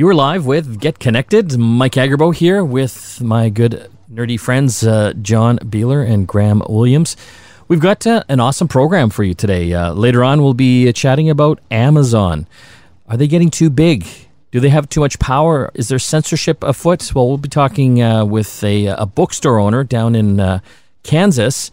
You 0.00 0.08
are 0.08 0.14
live 0.14 0.46
with 0.46 0.80
Get 0.80 0.98
Connected. 0.98 1.58
Mike 1.58 1.92
Agerbo 1.92 2.34
here 2.34 2.64
with 2.64 3.20
my 3.20 3.50
good 3.50 3.90
nerdy 4.10 4.40
friends 4.40 4.82
uh, 4.82 5.12
John 5.20 5.58
Biehler 5.58 6.08
and 6.10 6.26
Graham 6.26 6.62
Williams. 6.70 7.18
We've 7.68 7.80
got 7.80 8.06
uh, 8.06 8.24
an 8.26 8.40
awesome 8.40 8.66
program 8.66 9.10
for 9.10 9.24
you 9.24 9.34
today. 9.34 9.74
Uh, 9.74 9.92
later 9.92 10.24
on, 10.24 10.40
we'll 10.40 10.54
be 10.54 10.90
chatting 10.94 11.28
about 11.28 11.60
Amazon. 11.70 12.46
Are 13.08 13.18
they 13.18 13.28
getting 13.28 13.50
too 13.50 13.68
big? 13.68 14.06
Do 14.52 14.58
they 14.58 14.70
have 14.70 14.88
too 14.88 15.00
much 15.00 15.18
power? 15.18 15.70
Is 15.74 15.88
there 15.88 15.98
censorship 15.98 16.64
afoot? 16.64 17.14
Well, 17.14 17.28
we'll 17.28 17.36
be 17.36 17.50
talking 17.50 18.00
uh, 18.00 18.24
with 18.24 18.64
a, 18.64 18.86
a, 18.86 19.04
bookstore 19.04 19.58
owner 19.58 19.84
down 19.84 20.14
in 20.14 20.40
uh, 20.40 20.60
Kansas 21.02 21.70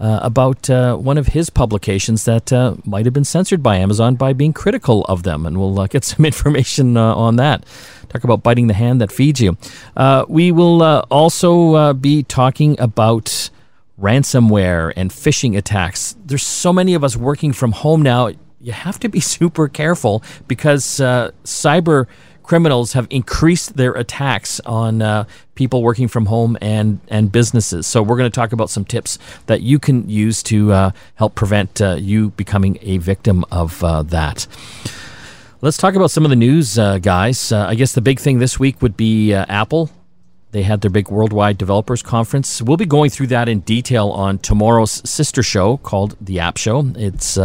uh, 0.00 0.20
about 0.22 0.68
uh, 0.68 0.96
one 0.96 1.18
of 1.18 1.28
his 1.28 1.50
publications 1.50 2.24
that 2.24 2.52
uh, 2.52 2.74
might 2.84 3.04
have 3.04 3.14
been 3.14 3.24
censored 3.24 3.62
by 3.62 3.76
Amazon 3.76 4.16
by 4.16 4.32
being 4.32 4.52
critical 4.52 5.04
of 5.04 5.22
them. 5.22 5.46
And 5.46 5.58
we'll 5.58 5.78
uh, 5.78 5.86
get 5.90 6.04
some 6.04 6.24
information 6.24 6.96
uh, 6.96 7.14
on 7.14 7.36
that. 7.36 7.64
Talk 8.08 8.24
about 8.24 8.42
biting 8.42 8.66
the 8.66 8.74
hand 8.74 9.00
that 9.00 9.10
feeds 9.10 9.40
you. 9.40 9.56
Uh, 9.96 10.24
we 10.28 10.52
will 10.52 10.82
also 11.10 11.92
be 11.94 12.22
talking 12.22 12.78
about 12.78 13.50
ransomware 14.00 14.92
and 14.96 15.10
phishing 15.10 15.56
attacks. 15.56 16.16
There's 16.24 16.44
so 16.44 16.72
many 16.72 16.94
of 16.94 17.02
us 17.02 17.16
working 17.16 17.52
from 17.52 17.72
home 17.72 18.02
now. 18.02 18.30
You 18.60 18.72
have 18.72 19.00
to 19.00 19.08
be 19.08 19.20
super 19.34 19.68
careful 19.68 20.22
because 20.46 20.84
cyber 20.84 22.06
criminals 22.44 22.92
have 22.92 23.08
increased 23.10 23.76
their 23.76 23.92
attacks 23.94 24.60
on 24.60 25.02
uh, 25.02 25.24
people 25.56 25.82
working 25.82 26.06
from 26.06 26.26
home 26.26 26.56
and, 26.60 27.00
and 27.08 27.32
businesses. 27.32 27.88
So, 27.88 28.02
we're 28.02 28.16
going 28.16 28.30
to 28.30 28.34
talk 28.34 28.52
about 28.52 28.70
some 28.70 28.84
tips 28.84 29.18
that 29.46 29.62
you 29.62 29.80
can 29.80 30.08
use 30.08 30.42
to 30.44 30.72
uh, 30.72 30.90
help 31.16 31.34
prevent 31.34 31.82
uh, 31.82 31.96
you 31.98 32.30
becoming 32.30 32.78
a 32.82 32.98
victim 32.98 33.44
of 33.50 33.82
uh, 33.82 34.04
that. 34.04 34.46
Let's 35.60 35.78
talk 35.78 35.94
about 35.94 36.10
some 36.10 36.24
of 36.24 36.30
the 36.30 36.36
news, 36.36 36.78
uh, 36.78 36.98
guys. 36.98 37.50
Uh, 37.50 37.66
I 37.66 37.74
guess 37.74 37.94
the 37.94 38.02
big 38.02 38.20
thing 38.20 38.38
this 38.38 38.60
week 38.60 38.80
would 38.82 38.96
be 38.96 39.32
Apple 39.32 39.90
they 40.54 40.62
had 40.62 40.82
their 40.82 40.90
big 40.90 41.10
worldwide 41.10 41.58
developers 41.58 42.00
conference. 42.00 42.62
We'll 42.62 42.76
be 42.76 42.86
going 42.86 43.10
through 43.10 43.26
that 43.26 43.48
in 43.48 43.58
detail 43.60 44.10
on 44.10 44.38
tomorrow's 44.38 45.02
sister 45.08 45.42
show 45.42 45.78
called 45.78 46.16
The 46.20 46.38
App 46.38 46.58
Show. 46.58 46.92
It's 46.94 47.36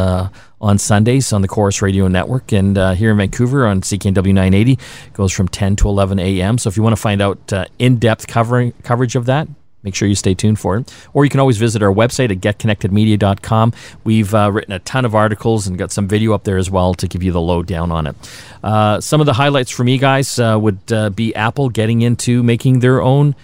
on 0.62 0.78
Sundays 0.78 1.32
on 1.32 1.42
the 1.42 1.48
Corus 1.48 1.82
Radio 1.82 2.08
Network 2.08 2.52
and 2.52 2.78
uh, 2.78 2.92
here 2.92 3.12
in 3.12 3.18
Vancouver 3.18 3.66
on 3.66 3.82
CKNW 3.82 4.34
980. 4.34 4.74
It 4.74 4.80
goes 5.14 5.32
from 5.32 5.48
10 5.48 5.78
to 5.78 5.88
11 5.88 6.20
a.m. 6.20 6.58
So 6.58 6.70
if 6.70 6.78
you 6.78 6.84
want 6.84 6.96
to 6.96 7.02
find 7.02 7.22
out 7.22 7.54
uh, 7.54 7.66
in 7.78 7.98
depth 7.98 8.28
covering 8.28 8.74
coverage 8.84 9.16
of 9.16 9.26
that, 9.28 9.48
make 9.84 9.96
sure 9.96 10.08
you 10.08 10.16
stay 10.16 10.34
tuned 10.34 10.60
for 10.60 10.78
it. 10.78 10.94
Or 11.14 11.24
you 11.24 11.30
can 11.30 11.40
always 11.40 11.58
visit 11.58 11.82
our 11.82 11.94
website 11.94 12.32
at 12.32 12.40
getconnectedmedia.com. 12.40 13.74
We've 14.04 14.34
uh, 14.34 14.52
written 14.52 14.74
a 14.74 14.80
ton 14.80 15.06
of 15.06 15.16
articles 15.16 15.68
and 15.68 15.78
got 15.78 15.92
some 15.92 16.08
video 16.08 16.34
up 16.34 16.44
there 16.44 16.58
as 16.58 16.70
well 16.70 16.94
to 16.96 17.08
give 17.08 17.24
you 17.24 17.32
the 17.32 17.42
lowdown 17.42 17.92
on 17.92 18.08
it. 18.08 18.16
Uh, 18.64 19.00
some 19.00 19.22
of 19.22 19.26
the 19.26 19.34
highlights 19.34 19.72
for 19.72 19.84
me, 19.84 19.98
guys, 19.98 20.40
uh, 20.40 20.58
would 20.60 20.80
uh, 20.92 21.10
be 21.10 21.34
Apple 21.36 21.70
getting 21.70 22.02
into 22.02 22.44
making 22.44 22.80
their 22.80 23.02
own 23.02 23.36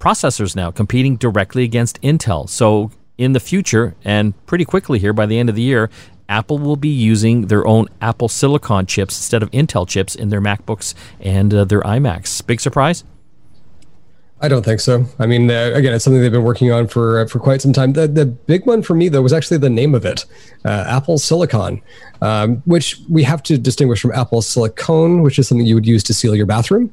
processors 0.00 0.56
now, 0.56 0.70
competing 0.70 1.16
directly 1.16 1.64
against 1.64 2.00
Intel. 2.02 2.48
So 2.48 2.90
in 3.18 3.34
the 3.34 3.40
future, 3.40 3.94
and 4.04 4.34
pretty 4.46 4.64
quickly 4.64 4.98
here 4.98 5.12
by 5.12 5.26
the 5.26 5.38
end 5.38 5.48
of 5.48 5.54
the 5.54 5.62
year, 5.62 5.90
Apple 6.32 6.58
will 6.58 6.76
be 6.76 6.88
using 6.88 7.48
their 7.48 7.66
own 7.66 7.88
Apple 8.00 8.28
Silicon 8.28 8.86
chips 8.86 9.18
instead 9.18 9.42
of 9.42 9.50
Intel 9.50 9.86
chips 9.86 10.14
in 10.14 10.30
their 10.30 10.40
MacBooks 10.40 10.94
and 11.20 11.52
uh, 11.52 11.64
their 11.64 11.82
iMacs. 11.82 12.44
Big 12.46 12.58
surprise? 12.58 13.04
I 14.40 14.48
don't 14.48 14.64
think 14.64 14.80
so. 14.80 15.04
I 15.18 15.26
mean, 15.26 15.50
uh, 15.50 15.72
again, 15.74 15.92
it's 15.92 16.04
something 16.04 16.22
they've 16.22 16.32
been 16.32 16.42
working 16.42 16.72
on 16.72 16.88
for 16.88 17.20
uh, 17.20 17.26
for 17.26 17.38
quite 17.38 17.60
some 17.60 17.72
time. 17.72 17.92
The, 17.92 18.08
the 18.08 18.24
big 18.26 18.66
one 18.66 18.82
for 18.82 18.94
me, 18.94 19.08
though, 19.08 19.22
was 19.22 19.32
actually 19.32 19.58
the 19.58 19.70
name 19.70 19.94
of 19.94 20.04
it, 20.04 20.24
uh, 20.64 20.84
Apple 20.88 21.18
Silicon, 21.18 21.80
um, 22.22 22.56
which 22.64 22.98
we 23.08 23.22
have 23.22 23.42
to 23.44 23.58
distinguish 23.58 24.00
from 24.00 24.12
Apple 24.12 24.42
Silicone, 24.42 25.22
which 25.22 25.38
is 25.38 25.46
something 25.46 25.66
you 25.66 25.76
would 25.76 25.86
use 25.86 26.02
to 26.04 26.14
seal 26.14 26.34
your 26.34 26.46
bathroom. 26.46 26.92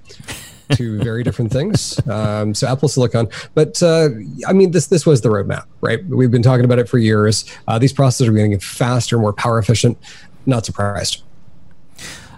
Two 0.73 0.99
very 0.99 1.23
different 1.23 1.51
things. 1.51 1.99
Um, 2.07 2.53
so 2.53 2.67
Apple 2.67 2.87
Silicon, 2.87 3.27
but 3.55 3.81
uh, 3.81 4.09
I 4.47 4.53
mean, 4.53 4.71
this 4.71 4.87
this 4.87 5.05
was 5.05 5.21
the 5.21 5.29
roadmap, 5.29 5.65
right? 5.81 6.05
We've 6.05 6.31
been 6.31 6.43
talking 6.43 6.65
about 6.65 6.79
it 6.79 6.87
for 6.87 6.97
years. 6.99 7.45
Uh, 7.67 7.79
these 7.79 7.91
processors 7.91 8.27
are 8.27 8.31
getting 8.33 8.59
faster, 8.59 9.17
more 9.17 9.33
power 9.33 9.57
efficient. 9.57 9.97
Not 10.45 10.65
surprised. 10.65 11.23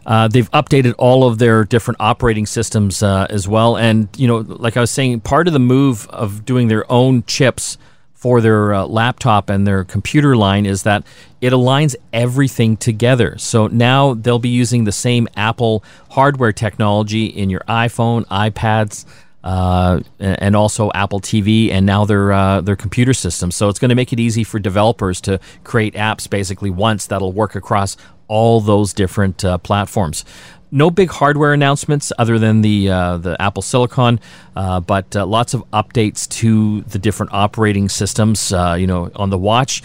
Uh, 0.06 0.28
they've 0.28 0.50
updated 0.52 0.96
all 0.98 1.28
of 1.28 1.38
their 1.38 1.64
different 1.64 1.98
operating 2.00 2.46
systems 2.46 3.04
uh, 3.04 3.28
as 3.30 3.48
well. 3.48 3.78
And, 3.78 4.08
you 4.18 4.28
know, 4.28 4.38
like 4.38 4.76
I 4.76 4.82
was 4.82 4.90
saying, 4.90 5.22
part 5.22 5.48
of 5.48 5.54
the 5.54 5.60
move 5.60 6.08
of 6.10 6.44
doing 6.44 6.70
their 6.70 6.92
own 6.92 7.24
chips 7.26 7.78
for 8.22 8.40
their 8.40 8.72
uh, 8.72 8.86
laptop 8.86 9.50
and 9.50 9.66
their 9.66 9.84
computer 9.84 10.38
line 10.38 10.64
is 10.68 10.84
that 10.84 11.04
it 11.42 11.52
aligns 11.52 11.96
everything 12.14 12.78
together. 12.78 13.36
So 13.40 13.66
now 13.66 14.14
they'll 14.14 14.38
be 14.38 14.50
using 14.50 14.84
the 14.84 14.92
same 14.92 15.28
Apple 15.36 15.84
hardware 16.12 16.52
technology 16.52 17.26
in 17.26 17.50
your 17.50 17.62
iPhone, 17.62 18.26
iPads. 18.28 19.06
Uh, 19.44 20.02
and 20.20 20.56
also 20.56 20.92
Apple 20.94 21.20
TV, 21.20 21.72
and 21.72 21.84
now 21.84 22.06
their 22.06 22.32
uh, 22.32 22.62
their 22.62 22.76
computer 22.76 23.12
systems. 23.12 23.56
So 23.56 23.70
it's 23.70 23.80
going 23.80 23.90
to 23.90 23.96
make 23.96 24.14
it 24.14 24.20
easy 24.20 24.44
for 24.44 24.60
developers 24.60 25.20
to 25.22 25.40
create 25.64 25.96
apps 25.96 26.30
basically 26.30 26.70
once 26.70 27.08
that'll 27.08 27.32
work 27.32 27.56
across 27.56 27.98
all 28.28 28.62
those 28.62 28.94
different 28.94 29.44
uh, 29.44 29.58
platforms. 29.58 30.26
No 30.74 30.90
big 30.90 31.10
hardware 31.10 31.52
announcements 31.52 32.14
other 32.18 32.40
than 32.40 32.62
the 32.62 32.90
uh, 32.90 33.18
the 33.18 33.42
Apple 33.42 33.62
Silicon, 33.62 34.22
uh, 34.56 34.80
but 34.80 35.14
uh, 35.16 35.26
lots 35.26 35.54
of 35.54 35.70
updates 35.72 36.30
to 36.40 36.82
the 36.84 36.98
different 36.98 37.34
operating 37.34 37.90
systems. 37.90 38.54
Uh, 38.54 38.78
you 38.80 38.88
know, 38.88 39.12
on 39.16 39.30
the 39.30 39.38
watch, 39.38 39.84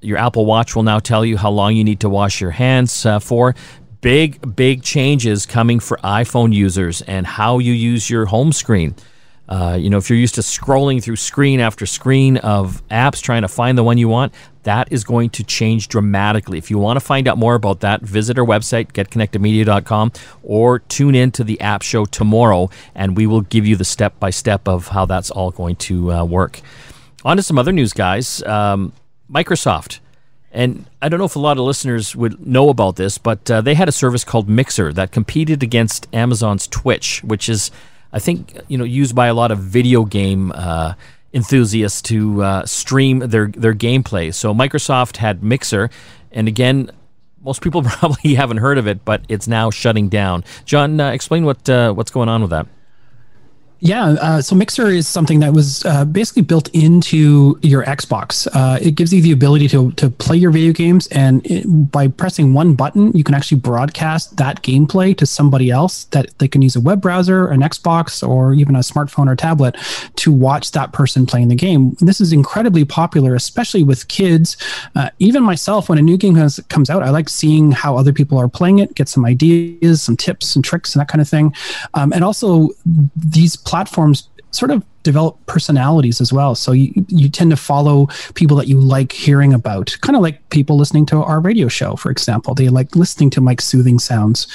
your 0.00 0.18
Apple 0.18 0.46
Watch 0.46 0.76
will 0.76 0.84
now 0.84 1.00
tell 1.00 1.24
you 1.24 1.36
how 1.36 1.50
long 1.50 1.74
you 1.74 1.82
need 1.82 2.00
to 2.00 2.08
wash 2.08 2.40
your 2.40 2.52
hands 2.52 3.04
uh, 3.04 3.18
for. 3.18 3.54
Big 4.00 4.56
big 4.56 4.82
changes 4.82 5.46
coming 5.46 5.80
for 5.80 5.98
iPhone 5.98 6.52
users 6.52 7.02
and 7.02 7.26
how 7.26 7.58
you 7.58 7.72
use 7.72 8.08
your 8.08 8.26
home 8.26 8.52
screen. 8.52 8.94
Uh, 9.50 9.76
you 9.78 9.90
know, 9.90 9.98
if 9.98 10.08
you're 10.08 10.18
used 10.18 10.36
to 10.36 10.42
scrolling 10.42 11.02
through 11.02 11.16
screen 11.16 11.58
after 11.58 11.84
screen 11.84 12.36
of 12.36 12.86
apps 12.88 13.20
trying 13.20 13.42
to 13.42 13.48
find 13.48 13.76
the 13.76 13.82
one 13.82 13.98
you 13.98 14.08
want, 14.08 14.32
that 14.62 14.92
is 14.92 15.02
going 15.02 15.28
to 15.30 15.42
change 15.42 15.88
dramatically. 15.88 16.56
If 16.56 16.70
you 16.70 16.78
want 16.78 16.98
to 16.98 17.04
find 17.04 17.26
out 17.26 17.36
more 17.36 17.56
about 17.56 17.80
that, 17.80 18.00
visit 18.00 18.38
our 18.38 18.46
website, 18.46 18.92
getconnectedmedia.com, 18.92 20.12
or 20.44 20.78
tune 20.78 21.16
in 21.16 21.32
to 21.32 21.42
the 21.42 21.60
app 21.60 21.82
show 21.82 22.04
tomorrow, 22.04 22.70
and 22.94 23.16
we 23.16 23.26
will 23.26 23.40
give 23.40 23.66
you 23.66 23.74
the 23.74 23.84
step 23.84 24.20
by 24.20 24.30
step 24.30 24.68
of 24.68 24.88
how 24.88 25.04
that's 25.04 25.32
all 25.32 25.50
going 25.50 25.74
to 25.76 26.12
uh, 26.12 26.24
work. 26.24 26.60
On 27.24 27.36
to 27.36 27.42
some 27.42 27.58
other 27.58 27.72
news, 27.72 27.92
guys. 27.92 28.42
Um, 28.44 28.92
Microsoft. 29.30 29.98
And 30.52 30.86
I 31.00 31.08
don't 31.08 31.18
know 31.18 31.26
if 31.26 31.36
a 31.36 31.40
lot 31.40 31.58
of 31.58 31.64
listeners 31.64 32.16
would 32.16 32.44
know 32.44 32.70
about 32.70 32.96
this, 32.96 33.18
but 33.18 33.48
uh, 33.50 33.60
they 33.60 33.74
had 33.74 33.88
a 33.88 33.92
service 33.92 34.24
called 34.24 34.48
Mixer 34.48 34.92
that 34.92 35.12
competed 35.12 35.62
against 35.62 36.08
Amazon's 36.12 36.66
Twitch, 36.66 37.22
which 37.22 37.48
is 37.48 37.70
I 38.12 38.18
think 38.18 38.58
you 38.68 38.78
know 38.78 38.84
used 38.84 39.14
by 39.14 39.28
a 39.28 39.34
lot 39.34 39.50
of 39.50 39.58
video 39.58 40.04
game 40.04 40.52
uh, 40.54 40.94
enthusiasts 41.32 42.02
to 42.02 42.42
uh, 42.42 42.66
stream 42.66 43.20
their 43.20 43.48
their 43.48 43.74
gameplay. 43.74 44.34
So 44.34 44.54
Microsoft 44.54 45.16
had 45.18 45.42
Mixer, 45.42 45.90
and 46.32 46.48
again, 46.48 46.90
most 47.42 47.62
people 47.62 47.82
probably 47.84 48.34
haven't 48.34 48.58
heard 48.58 48.78
of 48.78 48.86
it, 48.86 49.04
but 49.04 49.22
it's 49.28 49.48
now 49.48 49.70
shutting 49.70 50.08
down. 50.08 50.44
John, 50.64 51.00
uh, 51.00 51.10
explain 51.10 51.44
what 51.44 51.68
uh, 51.68 51.92
what's 51.92 52.10
going 52.10 52.28
on 52.28 52.42
with 52.42 52.50
that. 52.50 52.66
Yeah, 53.82 54.10
uh, 54.20 54.42
so 54.42 54.54
Mixer 54.54 54.88
is 54.88 55.08
something 55.08 55.40
that 55.40 55.54
was 55.54 55.84
uh, 55.86 56.04
basically 56.04 56.42
built 56.42 56.68
into 56.74 57.58
your 57.62 57.82
Xbox. 57.84 58.46
Uh, 58.52 58.78
it 58.80 58.94
gives 58.94 59.12
you 59.12 59.22
the 59.22 59.32
ability 59.32 59.68
to 59.68 59.90
to 59.92 60.10
play 60.10 60.36
your 60.36 60.50
video 60.50 60.72
games, 60.72 61.06
and 61.08 61.44
it, 61.46 61.64
by 61.90 62.08
pressing 62.08 62.52
one 62.52 62.74
button, 62.74 63.10
you 63.12 63.24
can 63.24 63.34
actually 63.34 63.58
broadcast 63.58 64.36
that 64.36 64.62
gameplay 64.62 65.16
to 65.16 65.24
somebody 65.24 65.70
else. 65.70 66.04
That 66.04 66.26
they 66.38 66.46
can 66.46 66.60
use 66.60 66.76
a 66.76 66.80
web 66.80 67.00
browser, 67.00 67.48
an 67.48 67.60
Xbox, 67.60 68.26
or 68.26 68.52
even 68.52 68.76
a 68.76 68.80
smartphone 68.80 69.28
or 69.28 69.36
tablet 69.36 69.76
to 70.16 70.30
watch 70.30 70.72
that 70.72 70.92
person 70.92 71.24
playing 71.24 71.48
the 71.48 71.54
game. 71.54 71.96
This 72.00 72.20
is 72.20 72.34
incredibly 72.34 72.84
popular, 72.84 73.34
especially 73.34 73.82
with 73.82 74.08
kids. 74.08 74.58
Uh, 74.94 75.08
even 75.20 75.42
myself, 75.42 75.88
when 75.88 75.96
a 75.96 76.02
new 76.02 76.18
game 76.18 76.34
comes, 76.34 76.60
comes 76.68 76.90
out, 76.90 77.02
I 77.02 77.08
like 77.08 77.30
seeing 77.30 77.72
how 77.72 77.96
other 77.96 78.12
people 78.12 78.36
are 78.36 78.48
playing 78.48 78.80
it, 78.80 78.94
get 78.94 79.08
some 79.08 79.24
ideas, 79.24 80.02
some 80.02 80.18
tips 80.18 80.54
and 80.54 80.62
tricks, 80.62 80.94
and 80.94 81.00
that 81.00 81.08
kind 81.08 81.22
of 81.22 81.28
thing. 81.28 81.54
Um, 81.94 82.12
and 82.12 82.22
also 82.22 82.68
these 83.16 83.56
platforms 83.70 84.28
sort 84.50 84.72
of 84.72 84.84
develop 85.04 85.38
personalities 85.46 86.20
as 86.20 86.32
well. 86.32 86.54
So 86.54 86.72
you, 86.72 86.92
you 87.08 87.28
tend 87.28 87.50
to 87.52 87.56
follow 87.56 88.08
people 88.34 88.56
that 88.56 88.66
you 88.66 88.80
like 88.80 89.12
hearing 89.12 89.54
about, 89.54 89.96
kind 90.00 90.16
of 90.16 90.22
like 90.22 90.50
people 90.50 90.76
listening 90.76 91.06
to 91.06 91.22
our 91.22 91.40
radio 91.40 91.68
show, 91.68 91.94
for 91.94 92.10
example. 92.10 92.54
They 92.54 92.68
like 92.68 92.96
listening 92.96 93.30
to 93.30 93.40
Mike's 93.40 93.64
soothing 93.64 94.00
sounds. 94.00 94.48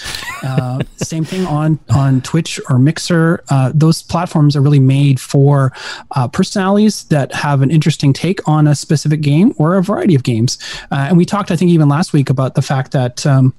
Uh, 0.44 0.84
same 0.98 1.24
thing 1.24 1.46
on 1.48 1.80
on 1.90 2.22
Twitch 2.22 2.60
or 2.70 2.78
Mixer. 2.78 3.44
Uh, 3.50 3.72
those 3.74 4.04
platforms 4.04 4.56
are 4.56 4.62
really 4.62 4.80
made 4.80 5.20
for 5.20 5.72
uh, 6.12 6.28
personalities 6.28 7.06
that 7.06 7.34
have 7.34 7.62
an 7.62 7.72
interesting 7.72 8.14
take 8.14 8.46
on 8.48 8.68
a 8.68 8.76
specific 8.76 9.22
game 9.22 9.54
or 9.58 9.78
a 9.78 9.84
variety 9.84 10.14
of 10.14 10.24
games. 10.24 10.58
Uh, 10.92 11.08
and 11.10 11.18
we 11.18 11.26
talked, 11.26 11.52
I 11.52 11.56
think, 11.56 11.72
even 11.72 11.88
last 11.90 12.14
week 12.14 12.30
about 12.30 12.56
the 12.56 12.62
fact 12.62 12.92
that. 12.92 13.26
Um, 13.26 13.54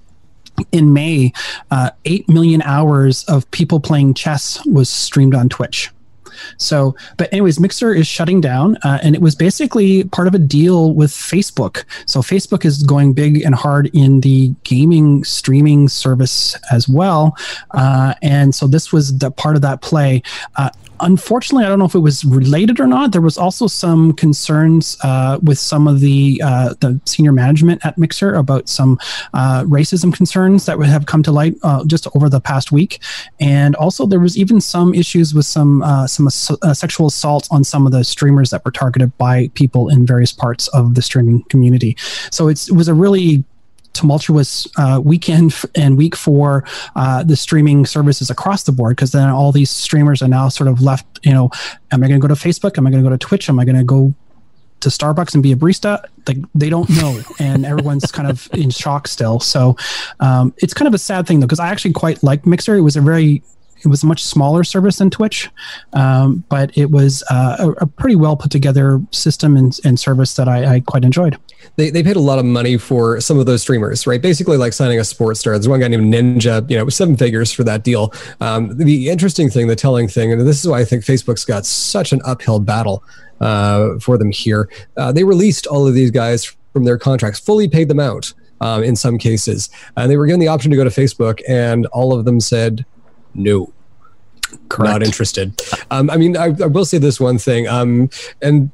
in 0.73 0.93
May, 0.93 1.33
uh, 1.71 1.91
8 2.05 2.29
million 2.29 2.63
hours 2.63 3.25
of 3.25 3.51
people 3.51 3.81
playing 3.81 4.15
chess 4.15 4.65
was 4.67 4.89
streamed 4.89 5.35
on 5.35 5.49
Twitch. 5.49 5.91
So, 6.59 6.95
but 7.17 7.33
anyways, 7.33 7.61
Mixer 7.61 7.95
is 7.95 8.07
shutting 8.07 8.41
down, 8.41 8.77
uh, 8.83 8.99
and 9.03 9.15
it 9.15 9.21
was 9.21 9.35
basically 9.35 10.05
part 10.05 10.29
of 10.29 10.35
a 10.35 10.39
deal 10.39 10.95
with 10.95 11.11
Facebook. 11.11 11.85
So 12.07 12.21
Facebook 12.21 12.65
is 12.65 12.83
going 12.83 13.15
big 13.15 13.43
and 13.43 13.55
hard 13.55 13.91
in 13.95 14.21
the 14.21 14.55
gaming 14.65 15.25
streaming 15.25 15.89
service 15.89 16.57
as 16.71 16.89
well, 16.89 17.35
uh, 17.73 18.15
and 18.23 18.55
so 18.55 18.67
this 18.67 18.93
was 18.93 19.19
the 19.19 19.31
part 19.31 19.57
of 19.57 19.63
that 19.63 19.81
play. 19.81 20.23
Uh, 20.57 20.71
unfortunately, 21.01 21.65
I 21.65 21.69
don't 21.69 21.79
know 21.79 21.85
if 21.85 21.95
it 21.95 22.01
was 22.01 22.25
related 22.25 22.81
or 22.81 22.87
not. 22.87 23.13
There 23.13 23.21
was 23.21 23.39
also 23.39 23.67
some 23.67 24.13
concerns 24.13 24.97
uh, 25.03 25.39
with 25.43 25.59
some 25.59 25.89
of 25.89 26.01
the 26.01 26.41
uh, 26.45 26.75
the 26.81 27.01
senior 27.05 27.33
management 27.33 27.85
at 27.85 27.99
Mixer 27.99 28.35
about 28.35 28.69
some 28.69 28.99
uh, 29.35 29.65
racism 29.65 30.13
concerns 30.15 30.67
that 30.67 30.79
would 30.79 30.89
have 30.89 31.07
come 31.07 31.23
to 31.23 31.33
light 31.33 31.55
uh, 31.63 31.85
just 31.85 32.07
over 32.15 32.29
the 32.29 32.41
past 32.41 32.73
week, 32.73 33.03
and 33.41 33.75
also 33.77 34.07
there 34.07 34.21
was 34.21 34.37
even 34.37 34.61
some 34.61 34.95
issues 34.95 35.35
with 35.35 35.47
some 35.47 35.83
uh, 35.83 36.07
some 36.07 36.27
uh, 36.27 36.75
sexual 36.75 37.07
assaults 37.07 37.49
on 37.51 37.65
some 37.65 37.87
of 37.87 37.93
the 37.93 38.05
streamers 38.05 38.51
that 38.51 38.65
were 38.65 38.71
targeted 38.71 39.17
by 39.19 39.49
people 39.55 39.89
in 39.89 40.07
various 40.07 40.33
parts 40.33 40.69
of 40.69 40.95
the 40.95 41.03
streaming 41.03 41.43
community. 41.45 41.97
So 42.31 42.49
it 42.49 42.69
was 42.73 42.89
a 42.89 42.95
really 42.95 43.45
tumultuous 43.97 44.67
uh, 44.77 45.01
weekend 45.03 45.55
and 45.75 45.97
week 45.97 46.15
for 46.15 46.65
uh, 46.95 47.23
the 47.23 47.37
streaming 47.37 47.87
services 47.87 48.31
across 48.31 48.65
the 48.65 48.73
board 48.73 48.97
because 48.97 49.13
then 49.13 49.29
all 49.29 49.53
these 49.53 49.71
streamers 49.71 50.23
are 50.23 50.29
now 50.29 50.49
sort 50.49 50.69
of 50.69 50.81
left 50.81 51.07
you 51.23 51.33
know 51.33 51.51
am 51.93 52.03
i 52.05 52.09
going 52.09 52.21
to 52.21 52.27
go 52.27 52.33
to 52.33 52.41
facebook? 52.41 52.79
Am 52.79 52.87
i 52.87 52.91
going 52.91 53.03
to 53.03 53.09
go 53.09 53.15
to 53.15 53.19
twitch? 53.19 53.49
Am 53.49 53.59
i 53.59 53.65
going 53.65 53.77
to 53.77 53.85
go 53.85 54.15
to 54.81 54.89
starbucks 54.89 55.35
and 55.35 55.43
be 55.43 55.53
a 55.53 55.57
barista? 55.57 56.05
Like 56.29 56.39
they 56.55 56.69
don't 56.69 56.89
know 56.91 57.21
and 57.39 57.65
everyone's 57.65 58.11
kind 58.13 58.29
of 58.29 58.49
in 58.53 58.71
shock 58.71 59.09
still. 59.09 59.41
So 59.41 59.77
um, 60.21 60.55
it's 60.59 60.75
kind 60.75 60.87
of 60.87 60.95
a 60.95 60.99
sad 60.99 61.27
thing 61.27 61.41
though 61.41 61.47
because 61.47 61.61
i 61.61 61.69
actually 61.69 61.93
quite 61.93 62.23
liked 62.23 62.47
mixer. 62.47 62.75
It 62.77 62.83
was 62.83 62.97
a 62.97 63.01
very 63.01 63.43
it 63.83 63.89
was 63.89 64.03
a 64.03 64.07
much 64.07 64.25
smaller 64.25 64.65
service 64.65 64.99
than 64.99 65.11
Twitch, 65.11 65.51
um, 65.93 66.45
but 66.49 66.77
it 66.77 66.91
was 66.91 67.23
uh, 67.31 67.57
a, 67.59 67.85
a, 67.85 67.87
pretty 67.87 68.17
well 68.17 68.37
put 68.37 68.51
together 68.51 69.01
system 69.11 69.57
and, 69.57 69.79
and 69.85 70.01
service 70.01 70.35
that 70.35 70.49
I, 70.49 70.77
I, 70.77 70.81
quite 70.81 71.05
enjoyed. 71.05 71.39
They, 71.77 71.91
they 71.91 72.03
paid 72.03 72.17
a 72.17 72.21
lot 72.21 72.39
of 72.39 72.45
money 72.45 72.79
for 72.79 73.21
some 73.21 73.39
of 73.39 73.47
those 73.47 73.63
streamers, 73.63 74.07
right? 74.07 74.21
Basically, 74.21 74.57
like 74.57 74.73
signing 74.73 74.99
a 74.99 75.05
sports 75.05 75.41
star. 75.41 75.55
There's 75.55 75.69
one 75.69 75.81
guy 75.81 75.89
named 75.89 76.13
Ninja, 76.13 76.69
you 76.71 76.77
know, 76.77 76.89
seven 76.89 77.17
figures 77.17 77.53
for 77.53 77.65
that 77.65 77.85
deal. 77.85 78.13
Um, 78.41 78.77
the 78.77 79.11
interesting 79.11 79.51
thing, 79.51 79.67
the 79.67 79.77
telling 79.77 80.09
thing, 80.09 80.33
and 80.33 80.41
this 80.41 80.61
is 80.61 80.69
why 80.69 80.81
I 80.81 80.85
think 80.85 81.05
Facebook's 81.05 81.45
got 81.45 81.67
such 81.67 82.13
an 82.13 82.21
uphill 82.25 82.61
battle 82.61 83.05
uh, 83.41 83.99
for 84.01 84.17
them 84.17 84.31
here. 84.31 84.69
Uh, 84.97 85.13
they 85.13 85.25
released 85.25 85.67
all 85.67 85.87
of 85.87 85.95
these 85.95 86.11
guys 86.11 86.45
from 86.73 86.85
their 86.85 86.99
contracts, 86.99 87.41
fully 87.41 87.69
paid 87.69 87.89
them 87.89 88.01
out. 88.01 88.33
Um, 88.59 88.83
in 88.83 88.97
some 88.97 89.19
cases, 89.19 89.69
and 89.99 90.11
they 90.11 90.17
were 90.17 90.25
given 90.25 90.41
the 90.41 90.49
option 90.49 90.71
to 90.71 90.79
go 90.79 90.85
to 90.85 90.89
Facebook, 90.89 91.43
and 91.47 91.85
all 91.89 92.19
of 92.19 92.25
them 92.25 92.41
said 92.41 92.87
no. 93.37 93.73
Correct. 94.69 94.93
Not 94.93 95.03
interested. 95.03 95.61
Um, 95.91 96.09
I 96.09 96.17
mean, 96.17 96.37
I, 96.37 96.47
I, 96.47 96.67
will 96.67 96.85
say 96.85 96.99
this 96.99 97.19
one 97.19 97.39
thing. 97.39 97.67
Um, 97.67 98.11
and 98.43 98.71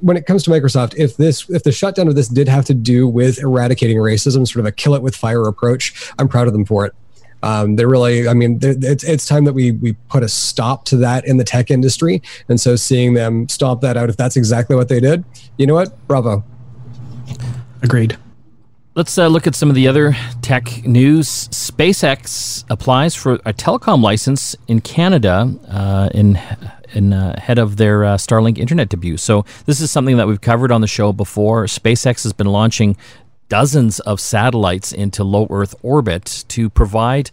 when 0.00 0.16
it 0.16 0.26
comes 0.26 0.42
to 0.44 0.50
Microsoft, 0.50 0.94
if 0.96 1.16
this, 1.16 1.48
if 1.48 1.62
the 1.62 1.72
shutdown 1.72 2.08
of 2.08 2.14
this 2.14 2.28
did 2.28 2.48
have 2.48 2.64
to 2.66 2.74
do 2.74 3.08
with 3.08 3.38
eradicating 3.38 3.96
racism, 3.96 4.46
sort 4.46 4.60
of 4.60 4.66
a 4.66 4.72
kill 4.72 4.94
it 4.94 5.02
with 5.02 5.16
fire 5.16 5.46
approach, 5.48 6.12
I'm 6.18 6.28
proud 6.28 6.46
of 6.46 6.52
them 6.52 6.64
for 6.64 6.84
it. 6.84 6.94
Um, 7.42 7.76
they 7.76 7.84
really, 7.84 8.28
I 8.28 8.34
mean, 8.34 8.58
it's 8.62 9.04
it's 9.04 9.26
time 9.26 9.44
that 9.44 9.52
we 9.52 9.72
we 9.72 9.92
put 10.08 10.22
a 10.22 10.28
stop 10.28 10.84
to 10.86 10.96
that 10.98 11.26
in 11.26 11.36
the 11.36 11.44
tech 11.44 11.70
industry. 11.70 12.22
And 12.48 12.60
so, 12.60 12.76
seeing 12.76 13.14
them 13.14 13.48
stomp 13.48 13.82
that 13.82 13.96
out, 13.96 14.08
if 14.08 14.16
that's 14.16 14.36
exactly 14.36 14.74
what 14.74 14.88
they 14.88 15.00
did, 15.00 15.24
you 15.58 15.66
know 15.66 15.74
what? 15.74 15.96
Bravo. 16.08 16.42
Agreed. 17.82 18.16
Let's 18.96 19.18
uh, 19.18 19.26
look 19.26 19.46
at 19.46 19.54
some 19.54 19.68
of 19.68 19.74
the 19.74 19.88
other 19.88 20.16
tech 20.40 20.86
news. 20.86 21.48
SpaceX 21.48 22.64
applies 22.70 23.14
for 23.14 23.34
a 23.44 23.52
telecom 23.52 24.02
license 24.02 24.56
in 24.68 24.80
Canada 24.80 25.54
uh, 25.68 26.08
in 26.14 26.40
in 26.94 27.12
uh, 27.12 27.34
ahead 27.36 27.58
of 27.58 27.76
their 27.76 28.04
uh, 28.04 28.16
Starlink 28.16 28.56
internet 28.56 28.88
debut. 28.88 29.18
So 29.18 29.44
this 29.66 29.82
is 29.82 29.90
something 29.90 30.16
that 30.16 30.26
we've 30.26 30.40
covered 30.40 30.72
on 30.72 30.80
the 30.80 30.86
show 30.86 31.12
before. 31.12 31.66
SpaceX 31.66 32.22
has 32.22 32.32
been 32.32 32.46
launching 32.46 32.96
dozens 33.50 34.00
of 34.00 34.18
satellites 34.18 34.94
into 34.94 35.24
low 35.24 35.46
Earth 35.50 35.74
orbit 35.82 36.46
to 36.48 36.70
provide 36.70 37.30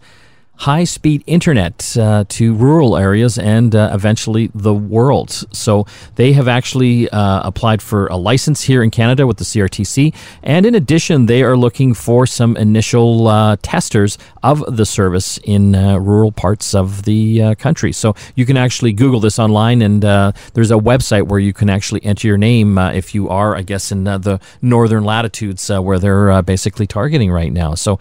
high 0.56 0.84
speed 0.84 1.22
internet 1.26 1.96
uh, 1.98 2.24
to 2.28 2.54
rural 2.54 2.96
areas 2.96 3.38
and 3.38 3.74
uh, 3.74 3.90
eventually 3.92 4.50
the 4.54 4.72
world. 4.72 5.30
So 5.52 5.86
they 6.14 6.32
have 6.32 6.48
actually 6.48 7.08
uh, 7.10 7.46
applied 7.46 7.82
for 7.82 8.06
a 8.06 8.16
license 8.16 8.62
here 8.62 8.82
in 8.82 8.90
Canada 8.90 9.26
with 9.26 9.38
the 9.38 9.44
CRTC. 9.44 10.14
And 10.42 10.64
in 10.64 10.74
addition, 10.74 11.26
they 11.26 11.42
are 11.42 11.56
looking 11.56 11.92
for 11.92 12.26
some 12.26 12.56
initial 12.56 13.26
uh, 13.26 13.56
testers 13.62 14.16
of 14.42 14.76
the 14.76 14.86
service 14.86 15.38
in 15.44 15.74
uh, 15.74 15.98
rural 15.98 16.32
parts 16.32 16.74
of 16.74 17.02
the 17.02 17.42
uh, 17.42 17.54
country. 17.56 17.92
So 17.92 18.14
you 18.34 18.46
can 18.46 18.56
actually 18.56 18.92
Google 18.92 19.20
this 19.20 19.38
online, 19.38 19.82
and 19.82 20.02
there's 20.02 20.70
a 20.70 20.74
website 20.74 21.28
where 21.28 21.40
you 21.40 21.52
can 21.52 21.68
actually 21.68 22.04
enter 22.04 22.28
your 22.28 22.38
name 22.38 22.78
if 22.78 23.14
you 23.14 23.28
are, 23.28 23.56
I 23.56 23.62
guess, 23.62 23.90
in 23.90 24.04
the 24.04 24.40
northern 24.62 25.04
latitudes 25.04 25.68
where 25.68 25.98
they're 25.98 26.42
basically 26.42 26.86
targeting 26.86 27.30
right 27.30 27.52
now. 27.52 27.74
So 27.74 27.98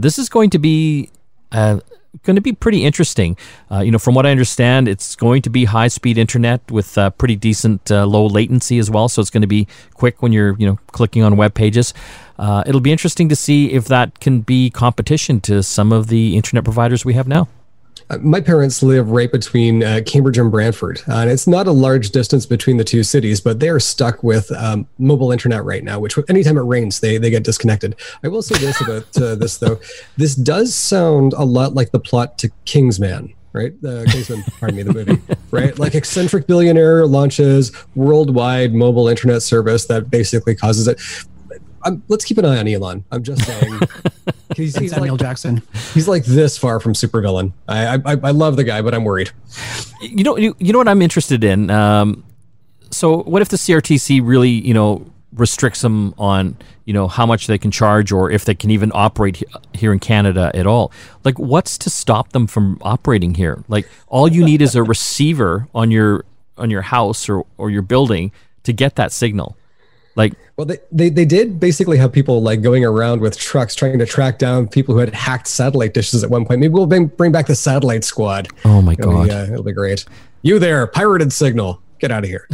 this 0.00 0.18
is 0.18 0.28
going 0.28 0.50
to 0.50 0.58
be 0.58 1.10
uh, 1.52 1.80
going 2.22 2.36
to 2.36 2.42
be 2.42 2.52
pretty 2.52 2.84
interesting. 2.84 3.36
Uh, 3.70 3.80
you 3.80 3.90
know, 3.90 3.98
from 3.98 4.14
what 4.14 4.26
I 4.26 4.30
understand, 4.30 4.88
it's 4.88 5.14
going 5.14 5.42
to 5.42 5.50
be 5.50 5.64
high 5.64 5.88
speed 5.88 6.18
internet 6.18 6.68
with 6.70 6.98
uh, 6.98 7.10
pretty 7.10 7.36
decent 7.36 7.90
uh, 7.90 8.04
low 8.06 8.26
latency 8.26 8.78
as 8.78 8.90
well. 8.90 9.08
So 9.08 9.20
it's 9.20 9.30
going 9.30 9.42
to 9.42 9.48
be 9.48 9.66
quick 9.94 10.22
when 10.22 10.32
you're 10.32 10.56
you 10.58 10.66
know 10.66 10.78
clicking 10.92 11.22
on 11.22 11.36
web 11.36 11.54
pages. 11.54 11.94
Uh, 12.38 12.64
it'll 12.66 12.80
be 12.80 12.92
interesting 12.92 13.28
to 13.28 13.36
see 13.36 13.72
if 13.72 13.84
that 13.86 14.20
can 14.20 14.40
be 14.40 14.70
competition 14.70 15.40
to 15.42 15.62
some 15.62 15.92
of 15.92 16.08
the 16.08 16.36
internet 16.36 16.64
providers 16.64 17.04
we 17.04 17.14
have 17.14 17.28
now. 17.28 17.48
My 18.18 18.40
parents 18.40 18.82
live 18.82 19.10
right 19.10 19.30
between 19.30 19.84
uh, 19.84 20.00
Cambridge 20.04 20.38
and 20.38 20.50
Brantford, 20.50 21.00
uh, 21.08 21.18
and 21.18 21.30
it's 21.30 21.46
not 21.46 21.66
a 21.68 21.72
large 21.72 22.10
distance 22.10 22.44
between 22.44 22.76
the 22.76 22.84
two 22.84 23.04
cities, 23.04 23.40
but 23.40 23.60
they 23.60 23.68
are 23.68 23.78
stuck 23.78 24.22
with 24.24 24.50
um, 24.52 24.88
mobile 24.98 25.30
internet 25.30 25.64
right 25.64 25.84
now. 25.84 26.00
Which 26.00 26.18
anytime 26.28 26.58
it 26.58 26.62
rains, 26.62 27.00
they 27.00 27.18
they 27.18 27.30
get 27.30 27.44
disconnected. 27.44 27.94
I 28.24 28.28
will 28.28 28.42
say 28.42 28.58
this 28.58 28.80
about 28.80 29.16
uh, 29.16 29.36
this 29.36 29.58
though: 29.58 29.80
this 30.16 30.34
does 30.34 30.74
sound 30.74 31.34
a 31.34 31.44
lot 31.44 31.74
like 31.74 31.92
the 31.92 32.00
plot 32.00 32.36
to 32.38 32.50
Kingsman 32.64 33.34
right? 33.52 33.72
Uh, 33.84 34.04
Kingsman, 34.06 34.44
pardon 34.58 34.76
me, 34.76 34.82
the 34.82 34.92
movie, 34.92 35.20
right? 35.50 35.78
Like 35.78 35.94
eccentric 35.94 36.46
billionaire 36.46 37.06
launches 37.06 37.72
worldwide 37.94 38.74
mobile 38.74 39.08
internet 39.08 39.42
service 39.42 39.86
that 39.86 40.10
basically 40.10 40.54
causes 40.54 40.86
it. 40.88 41.00
I'm, 41.82 42.02
let's 42.08 42.24
keep 42.24 42.38
an 42.38 42.44
eye 42.44 42.58
on 42.58 42.68
Elon. 42.68 43.04
I'm 43.10 43.22
just 43.22 43.44
saying. 43.44 43.80
he's, 44.56 44.76
he's 44.76 44.90
Samuel 44.92 45.14
like, 45.14 45.20
Jackson. 45.20 45.62
He's 45.94 46.08
like 46.08 46.24
this 46.24 46.58
far 46.58 46.80
from 46.80 46.92
supervillain. 46.92 47.52
I, 47.68 47.96
I 47.96 48.00
I 48.04 48.30
love 48.30 48.56
the 48.56 48.64
guy, 48.64 48.82
but 48.82 48.94
I'm 48.94 49.04
worried. 49.04 49.30
You 50.00 50.24
know, 50.24 50.36
you, 50.36 50.54
you 50.58 50.72
know 50.72 50.78
what 50.78 50.88
I'm 50.88 51.02
interested 51.02 51.44
in. 51.44 51.70
Um, 51.70 52.24
so 52.90 53.22
what 53.22 53.42
if 53.42 53.48
the 53.48 53.56
CRTC 53.56 54.20
really, 54.24 54.50
you 54.50 54.74
know, 54.74 55.10
restricts 55.32 55.80
them 55.80 56.14
on, 56.18 56.56
you 56.84 56.92
know, 56.92 57.06
how 57.08 57.24
much 57.24 57.46
they 57.46 57.58
can 57.58 57.70
charge, 57.70 58.12
or 58.12 58.30
if 58.30 58.44
they 58.44 58.54
can 58.54 58.70
even 58.70 58.90
operate 58.94 59.42
here 59.72 59.92
in 59.92 59.98
Canada 59.98 60.50
at 60.54 60.66
all? 60.66 60.92
Like, 61.24 61.38
what's 61.38 61.78
to 61.78 61.90
stop 61.90 62.32
them 62.32 62.46
from 62.46 62.78
operating 62.82 63.34
here? 63.34 63.64
Like, 63.68 63.88
all 64.08 64.28
you 64.28 64.44
need 64.44 64.60
is 64.60 64.74
a 64.74 64.82
receiver 64.94 65.68
on 65.74 65.90
your 65.90 66.24
on 66.58 66.70
your 66.70 66.82
house 66.82 67.28
or 67.28 67.46
or 67.56 67.70
your 67.70 67.82
building 67.82 68.32
to 68.64 68.72
get 68.72 68.96
that 68.96 69.12
signal. 69.12 69.56
Like, 70.20 70.34
well, 70.56 70.66
they, 70.66 70.78
they, 70.92 71.08
they 71.08 71.24
did 71.24 71.58
basically 71.58 71.96
have 71.96 72.12
people 72.12 72.42
like 72.42 72.60
going 72.60 72.84
around 72.84 73.22
with 73.22 73.38
trucks 73.38 73.74
trying 73.74 73.98
to 73.98 74.04
track 74.04 74.38
down 74.38 74.68
people 74.68 74.94
who 74.94 75.00
had 75.00 75.14
hacked 75.14 75.46
satellite 75.46 75.94
dishes 75.94 76.22
at 76.22 76.28
one 76.28 76.44
point. 76.44 76.60
Maybe 76.60 76.74
we'll 76.74 76.86
bring, 76.86 77.06
bring 77.06 77.32
back 77.32 77.46
the 77.46 77.54
satellite 77.54 78.04
squad. 78.04 78.48
Oh 78.66 78.82
my 78.82 78.92
it'll 78.92 79.12
god, 79.12 79.28
be, 79.28 79.30
uh, 79.30 79.44
it'll 79.44 79.62
be 79.62 79.72
great. 79.72 80.04
You 80.42 80.58
there, 80.58 80.86
pirated 80.86 81.32
signal? 81.32 81.80
Get 81.98 82.10
out 82.10 82.24
of 82.24 82.28
here. 82.28 82.46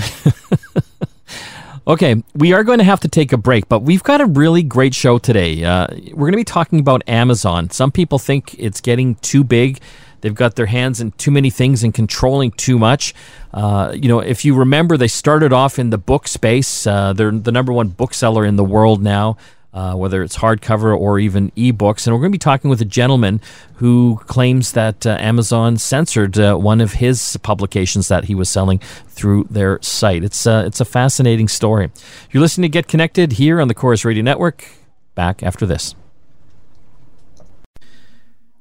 okay, 1.89 2.23
we 2.35 2.53
are 2.53 2.63
going 2.63 2.79
to 2.79 2.85
have 2.85 3.01
to 3.01 3.09
take 3.09 3.33
a 3.33 3.37
break, 3.37 3.69
but 3.69 3.81
we've 3.81 4.05
got 4.05 4.21
a 4.21 4.27
really 4.27 4.63
great 4.63 4.95
show 4.95 5.19
today. 5.19 5.65
Uh, 5.65 5.89
we're 6.13 6.27
going 6.27 6.33
to 6.33 6.37
be 6.37 6.45
talking 6.45 6.79
about 6.79 7.03
Amazon. 7.09 7.71
Some 7.71 7.91
people 7.91 8.21
think 8.21 8.55
it's 8.59 8.81
getting 8.81 9.17
too 9.17 9.43
big. 9.43 9.81
They've 10.21 10.35
got 10.35 10.57
their 10.57 10.67
hands 10.67 11.01
in 11.01 11.13
too 11.13 11.31
many 11.31 11.51
things 11.51 11.85
and 11.85 11.93
controlling 11.93 12.51
too 12.53 12.79
much. 12.79 13.15
Uh, 13.53 13.93
you 13.95 14.09
know, 14.09 14.21
if 14.21 14.45
you 14.45 14.55
remember, 14.55 14.97
they 14.97 15.09
started 15.09 15.53
off 15.53 15.79
in 15.79 15.91
the 15.91 15.99
book 15.99 16.29
space. 16.29 16.87
Uh, 16.87 17.13
they're 17.13 17.31
the 17.31 17.53
number 17.53 17.73
one 17.73 17.89
bookseller 17.89 18.45
in 18.45 18.57
the 18.57 18.65
world 18.65 19.03
now. 19.03 19.37
Uh, 19.75 19.95
whether 19.95 20.23
it's 20.23 20.39
hardcover 20.39 20.99
or 20.99 21.19
even 21.19 21.51
ebooks. 21.51 22.07
And 22.07 22.15
we're 22.15 22.21
going 22.21 22.33
to 22.33 22.35
be 22.35 22.39
talking 22.39 22.71
with 22.71 22.81
a 22.81 22.87
gentleman 22.87 23.43
who 23.75 24.19
claims 24.27 24.73
that 24.73 25.05
uh, 25.05 25.19
Amazon 25.21 25.77
censored 25.77 26.39
uh, 26.39 26.57
one 26.57 26.81
of 26.81 26.95
his 26.95 27.37
publications 27.43 28.09
that 28.09 28.25
he 28.25 28.35
was 28.35 28.49
selling 28.49 28.79
through 29.09 29.47
their 29.51 29.79
site. 29.83 30.25
It's, 30.25 30.47
uh, 30.47 30.65
it's 30.67 30.81
a 30.81 30.87
fascinating 30.87 31.47
story. 31.47 31.91
You're 32.31 32.41
listening 32.41 32.71
to 32.71 32.73
Get 32.73 32.89
Connected 32.89 33.33
here 33.33 33.61
on 33.61 33.69
the 33.69 33.75
Corus 33.75 34.03
Radio 34.03 34.23
Network. 34.23 34.67
Back 35.15 35.43
after 35.43 35.67
this. 35.67 35.95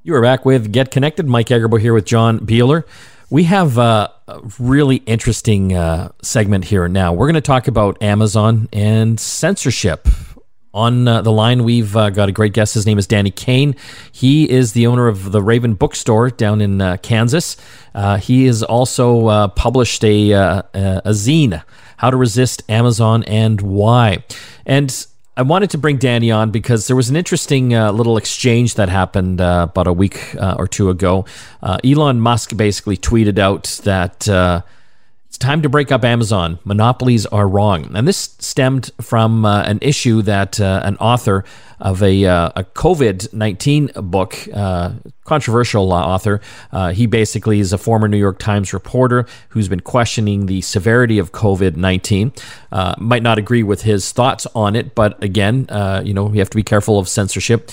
You 0.05 0.13
are 0.13 0.21
back 0.21 0.45
with 0.45 0.71
Get 0.71 0.91
Connected. 0.91 1.25
Mike 1.25 1.47
Agerbo 1.47 1.81
here 1.81 1.91
with 1.91 2.05
John 2.05 2.39
Biehler. 2.39 2.83
We 3.31 3.45
have 3.45 3.79
uh, 3.79 4.09
a 4.27 4.39
really 4.59 4.97
interesting 4.97 5.75
uh, 5.75 6.11
segment 6.21 6.65
here 6.65 6.87
now. 6.87 7.11
We're 7.11 7.25
going 7.25 7.33
to 7.33 7.41
talk 7.41 7.67
about 7.67 8.03
Amazon 8.03 8.69
and 8.71 9.19
censorship 9.19 10.07
on 10.75 11.07
uh, 11.07 11.23
the 11.23 11.31
line, 11.31 11.63
we've 11.63 11.97
uh, 11.97 12.11
got 12.11 12.29
a 12.29 12.31
great 12.31 12.53
guest. 12.53 12.75
His 12.75 12.85
name 12.85 12.99
is 12.99 13.07
Danny 13.07 13.31
Caine. 13.31 13.75
He 14.11 14.47
is 14.47 14.73
the 14.73 14.85
owner 14.85 15.07
of 15.07 15.31
the 15.31 15.41
Raven 15.41 15.73
Bookstore 15.73 16.29
down 16.29 16.61
in 16.61 16.81
uh, 16.81 16.97
Kansas. 16.97 17.57
He 18.19 18.45
has 18.45 18.61
also 18.61 19.47
published 19.55 20.03
a, 20.03 20.33
a 20.33 21.01
zine, 21.07 21.63
How 21.97 22.11
to 22.11 22.17
Resist 22.17 22.61
Amazon 22.69 23.23
and 23.23 23.59
Why. 23.59 24.23
And 24.67 25.07
I 25.37 25.41
wanted 25.41 25.69
to 25.71 25.77
bring 25.77 25.97
Danny 25.97 26.31
on 26.31 26.51
because 26.51 26.87
there 26.87 26.95
was 26.95 27.09
an 27.09 27.15
interesting 27.15 27.73
uh, 27.73 27.91
little 27.91 28.15
exchange 28.15 28.75
that 28.75 28.87
happened 28.87 29.41
uh, 29.41 29.67
about 29.69 29.87
a 29.87 29.93
week 29.93 30.35
uh, 30.35 30.55
or 30.57 30.67
two 30.67 30.89
ago. 30.89 31.25
Elon 31.83 32.21
Musk 32.21 32.55
basically 32.55 32.95
tweeted 32.95 33.37
out 33.37 33.81
that 33.83 34.29
it's 35.35 35.43
time 35.43 35.61
to 35.63 35.67
break 35.67 35.91
up 35.91 36.05
Amazon. 36.05 36.59
Monopolies 36.63 37.25
are 37.25 37.45
wrong. 37.45 37.93
And 37.93 38.07
this 38.07 38.37
stemmed 38.39 38.91
from 39.01 39.43
uh, 39.43 39.63
an 39.63 39.79
issue 39.81 40.21
that 40.21 40.61
uh, 40.61 40.79
an 40.85 40.95
author 40.95 41.43
of 41.79 42.01
a, 42.01 42.25
uh, 42.25 42.49
a 42.55 42.63
COVID 42.63 43.33
19 43.33 43.91
book, 43.95 44.37
uh, 44.53 44.93
controversial 45.23 45.91
author. 45.91 46.41
Uh, 46.71 46.91
he 46.91 47.05
basically 47.05 47.59
is 47.59 47.73
a 47.73 47.77
former 47.77 48.07
New 48.07 48.17
York 48.17 48.39
Times 48.39 48.73
reporter 48.73 49.25
who's 49.49 49.67
been 49.67 49.79
questioning 49.79 50.45
the 50.45 50.61
severity 50.61 51.17
of 51.17 51.31
COVID 51.31 51.75
19. 51.75 52.31
Uh, 52.71 52.95
might 52.97 53.23
not 53.23 53.37
agree 53.37 53.63
with 53.63 53.83
his 53.83 54.11
thoughts 54.11 54.45
on 54.55 54.75
it, 54.75 54.95
but 54.95 55.21
again, 55.23 55.65
uh, 55.69 56.01
you 56.03 56.13
know, 56.13 56.25
we 56.25 56.39
have 56.39 56.49
to 56.49 56.57
be 56.57 56.63
careful 56.63 56.99
of 56.99 57.07
censorship. 57.07 57.71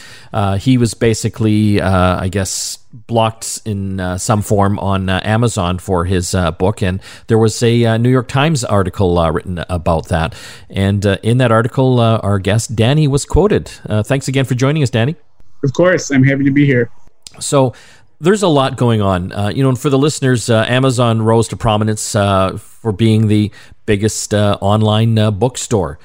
He 0.58 0.78
was 0.78 0.94
basically, 0.94 1.80
I 1.80 2.28
guess, 2.28 2.78
blocked 2.92 3.60
in 3.64 4.00
uh, 4.00 4.18
some 4.18 4.42
form 4.42 4.78
on 4.78 5.08
uh, 5.08 5.20
Amazon 5.24 5.78
for 5.78 6.04
his 6.04 6.34
uh, 6.34 6.50
book, 6.52 6.82
and 6.82 7.00
there 7.26 7.38
was 7.38 7.62
a 7.62 7.98
New 7.98 8.10
York 8.10 8.28
Times 8.28 8.64
article 8.64 9.32
written 9.32 9.64
about 9.68 10.08
that. 10.08 10.34
And 10.68 11.04
in 11.22 11.38
that 11.38 11.50
article, 11.50 12.00
our 12.00 12.38
guest 12.38 12.76
Danny 12.76 13.08
was 13.08 13.24
quoted. 13.24 13.70
Uh, 13.92 14.02
thanks 14.02 14.26
again 14.26 14.46
for 14.46 14.54
joining 14.54 14.82
us, 14.82 14.88
Danny. 14.88 15.14
Of 15.62 15.74
course, 15.74 16.10
I'm 16.10 16.24
happy 16.24 16.44
to 16.44 16.50
be 16.50 16.64
here. 16.64 16.90
So, 17.38 17.74
there's 18.20 18.42
a 18.42 18.48
lot 18.48 18.78
going 18.78 19.02
on. 19.02 19.32
Uh, 19.32 19.52
you 19.54 19.62
know, 19.62 19.68
and 19.68 19.78
for 19.78 19.90
the 19.90 19.98
listeners, 19.98 20.48
uh, 20.48 20.64
Amazon 20.66 21.20
rose 21.20 21.46
to 21.48 21.56
prominence 21.56 22.14
uh, 22.14 22.56
for 22.56 22.92
being 22.92 23.26
the 23.26 23.50
biggest 23.84 24.32
uh, 24.32 24.56
online 24.62 25.18
uh, 25.18 25.30
bookstore. 25.30 25.98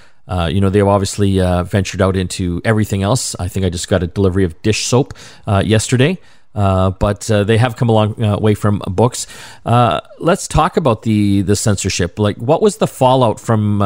you 0.50 0.60
know, 0.60 0.70
they've 0.70 0.86
obviously 0.86 1.40
ventured 1.64 2.02
out 2.02 2.18
into 2.18 2.60
everything 2.66 3.04
else. 3.04 3.36
I 3.40 3.48
think 3.48 3.66
I 3.66 3.70
just 3.70 3.88
got 3.88 4.04
a 4.04 4.08
delivery 4.08 4.44
of 4.44 4.62
dish 4.64 4.86
soap 4.86 5.14
yesterday. 5.46 6.18
but 6.54 7.22
they 7.22 7.58
have 7.58 7.78
come 7.78 7.88
a 7.88 7.94
long 7.94 8.42
way 8.42 8.54
from 8.56 8.82
books. 8.88 9.28
let's 9.64 10.48
talk 10.48 10.76
about 10.76 11.04
the 11.04 11.44
the 11.44 11.56
censorship. 11.56 12.20
Like, 12.20 12.38
what 12.38 12.62
was 12.62 12.78
the 12.78 12.88
fallout 12.88 13.40
from 13.40 13.82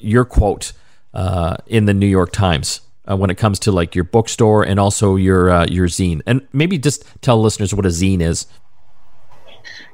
your 0.00 0.24
quote 0.24 0.72
in 1.66 1.84
the 1.84 1.94
New 1.94 2.08
York 2.08 2.32
Times? 2.32 2.80
Uh, 3.08 3.16
when 3.16 3.30
it 3.30 3.36
comes 3.36 3.58
to 3.60 3.72
like 3.72 3.94
your 3.94 4.04
bookstore 4.04 4.64
and 4.64 4.78
also 4.80 5.16
your 5.16 5.50
uh, 5.50 5.66
your 5.66 5.86
zine. 5.86 6.22
And 6.26 6.46
maybe 6.52 6.78
just 6.78 7.04
tell 7.22 7.40
listeners 7.40 7.74
what 7.74 7.86
a 7.86 7.90
zine 7.90 8.20
is. 8.20 8.46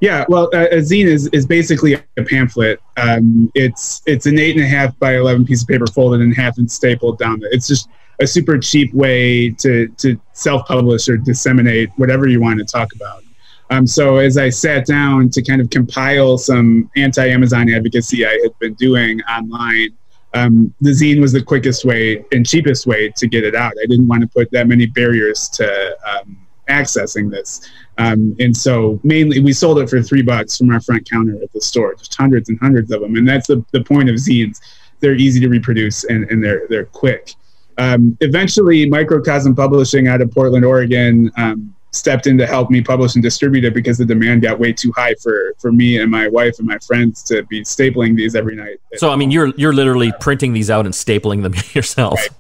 Yeah, 0.01 0.25
well, 0.29 0.51
uh, 0.53 0.67
a 0.73 0.79
zine 0.79 1.05
is, 1.05 1.29
is 1.29 1.47
basically 1.47 1.95
a 1.95 2.25
pamphlet. 2.25 2.81
Um, 2.97 3.53
it's 3.55 4.03
it's 4.07 4.27
an 4.27 4.39
eight 4.39 4.57
and 4.57 4.65
a 4.65 4.69
half 4.69 4.99
by 4.99 5.17
eleven 5.17 5.45
piece 5.45 5.63
of 5.63 5.69
paper 5.69 5.87
folded 5.87 6.21
in 6.21 6.33
half 6.33 6.59
and 6.59 6.71
stapled 6.71 7.19
down. 7.19 7.41
It's 7.45 7.69
just 7.69 7.89
a 8.21 8.27
super 8.27 8.59
cheap 8.59 8.93
way 8.95 9.51
to 9.51 9.89
to 9.99 10.21
self 10.33 10.67
publish 10.67 11.09
or 11.09 11.17
disseminate 11.17 11.91
whatever 11.97 12.27
you 12.27 12.41
want 12.41 12.59
to 12.59 12.65
talk 12.65 12.93
about. 12.95 13.23
Um, 13.71 13.87
so 13.87 14.17
as 14.17 14.37
I 14.37 14.51
sat 14.51 14.87
down 14.87 15.31
to 15.31 15.43
kind 15.43 15.61
of 15.61 15.71
compile 15.71 16.37
some 16.37 16.91
anti 16.97 17.27
Amazon 17.27 17.71
advocacy 17.71 18.27
I 18.27 18.39
had 18.43 18.59
been 18.59 18.75
doing 18.75 19.23
online, 19.23 19.97
um, 20.35 20.75
the 20.81 20.91
zine 20.91 21.21
was 21.21 21.33
the 21.33 21.43
quickest 21.43 21.85
way 21.85 22.25
and 22.33 22.47
cheapest 22.47 22.87
way 22.87 23.11
to 23.11 23.27
get 23.27 23.45
it 23.45 23.55
out. 23.55 23.73
I 23.83 23.87
didn't 23.87 24.09
want 24.09 24.23
to 24.23 24.29
put 24.29 24.51
that 24.53 24.67
many 24.67 24.87
barriers 24.87 25.49
to 25.51 25.97
um, 26.07 26.39
accessing 26.69 27.31
this. 27.31 27.69
Um, 27.99 28.35
and 28.41 28.57
so 28.57 28.99
mainly 29.03 29.41
we 29.41 29.53
sold 29.53 29.79
it 29.79 29.91
for 29.91 30.03
three 30.03 30.23
bucks 30.23 30.57
from 30.57 30.71
our 30.71 30.81
front 30.81 31.09
counter 31.09 31.41
at 31.43 31.53
the 31.53 31.61
store, 31.61 31.95
just 31.95 32.15
hundreds 32.15 32.49
and 32.49 32.59
hundreds 32.61 32.91
of 32.91 33.01
them. 33.01 33.17
And 33.17 33.29
that's 33.29 33.47
the, 33.47 33.65
the 33.73 33.85
point 33.85 34.09
of 34.09 34.17
zines. 34.17 34.61
They're 35.01 35.15
easy 35.15 35.41
to 35.41 35.49
reproduce 35.49 36.05
and, 36.05 36.31
and 36.31 36.43
they're, 36.43 36.67
they're 36.69 36.87
quick. 36.87 37.35
Um, 37.79 38.17
eventually, 38.21 38.89
Microcosm 38.89 39.55
Publishing 39.55 40.07
out 40.07 40.21
of 40.21 40.31
Portland, 40.31 40.65
Oregon, 40.65 41.31
um, 41.37 41.75
stepped 41.93 42.27
in 42.27 42.39
to 42.39 42.47
help 42.47 42.71
me 42.71 42.81
publish 42.81 43.15
and 43.15 43.23
distribute 43.23 43.65
it 43.65 43.75
because 43.75 43.99
the 43.99 44.05
demand 44.05 44.43
got 44.43 44.59
way 44.59 44.73
too 44.73 44.93
high 44.97 45.15
for 45.23 45.55
for 45.59 45.71
me 45.73 45.99
and 45.99 46.11
my 46.11 46.27
wife 46.29 46.59
and 46.59 46.67
my 46.67 46.79
friends 46.79 47.23
to 47.25 47.43
be 47.45 47.63
stapling 47.63 48.17
these 48.17 48.35
every 48.35 48.57
night. 48.57 48.79
So 48.95 49.11
I 49.11 49.17
mean, 49.17 49.31
you're 49.31 49.49
you're 49.57 49.75
literally 49.75 50.13
printing 50.21 50.53
these 50.53 50.71
out 50.71 50.87
and 50.87 50.95
stapling 50.95 51.43
them 51.43 51.55
yourself. 51.75 52.19
Right. 52.19 52.31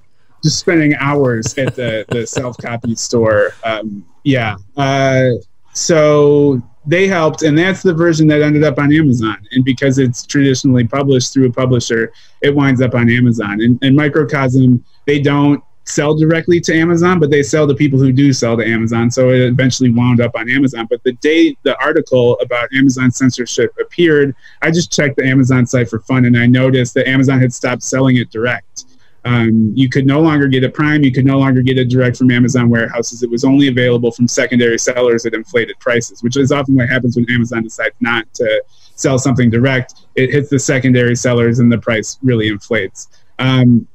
Just 0.42 0.59
spending 0.59 0.94
hours 0.97 1.56
at 1.59 1.76
the 1.76 2.04
the 2.09 2.26
self 2.26 2.56
copy 2.59 2.94
store. 2.94 3.54
Um, 3.64 4.04
yeah. 4.25 4.56
Uh, 4.76 5.30
so 5.75 6.61
they 6.87 7.06
helped, 7.06 7.42
and 7.42 7.56
that's 7.56 7.82
the 7.82 7.94
version 7.94 8.26
that 8.28 8.42
ended 8.42 8.64
up 8.64 8.78
on 8.78 8.92
Amazon. 8.92 9.38
And 9.52 9.64
because 9.64 9.99
it's 9.99 10.26
traditionally 10.26 10.87
published 10.87 11.32
through 11.32 11.47
a 11.47 11.52
publisher, 11.52 12.12
it 12.40 12.54
winds 12.54 12.80
up 12.80 12.94
on 12.94 13.09
Amazon. 13.09 13.61
And, 13.61 13.78
and 13.82 13.94
Microcosm, 13.94 14.85
they 15.06 15.21
don't 15.21 15.62
sell 15.84 16.14
directly 16.14 16.60
to 16.60 16.74
Amazon, 16.74 17.18
but 17.18 17.30
they 17.30 17.42
sell 17.42 17.66
to 17.66 17.74
people 17.74 17.98
who 17.98 18.12
do 18.12 18.32
sell 18.32 18.56
to 18.56 18.64
Amazon. 18.64 19.10
So 19.10 19.30
it 19.30 19.40
eventually 19.40 19.90
wound 19.90 20.20
up 20.20 20.32
on 20.36 20.48
Amazon. 20.50 20.86
But 20.88 21.02
the 21.02 21.12
day 21.14 21.56
the 21.62 21.78
article 21.80 22.38
about 22.40 22.68
Amazon 22.74 23.10
censorship 23.10 23.74
appeared, 23.80 24.34
I 24.62 24.70
just 24.70 24.92
checked 24.92 25.16
the 25.16 25.26
Amazon 25.26 25.66
site 25.66 25.88
for 25.88 26.00
fun 26.00 26.24
and 26.24 26.36
I 26.36 26.46
noticed 26.46 26.94
that 26.94 27.08
Amazon 27.08 27.40
had 27.40 27.52
stopped 27.52 27.82
selling 27.82 28.16
it 28.16 28.30
direct. 28.30 28.84
Um, 29.24 29.72
you 29.76 29.88
could 29.88 30.06
no 30.06 30.20
longer 30.20 30.48
get 30.48 30.64
it 30.64 30.74
prime. 30.74 31.04
You 31.04 31.12
could 31.12 31.24
no 31.24 31.38
longer 31.38 31.62
get 31.62 31.78
it 31.78 31.88
direct 31.88 32.16
from 32.16 32.30
Amazon 32.30 32.68
warehouses. 32.68 33.22
It 33.22 33.30
was 33.30 33.44
only 33.44 33.68
available 33.68 34.10
from 34.10 34.26
secondary 34.26 34.78
sellers 34.78 35.26
at 35.26 35.34
inflated 35.34 35.78
prices, 35.78 36.22
which 36.22 36.36
is 36.36 36.50
often 36.50 36.74
what 36.74 36.88
happens 36.88 37.16
when 37.16 37.30
Amazon 37.30 37.62
decides 37.62 37.94
not 38.00 38.32
to 38.34 38.62
sell 38.96 39.18
something 39.18 39.48
direct. 39.48 39.94
It 40.16 40.30
hits 40.30 40.50
the 40.50 40.58
secondary 40.58 41.14
sellers 41.14 41.60
and 41.60 41.70
the 41.70 41.78
price 41.78 42.18
really 42.22 42.48
inflates. 42.48 43.08
Um, 43.38 43.86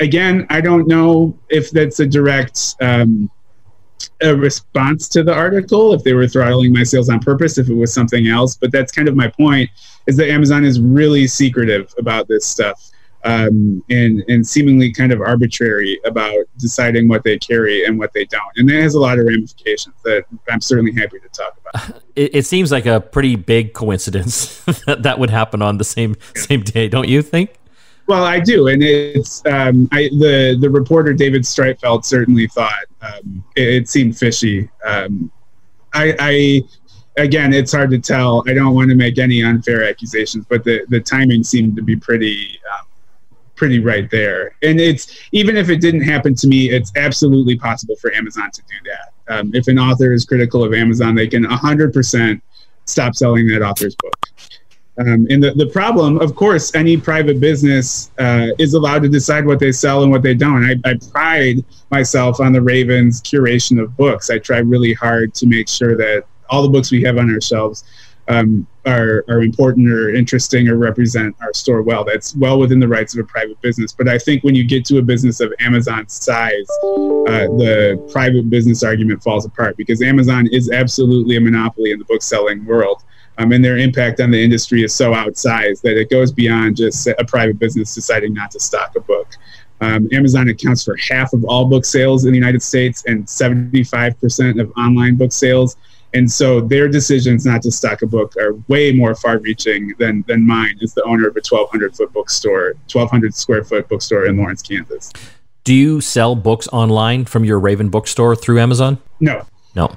again, 0.00 0.46
I 0.50 0.60
don't 0.60 0.86
know 0.86 1.38
if 1.48 1.70
that's 1.70 2.00
a 2.00 2.06
direct 2.06 2.74
um, 2.80 3.30
a 4.22 4.34
response 4.34 5.08
to 5.08 5.22
the 5.22 5.32
article, 5.32 5.94
if 5.94 6.02
they 6.02 6.12
were 6.12 6.28
throttling 6.28 6.72
my 6.72 6.82
sales 6.82 7.08
on 7.08 7.20
purpose, 7.20 7.58
if 7.58 7.68
it 7.68 7.74
was 7.74 7.92
something 7.92 8.28
else. 8.28 8.56
But 8.56 8.72
that's 8.72 8.92
kind 8.92 9.08
of 9.08 9.16
my 9.16 9.28
point: 9.28 9.70
is 10.06 10.16
that 10.16 10.28
Amazon 10.28 10.64
is 10.64 10.80
really 10.80 11.26
secretive 11.26 11.92
about 11.98 12.28
this 12.28 12.46
stuff. 12.46 12.88
Um, 13.24 13.84
and 13.88 14.24
and 14.26 14.44
seemingly 14.44 14.92
kind 14.92 15.12
of 15.12 15.20
arbitrary 15.20 16.00
about 16.04 16.44
deciding 16.58 17.06
what 17.06 17.22
they 17.22 17.38
carry 17.38 17.84
and 17.84 17.96
what 17.96 18.12
they 18.12 18.24
don't, 18.24 18.42
and 18.56 18.68
that 18.68 18.82
has 18.82 18.96
a 18.96 19.00
lot 19.00 19.16
of 19.20 19.26
ramifications 19.26 19.94
that 20.04 20.24
I'm 20.50 20.60
certainly 20.60 20.92
happy 20.92 21.20
to 21.20 21.28
talk 21.28 21.56
about. 21.60 22.02
It, 22.14 22.34
it 22.34 22.46
seems 22.46 22.70
like 22.70 22.84
a 22.84 23.00
pretty 23.00 23.36
big 23.36 23.72
coincidence 23.72 24.62
that 24.86 25.04
that 25.04 25.18
would 25.18 25.30
happen 25.30 25.62
on 25.62 25.78
the 25.78 25.84
same 25.84 26.14
same 26.34 26.60
day, 26.60 26.88
don't 26.88 27.08
you 27.08 27.22
think? 27.22 27.54
Well, 28.08 28.24
I 28.24 28.40
do, 28.40 28.68
and 28.68 28.82
it's 28.82 29.44
um, 29.46 29.88
I, 29.92 30.08
the 30.18 30.56
the 30.60 30.68
reporter 30.68 31.12
David 31.12 31.42
Streitfeld 31.42 32.04
certainly 32.04 32.48
thought 32.48 32.84
um, 33.00 33.44
it, 33.56 33.68
it, 33.68 33.88
seemed 33.88 34.18
fishy. 34.18 34.68
Um, 34.84 35.30
I, 35.94 36.14
I 36.18 36.62
again, 37.22 37.52
it's 37.52 37.72
hard 37.72 37.90
to 37.90 37.98
tell. 37.98 38.42
I 38.48 38.54
don't 38.54 38.74
want 38.74 38.90
to 38.90 38.96
make 38.96 39.18
any 39.18 39.44
unfair 39.44 39.88
accusations, 39.88 40.44
but 40.48 40.64
the 40.64 40.84
the 40.88 41.00
timing 41.00 41.44
seemed 41.44 41.76
to 41.76 41.82
be 41.82 41.96
pretty 41.96 42.60
um, 42.72 42.86
pretty 43.54 43.78
right 43.78 44.10
there. 44.10 44.56
And 44.62 44.80
it's 44.80 45.16
even 45.30 45.56
if 45.56 45.68
it 45.70 45.80
didn't 45.80 46.02
happen 46.02 46.34
to 46.36 46.48
me, 46.48 46.70
it's 46.70 46.92
absolutely 46.96 47.56
possible 47.56 47.96
for 47.96 48.12
Amazon 48.12 48.50
to 48.50 48.62
do 48.62 48.90
that. 48.90 49.34
Um, 49.34 49.54
if 49.54 49.68
an 49.68 49.78
author 49.78 50.12
is 50.12 50.24
critical 50.24 50.64
of 50.64 50.74
Amazon, 50.74 51.14
they 51.14 51.28
can 51.28 51.44
hundred 51.44 51.92
percent 51.92 52.42
stop 52.84 53.14
selling 53.14 53.46
that 53.46 53.62
author's 53.62 53.94
book. 53.96 54.21
Um, 54.98 55.26
and 55.30 55.42
the, 55.42 55.52
the 55.52 55.66
problem, 55.66 56.20
of 56.20 56.34
course, 56.34 56.74
any 56.74 56.98
private 56.98 57.40
business 57.40 58.10
uh, 58.18 58.48
is 58.58 58.74
allowed 58.74 59.02
to 59.02 59.08
decide 59.08 59.46
what 59.46 59.58
they 59.58 59.72
sell 59.72 60.02
and 60.02 60.12
what 60.12 60.22
they 60.22 60.34
don't. 60.34 60.64
I, 60.64 60.76
I 60.84 60.94
pride 61.10 61.64
myself 61.90 62.40
on 62.40 62.52
the 62.52 62.60
Ravens 62.60 63.22
curation 63.22 63.82
of 63.82 63.96
books. 63.96 64.28
I 64.28 64.38
try 64.38 64.58
really 64.58 64.92
hard 64.92 65.34
to 65.34 65.46
make 65.46 65.68
sure 65.68 65.96
that 65.96 66.24
all 66.50 66.62
the 66.62 66.68
books 66.68 66.90
we 66.90 67.02
have 67.04 67.16
on 67.16 67.32
our 67.32 67.40
shelves 67.40 67.84
um, 68.28 68.66
are, 68.84 69.24
are 69.28 69.42
important 69.42 69.90
or 69.90 70.14
interesting 70.14 70.68
or 70.68 70.76
represent 70.76 71.34
our 71.40 71.54
store 71.54 71.80
well. 71.80 72.04
That's 72.04 72.36
well 72.36 72.58
within 72.58 72.78
the 72.78 72.88
rights 72.88 73.14
of 73.14 73.20
a 73.20 73.26
private 73.26 73.60
business. 73.62 73.92
But 73.92 74.08
I 74.08 74.18
think 74.18 74.44
when 74.44 74.54
you 74.54 74.64
get 74.64 74.84
to 74.86 74.98
a 74.98 75.02
business 75.02 75.40
of 75.40 75.54
Amazon's 75.58 76.12
size, 76.12 76.68
uh, 76.82 77.48
the 77.56 78.08
private 78.12 78.50
business 78.50 78.82
argument 78.82 79.22
falls 79.22 79.46
apart 79.46 79.78
because 79.78 80.02
Amazon 80.02 80.48
is 80.52 80.70
absolutely 80.70 81.36
a 81.36 81.40
monopoly 81.40 81.92
in 81.92 81.98
the 81.98 82.04
book 82.04 82.22
selling 82.22 82.64
world 82.66 83.02
um, 83.38 83.52
and 83.52 83.64
their 83.64 83.78
impact 83.78 84.20
on 84.20 84.30
the 84.30 84.42
industry 84.42 84.84
is 84.84 84.94
so 84.94 85.12
outsized 85.12 85.80
that 85.82 85.96
it 85.96 86.10
goes 86.10 86.32
beyond 86.32 86.76
just 86.76 87.06
a 87.06 87.24
private 87.26 87.58
business 87.58 87.94
deciding 87.94 88.34
not 88.34 88.50
to 88.52 88.60
stock 88.60 88.94
a 88.96 89.00
book. 89.00 89.34
Um, 89.80 90.08
Amazon 90.12 90.48
accounts 90.48 90.84
for 90.84 90.96
half 90.96 91.32
of 91.32 91.44
all 91.44 91.64
book 91.64 91.84
sales 91.84 92.24
in 92.24 92.32
the 92.32 92.38
United 92.38 92.62
States 92.62 93.02
and 93.06 93.26
75% 93.26 94.60
of 94.60 94.70
online 94.76 95.16
book 95.16 95.32
sales. 95.32 95.76
And 96.14 96.30
so 96.30 96.60
their 96.60 96.88
decisions 96.88 97.46
not 97.46 97.62
to 97.62 97.72
stock 97.72 98.02
a 98.02 98.06
book 98.06 98.36
are 98.36 98.54
way 98.68 98.92
more 98.92 99.14
far 99.14 99.38
reaching 99.38 99.94
than, 99.98 100.24
than 100.28 100.46
mine 100.46 100.78
as 100.82 100.94
the 100.94 101.02
owner 101.04 101.26
of 101.26 101.36
a 101.36 101.42
1,200 101.42 101.96
foot 101.96 102.12
bookstore, 102.12 102.74
1,200 102.92 103.34
square 103.34 103.64
foot 103.64 103.88
bookstore 103.88 104.26
in 104.26 104.36
Lawrence, 104.36 104.62
Kansas. 104.62 105.10
Do 105.64 105.74
you 105.74 106.00
sell 106.00 106.34
books 106.34 106.68
online 106.68 107.24
from 107.24 107.44
your 107.44 107.58
Raven 107.58 107.88
bookstore 107.88 108.36
through 108.36 108.60
Amazon? 108.60 108.98
No. 109.20 109.46
No. 109.74 109.96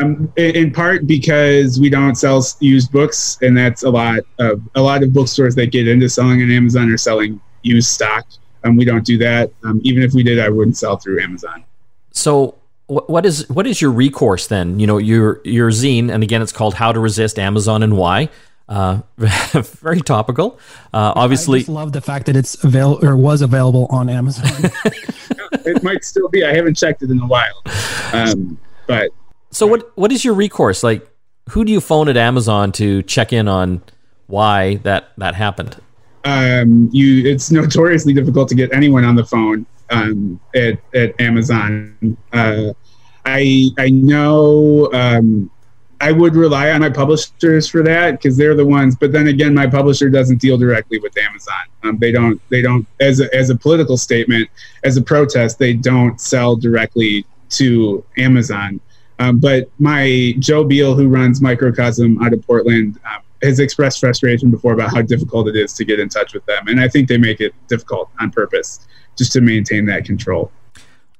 Um, 0.00 0.32
in, 0.36 0.56
in 0.56 0.72
part 0.72 1.06
because 1.06 1.78
we 1.78 1.88
don't 1.88 2.16
sell 2.16 2.44
used 2.60 2.90
books, 2.90 3.38
and 3.42 3.56
that's 3.56 3.84
a 3.84 3.90
lot 3.90 4.20
of 4.38 4.60
a 4.74 4.82
lot 4.82 5.02
of 5.02 5.12
bookstores 5.12 5.54
that 5.54 5.70
get 5.70 5.86
into 5.86 6.08
selling 6.08 6.42
on 6.42 6.50
Amazon 6.50 6.90
are 6.90 6.98
selling 6.98 7.40
used 7.62 7.90
stock. 7.90 8.26
Um, 8.64 8.76
we 8.76 8.84
don't 8.84 9.04
do 9.04 9.18
that. 9.18 9.52
Um, 9.62 9.80
even 9.84 10.02
if 10.02 10.12
we 10.12 10.22
did, 10.22 10.40
I 10.40 10.48
wouldn't 10.48 10.76
sell 10.76 10.96
through 10.96 11.22
Amazon. 11.22 11.64
So 12.10 12.56
what 12.86 13.24
is 13.24 13.48
what 13.48 13.66
is 13.66 13.80
your 13.80 13.90
recourse 13.90 14.46
then? 14.46 14.78
You 14.78 14.86
know, 14.86 14.98
your 14.98 15.40
your 15.44 15.70
zine, 15.70 16.12
and 16.12 16.22
again, 16.22 16.42
it's 16.42 16.52
called 16.52 16.74
"How 16.74 16.92
to 16.92 17.00
Resist 17.00 17.38
Amazon 17.38 17.82
and 17.82 17.96
Why." 17.96 18.28
Uh, 18.68 19.00
very 19.18 20.00
topical. 20.00 20.58
Uh, 20.92 21.12
I 21.14 21.22
obviously, 21.22 21.60
just 21.60 21.68
love 21.68 21.92
the 21.92 22.00
fact 22.00 22.26
that 22.26 22.36
it's 22.36 22.62
avail 22.62 22.98
or 23.02 23.16
was 23.16 23.42
available 23.42 23.86
on 23.90 24.08
Amazon. 24.08 24.70
it 25.64 25.82
might 25.82 26.04
still 26.04 26.28
be. 26.28 26.44
I 26.44 26.54
haven't 26.54 26.74
checked 26.74 27.02
it 27.02 27.10
in 27.10 27.20
a 27.20 27.26
while, 27.26 27.62
um, 28.12 28.58
but 28.86 29.10
so 29.54 29.66
what 29.66 29.96
what 29.96 30.12
is 30.12 30.24
your 30.24 30.34
recourse? 30.34 30.82
Like, 30.82 31.06
who 31.50 31.64
do 31.64 31.72
you 31.72 31.80
phone 31.80 32.08
at 32.08 32.16
Amazon 32.16 32.72
to 32.72 33.02
check 33.02 33.32
in 33.32 33.48
on 33.48 33.82
why 34.26 34.76
that 34.76 35.12
that 35.18 35.34
happened? 35.34 35.80
um, 36.24 36.88
you 36.92 37.26
it's 37.26 37.50
notoriously 37.50 38.12
difficult 38.12 38.48
to 38.48 38.54
get 38.54 38.72
anyone 38.72 39.04
on 39.04 39.14
the 39.14 39.24
phone 39.24 39.66
um, 39.90 40.40
at, 40.54 40.78
at 40.94 41.20
Amazon. 41.20 42.16
Uh, 42.32 42.72
I 43.24 43.68
I 43.78 43.90
know 43.90 44.90
um, 44.92 45.50
I 46.00 46.12
would 46.12 46.34
rely 46.34 46.70
on 46.70 46.80
my 46.80 46.90
publishers 46.90 47.68
for 47.68 47.82
that 47.82 48.12
because 48.12 48.36
they're 48.36 48.54
the 48.54 48.66
ones. 48.66 48.96
But 48.96 49.12
then 49.12 49.28
again, 49.28 49.54
my 49.54 49.66
publisher 49.66 50.08
doesn't 50.08 50.40
deal 50.40 50.56
directly 50.56 50.98
with 50.98 51.16
Amazon. 51.18 51.64
Um, 51.82 51.98
they 51.98 52.12
don't 52.12 52.40
they 52.48 52.62
don't 52.62 52.86
as 53.00 53.20
a, 53.20 53.34
as 53.34 53.50
a 53.50 53.56
political 53.56 53.96
statement 53.96 54.48
as 54.82 54.96
a 54.96 55.02
protest 55.02 55.58
they 55.58 55.74
don't 55.74 56.20
sell 56.20 56.56
directly 56.56 57.26
to 57.50 58.04
Amazon. 58.16 58.80
Um, 59.18 59.38
but 59.38 59.70
my 59.78 60.34
Joe 60.38 60.64
Biel, 60.64 60.94
who 60.94 61.08
runs 61.08 61.40
Microcosm 61.40 62.20
out 62.22 62.32
of 62.32 62.44
Portland, 62.46 62.98
um, 63.06 63.22
has 63.42 63.60
expressed 63.60 64.00
frustration 64.00 64.50
before 64.50 64.72
about 64.72 64.90
how 64.90 65.02
difficult 65.02 65.48
it 65.48 65.56
is 65.56 65.72
to 65.74 65.84
get 65.84 66.00
in 66.00 66.08
touch 66.08 66.34
with 66.34 66.44
them, 66.46 66.66
and 66.66 66.80
I 66.80 66.88
think 66.88 67.08
they 67.08 67.18
make 67.18 67.40
it 67.40 67.54
difficult 67.68 68.10
on 68.20 68.30
purpose 68.30 68.86
just 69.16 69.32
to 69.32 69.40
maintain 69.40 69.86
that 69.86 70.04
control. 70.04 70.50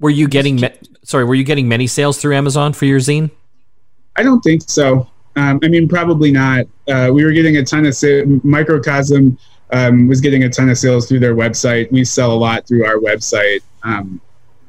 Were 0.01 0.11
you 0.11 0.27
getting 0.27 0.61
ma- 0.61 0.69
sorry? 1.03 1.25
Were 1.25 1.35
you 1.35 1.45
getting 1.45 1.69
many 1.69 1.87
sales 1.87 2.19
through 2.21 2.35
Amazon 2.35 2.73
for 2.73 2.85
your 2.87 2.99
zine? 2.99 3.31
I 4.17 4.23
don't 4.23 4.41
think 4.41 4.63
so. 4.63 5.09
Um, 5.37 5.61
I 5.63 5.69
mean, 5.69 5.89
probably 5.89 6.31
not. 6.31 6.67
Uh, 6.89 7.11
we 7.13 7.25
were 7.25 7.33
getting 7.33 7.57
a 7.57 7.65
ton 7.65 7.87
of 7.87 7.95
sa- 7.95 8.23
Microcosm 8.43 9.39
um, 9.73 10.07
was 10.09 10.21
getting 10.21 10.45
a 10.45 10.49
ton 10.49 10.71
of 10.71 10.79
sales 10.79 11.09
through 11.09 11.21
their 11.21 11.35
website. 11.35 11.91
We 11.91 12.05
sell 12.05 12.33
a 12.33 12.35
lot 12.35 12.67
through 12.67 12.85
our 12.85 12.97
website. 12.97 13.61
Um, 13.83 14.21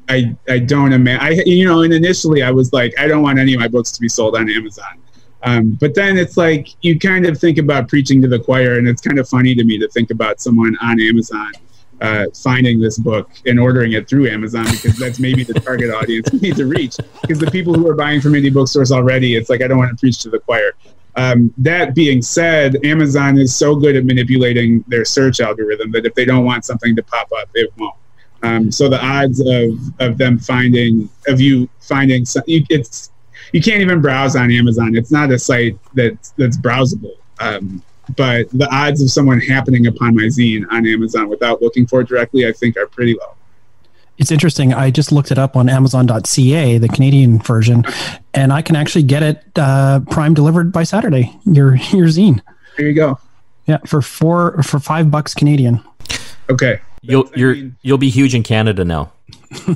I 0.08 0.36
I 0.48 0.58
don't 0.58 0.92
imagine. 0.92 1.40
I 1.40 1.42
you 1.46 1.64
know, 1.64 1.82
and 1.82 1.92
initially 1.92 2.42
I 2.42 2.50
was 2.50 2.72
like, 2.72 2.94
I 2.98 3.06
don't 3.06 3.22
want 3.22 3.38
any 3.38 3.54
of 3.54 3.60
my 3.60 3.68
books 3.68 3.90
to 3.92 4.00
be 4.00 4.08
sold 4.08 4.36
on 4.36 4.50
Amazon. 4.50 5.02
Um, 5.42 5.76
but 5.80 5.94
then 5.94 6.16
it's 6.16 6.36
like 6.36 6.68
you 6.82 6.98
kind 6.98 7.26
of 7.26 7.38
think 7.38 7.58
about 7.58 7.88
preaching 7.88 8.20
to 8.22 8.28
the 8.28 8.38
choir, 8.38 8.78
and 8.78 8.88
it's 8.88 9.00
kind 9.00 9.18
of 9.18 9.28
funny 9.28 9.54
to 9.54 9.64
me 9.64 9.78
to 9.78 9.88
think 9.88 10.10
about 10.10 10.40
someone 10.40 10.76
on 10.80 11.00
Amazon 11.00 11.52
uh, 12.00 12.26
finding 12.34 12.80
this 12.80 12.98
book 12.98 13.30
and 13.46 13.58
ordering 13.58 13.92
it 13.92 14.08
through 14.08 14.28
Amazon 14.28 14.66
because 14.70 14.98
that's 14.98 15.18
maybe 15.18 15.44
the 15.44 15.54
target 15.54 15.90
audience 15.90 16.30
we 16.32 16.38
need 16.40 16.56
to 16.56 16.66
reach. 16.66 16.96
Because 17.22 17.38
the 17.38 17.50
people 17.50 17.74
who 17.74 17.88
are 17.88 17.94
buying 17.94 18.20
from 18.20 18.32
indie 18.32 18.52
bookstores 18.52 18.92
already, 18.92 19.36
it's 19.36 19.50
like 19.50 19.62
I 19.62 19.68
don't 19.68 19.78
want 19.78 19.90
to 19.90 19.96
preach 19.96 20.20
to 20.20 20.30
the 20.30 20.38
choir. 20.40 20.72
Um, 21.16 21.52
that 21.58 21.94
being 21.94 22.20
said, 22.20 22.84
Amazon 22.84 23.38
is 23.38 23.56
so 23.56 23.74
good 23.74 23.96
at 23.96 24.04
manipulating 24.04 24.84
their 24.86 25.04
search 25.04 25.40
algorithm 25.40 25.90
that 25.92 26.04
if 26.04 26.14
they 26.14 26.26
don't 26.26 26.44
want 26.44 26.66
something 26.66 26.94
to 26.94 27.02
pop 27.02 27.30
up, 27.32 27.48
it 27.54 27.72
won't. 27.78 27.94
Um, 28.42 28.70
so 28.70 28.88
the 28.88 29.02
odds 29.04 29.40
of 29.40 29.78
of 30.00 30.18
them 30.18 30.38
finding 30.38 31.08
of 31.28 31.40
you 31.40 31.68
finding 31.80 32.24
some, 32.24 32.42
you, 32.46 32.64
it's 32.70 33.10
you 33.52 33.60
can't 33.62 33.80
even 33.80 34.00
browse 34.00 34.36
on 34.36 34.50
Amazon. 34.50 34.94
It's 34.94 35.10
not 35.10 35.30
a 35.30 35.38
site 35.38 35.78
that's 35.94 36.30
that's 36.30 36.56
browsable. 36.56 37.16
Um, 37.40 37.82
but 38.16 38.48
the 38.50 38.68
odds 38.70 39.02
of 39.02 39.10
someone 39.10 39.40
happening 39.40 39.86
upon 39.86 40.14
my 40.14 40.22
zine 40.24 40.64
on 40.70 40.86
Amazon 40.86 41.28
without 41.28 41.60
looking 41.60 41.86
for 41.86 42.00
it 42.02 42.08
directly, 42.08 42.46
I 42.46 42.52
think, 42.52 42.76
are 42.76 42.86
pretty 42.86 43.14
low. 43.14 43.34
It's 44.18 44.30
interesting. 44.30 44.72
I 44.72 44.90
just 44.90 45.12
looked 45.12 45.30
it 45.30 45.38
up 45.38 45.56
on 45.56 45.68
Amazon.ca, 45.68 46.78
the 46.78 46.88
Canadian 46.88 47.38
version, 47.40 47.84
and 48.32 48.52
I 48.52 48.62
can 48.62 48.74
actually 48.76 49.02
get 49.02 49.22
it 49.22 49.42
uh, 49.56 50.00
prime 50.10 50.32
delivered 50.34 50.72
by 50.72 50.84
Saturday. 50.84 51.36
Your 51.44 51.74
your 51.76 52.06
zine, 52.06 52.40
There 52.76 52.86
you 52.86 52.94
go. 52.94 53.18
yeah, 53.66 53.78
for 53.86 54.00
four 54.00 54.62
for 54.62 54.78
five 54.78 55.10
bucks 55.10 55.34
Canadian. 55.34 55.82
Okay. 56.48 56.80
You'll 57.02 57.28
I 57.34 57.38
mean- 57.38 57.76
you'll 57.82 57.98
be 57.98 58.10
huge 58.10 58.34
in 58.34 58.42
Canada 58.42 58.84
now. 58.84 59.12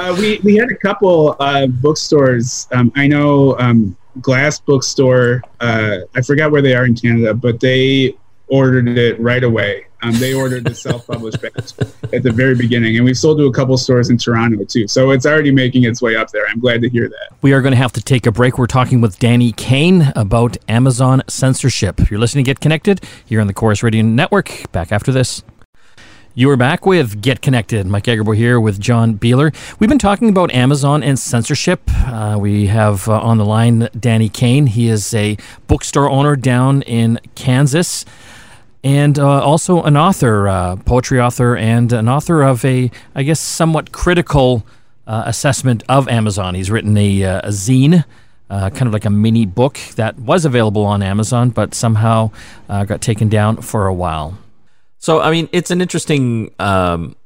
uh, 0.00 0.16
we 0.18 0.38
we 0.42 0.56
had 0.56 0.70
a 0.70 0.76
couple 0.76 1.36
uh, 1.40 1.66
bookstores. 1.66 2.68
Um, 2.72 2.92
I 2.96 3.06
know 3.06 3.58
um, 3.58 3.96
Glass 4.20 4.60
Bookstore. 4.60 5.42
Uh, 5.60 5.98
I 6.14 6.22
forgot 6.22 6.50
where 6.50 6.62
they 6.62 6.74
are 6.74 6.84
in 6.84 6.94
Canada, 6.94 7.34
but 7.34 7.60
they 7.60 8.14
ordered 8.48 8.88
it 8.98 9.18
right 9.20 9.44
away. 9.44 9.86
Um, 10.02 10.14
they 10.14 10.34
ordered 10.34 10.64
the 10.64 10.74
self-published 10.74 11.44
at 11.44 12.22
the 12.22 12.32
very 12.32 12.54
beginning, 12.54 12.96
and 12.96 13.04
we've 13.04 13.18
sold 13.18 13.38
to 13.38 13.46
a 13.46 13.52
couple 13.52 13.76
stores 13.76 14.10
in 14.10 14.18
Toronto 14.18 14.64
too. 14.64 14.88
So 14.88 15.10
it's 15.10 15.26
already 15.26 15.50
making 15.50 15.84
its 15.84 16.00
way 16.00 16.16
up 16.16 16.30
there. 16.30 16.46
I'm 16.48 16.60
glad 16.60 16.80
to 16.82 16.88
hear 16.88 17.08
that. 17.08 17.36
We 17.42 17.52
are 17.52 17.60
going 17.60 17.72
to 17.72 17.78
have 17.78 17.92
to 17.92 18.02
take 18.02 18.26
a 18.26 18.32
break. 18.32 18.58
We're 18.58 18.66
talking 18.66 19.00
with 19.00 19.18
Danny 19.18 19.52
Caine 19.52 20.12
about 20.16 20.56
Amazon 20.68 21.22
censorship. 21.28 22.10
You're 22.10 22.20
listening 22.20 22.44
to 22.44 22.50
Get 22.50 22.60
Connected 22.60 23.04
here 23.24 23.40
on 23.40 23.46
the 23.46 23.54
Corus 23.54 23.82
Radio 23.82 24.02
Network. 24.02 24.70
Back 24.72 24.92
after 24.92 25.12
this. 25.12 25.42
You 26.32 26.48
are 26.50 26.56
back 26.56 26.86
with 26.86 27.20
Get 27.20 27.42
Connected. 27.42 27.86
Mike 27.88 28.04
Agerbo 28.04 28.36
here 28.36 28.60
with 28.60 28.78
John 28.78 29.18
Biehler. 29.18 29.52
We've 29.80 29.90
been 29.90 29.98
talking 29.98 30.28
about 30.28 30.52
Amazon 30.52 31.02
and 31.02 31.18
censorship. 31.18 31.82
Uh, 32.06 32.38
we 32.40 32.66
have 32.66 33.08
uh, 33.08 33.20
on 33.20 33.36
the 33.38 33.44
line 33.44 33.88
Danny 33.98 34.28
Caine. 34.28 34.68
He 34.68 34.88
is 34.88 35.12
a 35.12 35.36
bookstore 35.66 36.08
owner 36.08 36.36
down 36.36 36.82
in 36.82 37.18
Kansas 37.34 38.04
and 38.82 39.18
uh, 39.18 39.42
also 39.42 39.82
an 39.82 39.96
author, 39.96 40.48
uh, 40.48 40.76
poetry 40.76 41.20
author, 41.20 41.56
and 41.56 41.92
an 41.92 42.08
author 42.08 42.42
of 42.42 42.64
a, 42.64 42.90
I 43.14 43.22
guess, 43.22 43.40
somewhat 43.40 43.92
critical 43.92 44.64
uh, 45.06 45.24
assessment 45.26 45.82
of 45.88 46.08
Amazon. 46.08 46.54
He's 46.54 46.70
written 46.70 46.96
a, 46.96 47.24
uh, 47.24 47.40
a 47.44 47.48
zine, 47.48 48.04
uh, 48.48 48.70
kind 48.70 48.86
of 48.86 48.92
like 48.92 49.04
a 49.04 49.10
mini 49.10 49.44
book 49.46 49.78
that 49.96 50.18
was 50.18 50.44
available 50.44 50.84
on 50.84 51.02
Amazon, 51.02 51.50
but 51.50 51.74
somehow 51.74 52.30
uh, 52.68 52.84
got 52.84 53.00
taken 53.00 53.28
down 53.28 53.60
for 53.60 53.86
a 53.86 53.94
while. 53.94 54.38
So, 54.98 55.20
I 55.20 55.30
mean, 55.30 55.48
it's 55.52 55.70
an 55.70 55.80
interesting 55.80 56.52
um, 56.58 57.16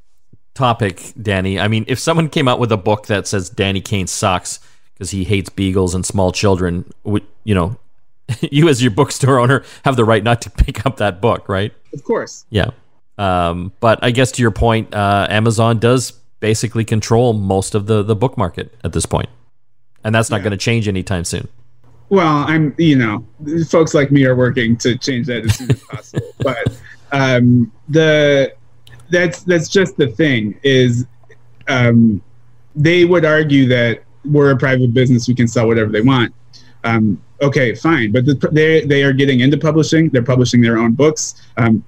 topic, 0.55 1.13
Danny. 1.21 1.61
I 1.61 1.69
mean, 1.69 1.85
if 1.89 1.99
someone 1.99 2.29
came 2.29 2.49
out 2.49 2.59
with 2.59 2.73
a 2.73 2.77
book 2.77 3.07
that 3.07 3.27
says 3.27 3.51
Danny 3.51 3.81
Caine 3.81 4.07
sucks 4.07 4.61
because 4.95 5.11
he 5.11 5.25
hates 5.25 5.51
beagles 5.51 5.95
and 5.95 6.07
small 6.07 6.33
children, 6.33 6.91
would 7.05 7.25
you 7.43 7.55
know? 7.55 7.77
you 8.41 8.69
as 8.69 8.83
your 8.83 8.91
bookstore 8.91 9.39
owner 9.39 9.65
have 9.85 9.97
the 9.97 10.05
right 10.05 10.23
not 10.23 10.43
to 10.43 10.51
pick 10.65 10.85
up 10.87 10.97
that 10.99 11.21
book, 11.21 11.49
right? 11.49 11.73
Of 11.93 12.05
course. 12.05 12.45
Yeah. 12.51 12.71
Um, 13.19 13.73
but 13.81 13.99
I 14.03 14.11
guess 14.11 14.33
to 14.33 14.43
your 14.43 14.51
point, 14.51 14.93
uh, 14.95 15.27
Amazon 15.31 15.79
does 15.79 16.13
basically 16.41 16.85
control 16.85 17.33
most 17.33 17.75
of 17.75 17.87
the, 17.87 18.03
the 18.03 18.17
book 18.17 18.37
market 18.37 18.75
at 18.85 18.93
this 18.93 19.07
point. 19.07 19.29
And 20.03 20.15
that's 20.15 20.31
not 20.31 20.39
Yeah. 20.39 20.43
going 20.45 20.51
to 20.51 20.57
change 20.59 20.89
anytime 20.89 21.25
soon. 21.25 21.49
Well, 22.11 22.45
I'm, 22.47 22.75
you 22.77 22.97
know, 22.97 23.25
folks 23.69 23.95
like 23.95 24.11
me 24.13 24.25
are 24.27 24.37
working 24.37 24.77
to 24.79 24.99
change 24.99 25.27
that 25.29 25.45
as 25.45 25.57
soon 25.57 25.71
as 25.71 25.83
possible. 25.85 26.33
But 26.39 26.77
um, 27.13 27.73
the 27.89 28.53
that's 29.11 29.43
that's 29.45 29.69
just 29.69 29.97
the 29.97 30.09
thing 30.09 30.59
is 30.63 31.07
um, 31.69 32.21
they 32.77 33.05
would 33.05 33.25
argue 33.25 33.67
that 33.69 34.03
we're 34.25 34.51
a 34.51 34.57
private 34.57 34.93
business, 34.93 35.29
we 35.29 35.35
can 35.35 35.49
sell 35.49 35.67
whatever 35.67 35.91
they 35.91 36.01
want. 36.03 36.35
Um, 36.85 37.23
okay, 37.45 37.75
fine, 37.75 38.13
but 38.13 38.25
the, 38.25 38.35
they 38.53 38.81
they 38.83 39.03
are 39.03 39.13
getting 39.13 39.41
into 39.41 39.57
publishing. 39.57 40.09
They're 40.11 40.23
publishing 40.23 40.61
their 40.61 40.79
own 40.79 40.93
books. 40.93 41.35
Um, 41.57 41.85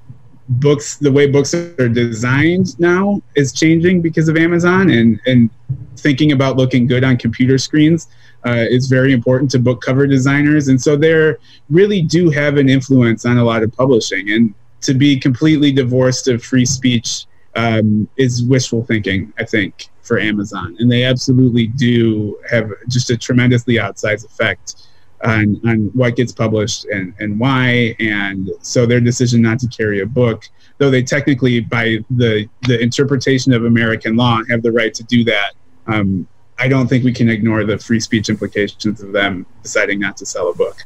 books, 0.48 0.96
the 0.96 1.10
way 1.10 1.26
books 1.26 1.54
are 1.54 1.88
designed 1.88 2.78
now 2.78 3.20
is 3.34 3.52
changing 3.52 4.02
because 4.02 4.28
of 4.28 4.36
Amazon, 4.36 4.90
and 4.90 5.20
and 5.26 5.50
thinking 5.96 6.32
about 6.32 6.56
looking 6.56 6.86
good 6.86 7.04
on 7.04 7.16
computer 7.16 7.58
screens 7.58 8.08
uh, 8.46 8.64
is 8.68 8.86
very 8.86 9.12
important 9.12 9.50
to 9.52 9.58
book 9.58 9.80
cover 9.80 10.06
designers, 10.06 10.68
and 10.68 10.80
so 10.80 10.96
they 10.96 11.34
really 11.70 12.02
do 12.02 12.30
have 12.30 12.56
an 12.56 12.68
influence 12.68 13.24
on 13.24 13.38
a 13.38 13.44
lot 13.44 13.62
of 13.62 13.72
publishing. 13.72 14.30
And 14.30 14.54
to 14.82 14.94
be 14.94 15.18
completely 15.18 15.72
divorced 15.72 16.28
of 16.28 16.44
free 16.44 16.66
speech 16.66 17.26
um, 17.56 18.08
is 18.16 18.44
wishful 18.44 18.84
thinking, 18.84 19.32
I 19.38 19.44
think, 19.44 19.88
for 20.02 20.18
Amazon, 20.18 20.76
and 20.78 20.92
they 20.92 21.04
absolutely 21.04 21.68
do 21.68 22.38
have 22.48 22.70
just 22.88 23.10
a 23.10 23.16
tremendously 23.16 23.74
outsized 23.76 24.24
effect 24.26 24.86
on 25.26 25.60
on 25.66 25.90
what 25.94 26.16
gets 26.16 26.32
published 26.32 26.86
and 26.86 27.12
and 27.18 27.38
why. 27.38 27.96
And 27.98 28.50
so 28.60 28.86
their 28.86 29.00
decision 29.00 29.42
not 29.42 29.58
to 29.60 29.68
carry 29.68 30.00
a 30.00 30.06
book, 30.06 30.48
though 30.78 30.90
they 30.90 31.02
technically, 31.02 31.60
by 31.60 31.98
the 32.10 32.48
the 32.62 32.80
interpretation 32.80 33.52
of 33.52 33.64
American 33.64 34.16
law, 34.16 34.40
have 34.48 34.62
the 34.62 34.72
right 34.72 34.94
to 34.94 35.02
do 35.04 35.24
that. 35.24 35.52
Um, 35.86 36.26
I 36.58 36.68
don't 36.68 36.88
think 36.88 37.04
we 37.04 37.12
can 37.12 37.28
ignore 37.28 37.64
the 37.64 37.78
free 37.78 38.00
speech 38.00 38.28
implications 38.28 39.02
of 39.02 39.12
them 39.12 39.44
deciding 39.62 40.00
not 40.00 40.16
to 40.18 40.26
sell 40.26 40.48
a 40.48 40.54
book. 40.54 40.84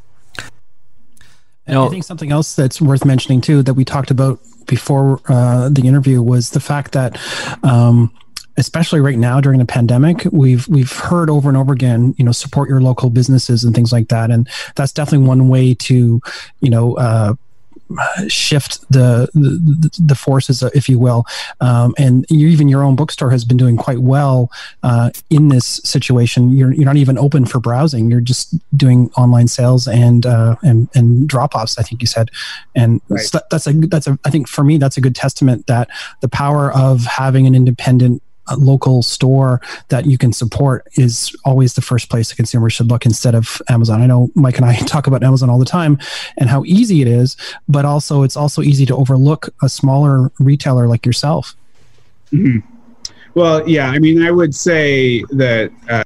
I 1.68 1.88
think 1.88 2.02
something 2.02 2.32
else 2.32 2.56
that's 2.56 2.80
worth 2.80 3.04
mentioning 3.04 3.40
too 3.40 3.62
that 3.62 3.74
we 3.74 3.84
talked 3.84 4.10
about 4.10 4.40
before 4.66 5.20
uh, 5.28 5.68
the 5.68 5.86
interview 5.86 6.20
was 6.20 6.50
the 6.50 6.60
fact 6.60 6.92
that. 6.92 7.18
Um, 7.62 8.12
especially 8.56 9.00
right 9.00 9.18
now 9.18 9.40
during 9.40 9.58
the 9.58 9.64
pandemic, 9.64 10.24
we've 10.32 10.66
we've 10.68 10.92
heard 10.92 11.30
over 11.30 11.48
and 11.48 11.56
over 11.56 11.72
again, 11.72 12.14
you 12.18 12.24
know, 12.24 12.32
support 12.32 12.68
your 12.68 12.80
local 12.80 13.10
businesses 13.10 13.64
and 13.64 13.74
things 13.74 13.92
like 13.92 14.08
that, 14.08 14.30
and 14.30 14.48
that's 14.76 14.92
definitely 14.92 15.26
one 15.26 15.48
way 15.48 15.74
to, 15.74 16.20
you 16.60 16.70
know, 16.70 16.94
uh, 16.94 17.34
shift 18.28 18.80
the, 18.90 19.28
the, 19.34 19.90
the 19.98 20.14
forces, 20.14 20.62
if 20.74 20.88
you 20.88 20.98
will. 20.98 21.24
Um, 21.60 21.94
and 21.98 22.30
even 22.30 22.68
your 22.68 22.82
own 22.82 22.96
bookstore 22.96 23.30
has 23.30 23.44
been 23.44 23.56
doing 23.56 23.76
quite 23.76 23.98
well 23.98 24.50
uh, 24.82 25.10
in 25.28 25.48
this 25.48 25.80
situation. 25.84 26.56
You're, 26.56 26.72
you're 26.72 26.84
not 26.84 26.96
even 26.96 27.18
open 27.18 27.46
for 27.46 27.58
browsing. 27.58 28.10
You're 28.10 28.20
just 28.20 28.54
doing 28.76 29.10
online 29.16 29.48
sales 29.48 29.88
and 29.88 30.26
uh, 30.26 30.56
and 30.62 30.88
and 30.94 31.28
drop 31.28 31.54
offs. 31.54 31.78
I 31.78 31.82
think 31.82 32.00
you 32.00 32.06
said, 32.06 32.30
and 32.74 33.00
right. 33.08 33.20
so 33.20 33.40
that's 33.50 33.66
a 33.66 33.72
that's 33.72 34.06
a 34.06 34.18
I 34.24 34.30
think 34.30 34.48
for 34.48 34.64
me 34.64 34.78
that's 34.78 34.96
a 34.96 35.00
good 35.00 35.16
testament 35.16 35.66
that 35.66 35.88
the 36.20 36.28
power 36.28 36.72
of 36.72 37.04
having 37.04 37.46
an 37.46 37.54
independent 37.54 38.22
local 38.58 39.02
store 39.02 39.60
that 39.88 40.06
you 40.06 40.18
can 40.18 40.32
support 40.32 40.86
is 40.94 41.34
always 41.44 41.74
the 41.74 41.80
first 41.80 42.08
place 42.08 42.32
a 42.32 42.36
consumer 42.36 42.70
should 42.70 42.88
look 42.88 43.06
instead 43.06 43.34
of 43.34 43.60
Amazon. 43.68 44.00
I 44.02 44.06
know 44.06 44.30
Mike 44.34 44.56
and 44.56 44.64
I 44.64 44.76
talk 44.86 45.06
about 45.06 45.22
Amazon 45.22 45.50
all 45.50 45.58
the 45.58 45.64
time 45.64 45.98
and 46.38 46.48
how 46.48 46.64
easy 46.64 47.02
it 47.02 47.08
is, 47.08 47.36
but 47.68 47.84
also 47.84 48.22
it's 48.22 48.36
also 48.36 48.62
easy 48.62 48.86
to 48.86 48.96
overlook 48.96 49.48
a 49.62 49.68
smaller 49.68 50.30
retailer 50.38 50.86
like 50.86 51.06
yourself. 51.06 51.54
Mm-hmm. 52.32 52.66
Well, 53.34 53.68
yeah, 53.68 53.88
I 53.88 53.98
mean, 53.98 54.22
I 54.22 54.30
would 54.30 54.54
say 54.54 55.22
that 55.30 55.70
uh, 55.88 56.04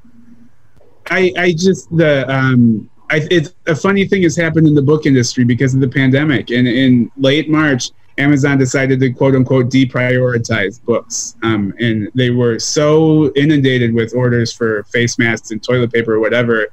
I, 1.11 1.33
I 1.39 1.53
just 1.53 1.95
the 1.97 2.31
um, 2.31 2.91
I, 3.11 3.27
it's 3.31 3.55
a 3.67 3.75
funny 3.75 4.07
thing 4.07 4.23
has 4.23 4.37
happened 4.37 4.67
in 4.67 4.75
the 4.75 4.83
book 4.83 5.07
industry 5.07 5.45
because 5.45 5.75
of 5.75 5.81
the 5.81 5.89
pandemic. 5.89 6.51
And 6.51 6.67
in 6.67 7.11
late 7.17 7.49
March, 7.49 7.91
Amazon 8.19 8.59
decided 8.59 9.01
to 9.01 9.13
quote 9.13 9.35
unquote 9.35 9.71
deprioritize 9.71 10.83
books. 10.83 11.37
Um, 11.43 11.75
and 11.79 12.11
they 12.15 12.31
were 12.31 12.59
so 12.59 13.33
inundated 13.35 13.93
with 13.93 14.15
orders 14.15 14.53
for 14.53 14.85
face 14.85 15.19
masks 15.19 15.51
and 15.51 15.63
toilet 15.63 15.93
paper 15.93 16.15
or 16.15 16.21
whatever. 16.21 16.69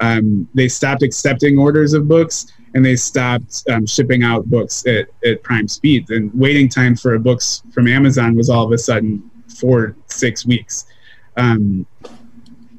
Um, 0.00 0.48
they 0.54 0.68
stopped 0.68 1.02
accepting 1.02 1.58
orders 1.58 1.92
of 1.94 2.08
books 2.08 2.46
and 2.74 2.84
they 2.84 2.96
stopped 2.96 3.62
um, 3.70 3.86
shipping 3.86 4.22
out 4.22 4.46
books 4.46 4.86
at, 4.86 5.08
at 5.24 5.42
prime 5.42 5.68
speed. 5.68 6.10
And 6.10 6.32
waiting 6.34 6.68
time 6.68 6.96
for 6.96 7.18
books 7.18 7.62
from 7.72 7.88
Amazon 7.88 8.34
was 8.36 8.48
all 8.48 8.64
of 8.64 8.72
a 8.72 8.78
sudden 8.78 9.30
four, 9.48 9.96
six 10.06 10.46
weeks. 10.46 10.86
Um, 11.36 11.86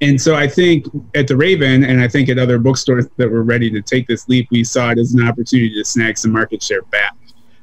and 0.01 0.21
so 0.21 0.36
I 0.36 0.47
think 0.47 0.86
at 1.15 1.28
the 1.28 1.38
Raven, 1.38 1.84
and 1.86 2.01
I 2.01 2.08
think 2.08 2.28
at 2.28 2.38
other 2.38 2.60
bookstores 2.60 3.08
that 3.15 3.30
were 3.30 3.43
ready 3.43 3.69
to 3.71 3.82
take 3.82 4.08
this 4.08 4.28
leap, 4.28 4.47
we 4.51 4.63
saw 4.63 4.91
it 4.91 4.99
as 4.99 5.13
an 5.13 5.25
opportunity 5.25 5.73
to 5.73 5.86
snag 5.86 6.17
some 6.17 6.32
market 6.32 6.62
share 6.62 6.82
back 6.84 7.15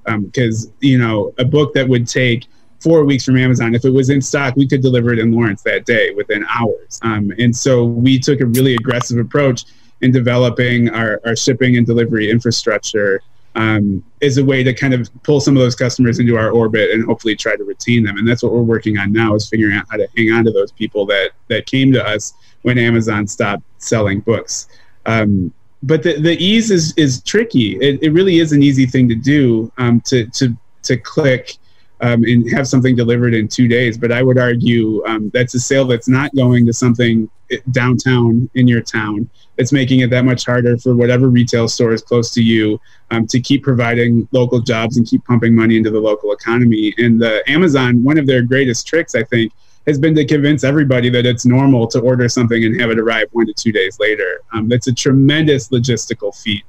because 0.04 0.66
um, 0.66 0.72
you 0.80 0.98
know 0.98 1.32
a 1.38 1.44
book 1.44 1.74
that 1.74 1.88
would 1.88 2.08
take 2.08 2.46
four 2.80 3.04
weeks 3.04 3.24
from 3.24 3.36
Amazon, 3.36 3.74
if 3.74 3.84
it 3.84 3.90
was 3.90 4.10
in 4.10 4.20
stock, 4.20 4.56
we 4.56 4.66
could 4.66 4.82
deliver 4.82 5.12
it 5.12 5.18
in 5.18 5.30
Lawrence 5.30 5.62
that 5.62 5.86
day 5.86 6.10
within 6.14 6.44
hours. 6.48 6.98
Um, 7.02 7.32
and 7.38 7.56
so 7.56 7.84
we 7.84 8.18
took 8.18 8.40
a 8.40 8.46
really 8.46 8.74
aggressive 8.74 9.18
approach 9.18 9.64
in 10.00 10.10
developing 10.10 10.90
our, 10.90 11.20
our 11.24 11.36
shipping 11.36 11.76
and 11.76 11.86
delivery 11.86 12.28
infrastructure 12.28 13.22
um, 13.54 14.02
as 14.20 14.38
a 14.38 14.44
way 14.44 14.64
to 14.64 14.72
kind 14.72 14.94
of 14.94 15.08
pull 15.22 15.40
some 15.40 15.56
of 15.56 15.62
those 15.62 15.74
customers 15.74 16.18
into 16.18 16.36
our 16.36 16.50
orbit 16.50 16.90
and 16.90 17.04
hopefully 17.04 17.36
try 17.36 17.54
to 17.54 17.64
retain 17.64 18.02
them. 18.02 18.16
And 18.16 18.26
that's 18.26 18.42
what 18.42 18.52
we're 18.52 18.62
working 18.62 18.98
on 18.98 19.12
now 19.12 19.34
is 19.34 19.48
figuring 19.48 19.76
out 19.76 19.86
how 19.90 19.98
to 19.98 20.08
hang 20.16 20.32
on 20.32 20.44
to 20.44 20.50
those 20.50 20.72
people 20.72 21.06
that 21.06 21.30
that 21.48 21.66
came 21.66 21.92
to 21.92 22.04
us 22.04 22.32
when 22.62 22.78
Amazon 22.78 23.26
stopped 23.26 23.62
selling 23.78 24.20
books. 24.20 24.68
Um, 25.06 25.52
but 25.82 26.02
the, 26.02 26.18
the 26.20 26.36
ease 26.42 26.70
is 26.70 26.92
is 26.96 27.22
tricky. 27.22 27.76
It, 27.80 28.02
it 28.02 28.10
really 28.10 28.38
is 28.38 28.52
an 28.52 28.62
easy 28.62 28.86
thing 28.86 29.08
to 29.08 29.14
do 29.14 29.72
um, 29.78 30.00
to 30.02 30.26
to 30.26 30.56
to 30.84 30.96
click 30.96 31.56
um, 32.00 32.24
and 32.24 32.50
have 32.52 32.66
something 32.68 32.96
delivered 32.96 33.34
in 33.34 33.48
two 33.48 33.68
days. 33.68 33.96
But 33.96 34.12
I 34.12 34.22
would 34.22 34.38
argue 34.38 35.04
um, 35.06 35.30
that's 35.32 35.54
a 35.54 35.60
sale 35.60 35.86
that's 35.86 36.08
not 36.08 36.34
going 36.34 36.66
to 36.66 36.72
something 36.72 37.30
eh, 37.50 37.58
downtown 37.70 38.50
in 38.54 38.68
your 38.68 38.80
town. 38.80 39.28
It's 39.58 39.72
making 39.72 40.00
it 40.00 40.10
that 40.10 40.24
much 40.24 40.46
harder 40.46 40.78
for 40.78 40.94
whatever 40.94 41.28
retail 41.28 41.68
store 41.68 41.92
is 41.92 42.02
close 42.02 42.30
to 42.32 42.42
you 42.42 42.80
um, 43.10 43.26
to 43.28 43.40
keep 43.40 43.62
providing 43.62 44.26
local 44.32 44.60
jobs 44.60 44.96
and 44.96 45.06
keep 45.06 45.24
pumping 45.24 45.54
money 45.54 45.76
into 45.76 45.90
the 45.90 46.00
local 46.00 46.32
economy. 46.32 46.94
And 46.98 47.20
the 47.20 47.42
Amazon, 47.48 48.02
one 48.02 48.18
of 48.18 48.26
their 48.26 48.42
greatest 48.42 48.86
tricks, 48.86 49.14
I 49.14 49.22
think, 49.24 49.52
has 49.86 49.98
been 49.98 50.14
to 50.14 50.24
convince 50.24 50.64
everybody 50.64 51.10
that 51.10 51.26
it's 51.26 51.44
normal 51.44 51.86
to 51.88 52.00
order 52.00 52.28
something 52.28 52.64
and 52.64 52.80
have 52.80 52.90
it 52.90 52.98
arrive 52.98 53.28
one 53.32 53.46
to 53.46 53.52
two 53.52 53.72
days 53.72 53.98
later. 53.98 54.42
Um, 54.52 54.68
that's 54.68 54.86
a 54.86 54.94
tremendous 54.94 55.68
logistical 55.68 56.34
feat. 56.40 56.64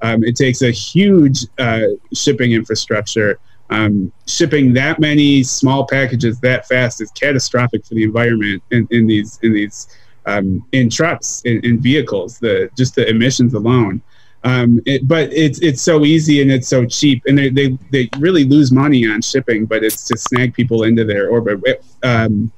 Um, 0.00 0.22
it 0.24 0.36
takes 0.36 0.62
a 0.62 0.70
huge 0.70 1.46
uh, 1.58 1.86
shipping 2.12 2.52
infrastructure. 2.52 3.38
Um, 3.70 4.12
shipping 4.26 4.74
that 4.74 5.00
many 5.00 5.42
small 5.42 5.86
packages 5.86 6.38
that 6.40 6.66
fast 6.68 7.00
is 7.00 7.10
catastrophic 7.12 7.86
for 7.86 7.94
the 7.94 8.02
environment 8.02 8.62
in, 8.70 8.86
in 8.90 9.06
these 9.06 9.38
in 9.42 9.54
these 9.54 9.88
um, 10.26 10.64
in 10.72 10.90
trucks 10.90 11.42
in, 11.44 11.64
in, 11.64 11.80
vehicles. 11.80 12.38
The 12.38 12.70
just 12.76 12.96
the 12.96 13.08
emissions 13.08 13.54
alone. 13.54 14.02
Um, 14.44 14.80
it, 14.86 15.06
but 15.06 15.32
it's 15.32 15.60
it's 15.60 15.80
so 15.80 16.04
easy 16.04 16.42
and 16.42 16.50
it's 16.50 16.66
so 16.66 16.84
cheap, 16.84 17.22
and 17.26 17.38
they, 17.38 17.48
they, 17.48 17.78
they 17.90 18.08
really 18.18 18.44
lose 18.44 18.72
money 18.72 19.06
on 19.06 19.22
shipping, 19.22 19.66
but 19.66 19.84
it's 19.84 20.04
to 20.08 20.16
snag 20.16 20.52
people 20.52 20.82
into 20.82 21.04
their 21.04 21.28
orbit. 21.28 21.84
Um, 22.02 22.50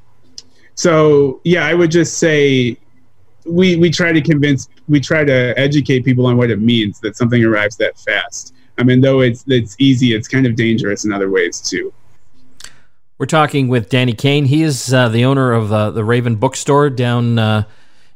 so 0.75 1.41
yeah, 1.45 1.67
I 1.67 1.75
would 1.75 1.91
just 1.91 2.19
say 2.19 2.79
we 3.45 3.77
we 3.77 3.91
try 3.91 4.13
to 4.13 4.23
convince, 4.23 4.69
we 4.89 4.99
try 4.99 5.25
to 5.25 5.59
educate 5.59 6.05
people 6.05 6.27
on 6.27 6.39
what 6.39 6.51
it 6.51 6.61
means 6.61 7.01
that 7.01 7.17
something 7.17 7.45
arrives 7.45 7.77
that 7.77 7.99
fast. 7.99 8.55
I 8.79 8.83
mean, 8.83 9.01
though 9.01 9.21
it's 9.21 9.45
it's 9.47 9.77
easy, 9.79 10.15
it's 10.15 10.27
kind 10.27 10.47
of 10.47 10.57
dangerous 10.57 11.05
in 11.05 11.13
other 11.13 11.31
ways 11.31 11.61
too. 11.61 11.93
We're 13.19 13.27
talking 13.27 13.69
with 13.69 13.91
Danny 13.91 14.15
Caine. 14.15 14.47
He 14.47 14.63
is 14.63 14.93
uh, 14.93 15.09
the 15.09 15.25
owner 15.25 15.53
of 15.53 15.73
uh, 15.73 15.91
the 15.91 16.03
Raven 16.03 16.37
Bookstore 16.37 16.91
down. 16.91 17.39
Uh, 17.39 17.65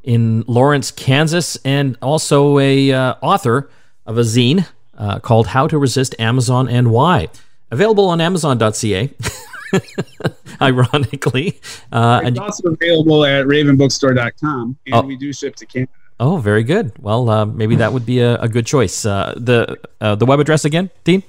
in 0.03 0.45
Lawrence, 0.47 0.91
Kansas, 0.91 1.57
and 1.65 1.97
also 2.01 2.59
a 2.59 2.93
uh, 2.93 3.15
author 3.21 3.71
of 4.07 4.19
a 4.19 4.23
zine 4.23 4.67
uh, 4.97 5.19
called 5.21 5.49
"How 5.49 5.67
to 5.67 5.79
Resist 5.79 6.15
Amazon 6.19 6.69
and 6.69 6.91
Why." 6.91 7.29
Available 7.71 8.09
on 8.09 8.21
Amazon.ca. 8.21 9.11
Ironically, 10.61 11.61
uh, 11.93 12.23
it's 12.25 12.39
also 12.39 12.71
available 12.71 13.25
at 13.25 13.45
RavenBookstore.com, 13.45 14.79
and 14.87 14.95
oh. 14.95 15.03
we 15.03 15.17
do 15.17 15.33
ship 15.33 15.55
to 15.57 15.67
Canada. 15.67 15.93
Oh, 16.21 16.39
very 16.39 16.65
good. 16.65 16.93
Well, 16.99 17.31
uh, 17.31 17.45
maybe 17.45 17.77
that 17.77 17.93
would 17.93 18.05
be 18.05 18.21
a, 18.21 18.37
a 18.41 18.49
good 18.49 18.67
choice. 18.67 19.05
Uh, 19.05 19.35
the 19.37 19.79
uh, 20.01 20.15
the 20.15 20.27
web 20.27 20.41
address 20.41 20.65
again, 20.65 20.91
Dean? 21.05 21.23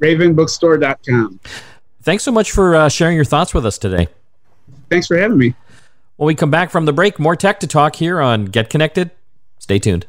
RavenBookstore.com. 0.00 1.40
Thanks 2.02 2.22
so 2.22 2.32
much 2.32 2.52
for 2.52 2.74
uh, 2.74 2.88
sharing 2.88 3.16
your 3.16 3.24
thoughts 3.24 3.52
with 3.52 3.66
us 3.66 3.76
today. 3.76 4.08
Thanks 4.88 5.06
for 5.06 5.16
having 5.18 5.38
me. 5.38 5.54
When 6.20 6.26
we 6.26 6.34
come 6.34 6.50
back 6.50 6.68
from 6.68 6.84
the 6.84 6.92
break, 6.92 7.18
more 7.18 7.34
tech 7.34 7.60
to 7.60 7.66
talk 7.66 7.96
here 7.96 8.20
on 8.20 8.44
Get 8.44 8.68
Connected. 8.68 9.10
Stay 9.58 9.78
tuned. 9.78 10.04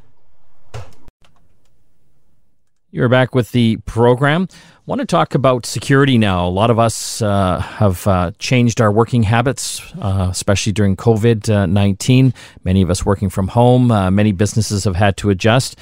You're 2.91 3.07
back 3.07 3.33
with 3.33 3.53
the 3.53 3.77
program. 3.85 4.49
I 4.51 4.81
want 4.85 4.99
to 4.99 5.07
talk 5.07 5.35
about 5.35 5.65
security 5.65 6.17
now. 6.17 6.45
A 6.45 6.49
lot 6.49 6.69
of 6.69 6.77
us 6.77 7.21
uh, 7.21 7.59
have 7.61 8.05
uh, 8.07 8.31
changed 8.39 8.81
our 8.81 8.91
working 8.91 9.23
habits, 9.23 9.81
uh, 10.01 10.27
especially 10.29 10.73
during 10.73 10.97
COVID 10.97 11.69
19. 11.69 12.33
Many 12.65 12.81
of 12.81 12.89
us 12.89 13.05
working 13.05 13.29
from 13.29 13.47
home. 13.47 13.89
Uh, 13.89 14.11
many 14.11 14.33
businesses 14.33 14.83
have 14.83 14.97
had 14.97 15.15
to 15.15 15.29
adjust. 15.29 15.79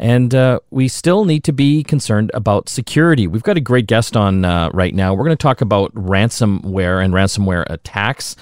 And 0.00 0.34
uh, 0.34 0.58
we 0.70 0.88
still 0.88 1.24
need 1.24 1.44
to 1.44 1.52
be 1.52 1.84
concerned 1.84 2.32
about 2.34 2.68
security. 2.68 3.28
We've 3.28 3.44
got 3.44 3.56
a 3.56 3.60
great 3.60 3.86
guest 3.86 4.16
on 4.16 4.44
uh, 4.44 4.70
right 4.74 4.92
now. 4.92 5.14
We're 5.14 5.24
going 5.24 5.36
to 5.36 5.40
talk 5.40 5.60
about 5.60 5.94
ransomware 5.94 7.04
and 7.04 7.14
ransomware 7.14 7.64
attacks. 7.70 8.34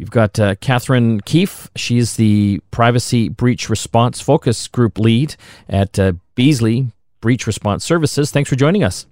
We've 0.00 0.10
got 0.10 0.40
uh, 0.40 0.54
Katherine 0.62 1.20
Keefe. 1.20 1.68
She's 1.76 2.16
the 2.16 2.62
Privacy 2.70 3.28
Breach 3.28 3.68
Response 3.68 4.18
Focus 4.18 4.66
Group 4.66 4.98
lead 4.98 5.36
at 5.68 5.98
uh, 5.98 6.14
Beazley 6.34 6.90
Breach 7.20 7.46
Response 7.46 7.84
Services. 7.84 8.30
Thanks 8.30 8.48
for 8.48 8.56
joining 8.56 8.82
us. 8.82 9.04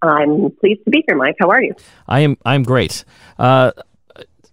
I'm 0.00 0.50
pleased 0.52 0.82
to 0.84 0.90
be 0.90 1.04
here, 1.06 1.18
Mike. 1.18 1.36
How 1.38 1.50
are 1.50 1.62
you? 1.62 1.74
I 2.08 2.20
am. 2.20 2.38
I'm 2.46 2.62
great. 2.62 3.04
Uh, 3.38 3.72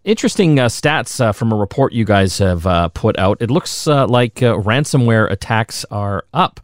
interesting 0.03 0.59
uh, 0.59 0.65
stats 0.65 1.21
uh, 1.21 1.31
from 1.31 1.53
a 1.53 1.55
report 1.55 1.93
you 1.93 2.03
guys 2.03 2.39
have 2.39 2.67
uh, 2.67 2.89
put 2.89 3.17
out. 3.17 3.37
It 3.41 3.49
looks 3.49 3.87
uh, 3.87 4.05
like 4.05 4.43
uh, 4.43 4.55
ransomware 4.55 5.31
attacks 5.31 5.85
are 5.91 6.25
up 6.33 6.59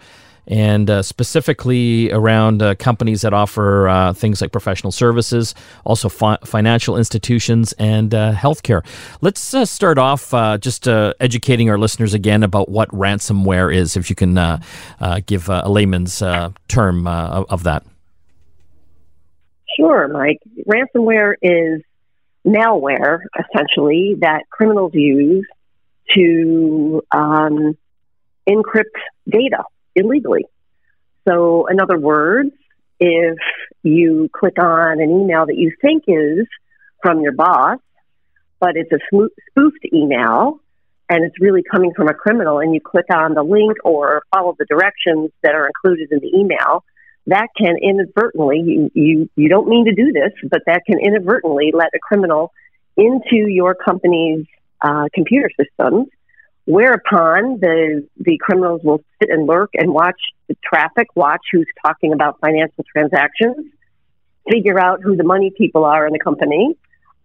and 0.47 0.89
uh, 0.89 1.01
specifically 1.01 2.11
around 2.11 2.61
uh, 2.61 2.75
companies 2.75 3.21
that 3.21 3.33
offer 3.33 3.87
uh, 3.87 4.13
things 4.13 4.41
like 4.41 4.51
professional 4.51 4.91
services, 4.91 5.55
also 5.85 6.09
fi- 6.09 6.37
financial 6.43 6.97
institutions, 6.97 7.73
and 7.73 8.13
uh, 8.13 8.33
healthcare. 8.33 8.85
Let's 9.21 9.53
uh, 9.53 9.65
start 9.65 9.97
off 9.97 10.33
uh, 10.33 10.57
just 10.57 10.87
educating 10.87 11.69
our 11.69 11.77
listeners 11.77 12.13
again 12.13 12.43
about 12.43 12.69
what 12.69 12.89
ransomware 12.89 13.73
is, 13.73 13.95
if 13.95 14.09
you 14.09 14.15
can 14.15 14.59
give 15.25 15.49
a 15.49 15.69
layman's 15.69 16.19
term 16.67 17.07
of, 17.07 17.63
that. 17.63 17.85
Sure, 19.77 20.07
Mike. 20.07 20.39
Ransomware 20.67 21.35
is 21.41 21.81
malware, 22.45 23.21
essentially, 23.39 24.15
that 24.19 24.49
criminals 24.49 24.93
use 24.93 25.47
to 26.13 27.01
um, 27.11 27.77
encrypt 28.47 28.83
data 29.29 29.63
illegally. 29.95 30.45
So, 31.27 31.67
in 31.67 31.79
other 31.79 31.97
words, 31.97 32.51
if 32.99 33.37
you 33.83 34.29
click 34.33 34.57
on 34.59 34.99
an 34.99 35.09
email 35.09 35.45
that 35.45 35.57
you 35.57 35.71
think 35.81 36.03
is 36.07 36.47
from 37.01 37.21
your 37.21 37.33
boss, 37.33 37.79
but 38.59 38.75
it's 38.75 38.91
a 38.91 38.99
spoofed 39.51 39.85
email 39.93 40.59
and 41.09 41.25
it's 41.25 41.39
really 41.39 41.63
coming 41.69 41.93
from 41.93 42.07
a 42.07 42.13
criminal, 42.13 42.59
and 42.59 42.73
you 42.73 42.79
click 42.79 43.05
on 43.13 43.33
the 43.33 43.43
link 43.43 43.73
or 43.83 44.23
follow 44.33 44.55
the 44.57 44.65
directions 44.65 45.31
that 45.43 45.53
are 45.53 45.67
included 45.67 46.11
in 46.11 46.19
the 46.19 46.37
email, 46.37 46.83
that 47.27 47.47
can 47.57 47.75
inadvertently, 47.81 48.61
you, 48.65 48.91
you, 48.93 49.29
you 49.35 49.49
don't 49.49 49.67
mean 49.67 49.85
to 49.85 49.93
do 49.93 50.11
this, 50.11 50.31
but 50.49 50.61
that 50.65 50.83
can 50.85 50.99
inadvertently 50.99 51.71
let 51.73 51.89
a 51.93 51.99
criminal 51.99 52.51
into 52.95 53.47
your 53.49 53.75
company's 53.75 54.45
uh, 54.81 55.07
computer 55.13 55.49
systems, 55.59 56.07
whereupon 56.65 57.59
the, 57.59 58.07
the 58.17 58.37
criminals 58.41 58.81
will 58.83 59.03
sit 59.21 59.29
and 59.29 59.47
lurk 59.47 59.71
and 59.73 59.93
watch 59.93 60.19
the 60.47 60.55
traffic, 60.63 61.07
watch 61.15 61.41
who's 61.51 61.67
talking 61.85 62.13
about 62.13 62.39
financial 62.39 62.83
transactions, 62.95 63.55
figure 64.49 64.79
out 64.79 65.01
who 65.01 65.15
the 65.15 65.23
money 65.23 65.51
people 65.57 65.85
are 65.85 66.05
in 66.05 66.13
the 66.13 66.19
company, 66.19 66.75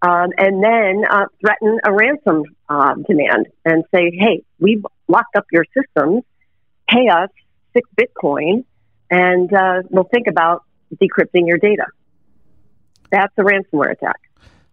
um, 0.02 0.30
and 0.38 0.62
then 0.62 1.04
uh, 1.08 1.26
threaten 1.40 1.78
a 1.84 1.92
ransom 1.92 2.44
uh, 2.68 2.94
demand 3.08 3.46
and 3.64 3.84
say, 3.94 4.10
hey, 4.16 4.42
we've 4.58 4.84
locked 5.08 5.34
up 5.36 5.46
your 5.52 5.64
systems, 5.76 6.22
pay 6.88 7.08
us 7.08 7.30
six 7.74 7.88
Bitcoin 7.98 8.64
and 9.10 9.52
uh, 9.52 9.82
we'll 9.90 10.08
think 10.12 10.26
about 10.26 10.64
decrypting 10.94 11.46
your 11.46 11.58
data. 11.58 11.86
That's 13.10 13.32
a 13.38 13.42
ransomware 13.42 13.92
attack. 13.92 14.20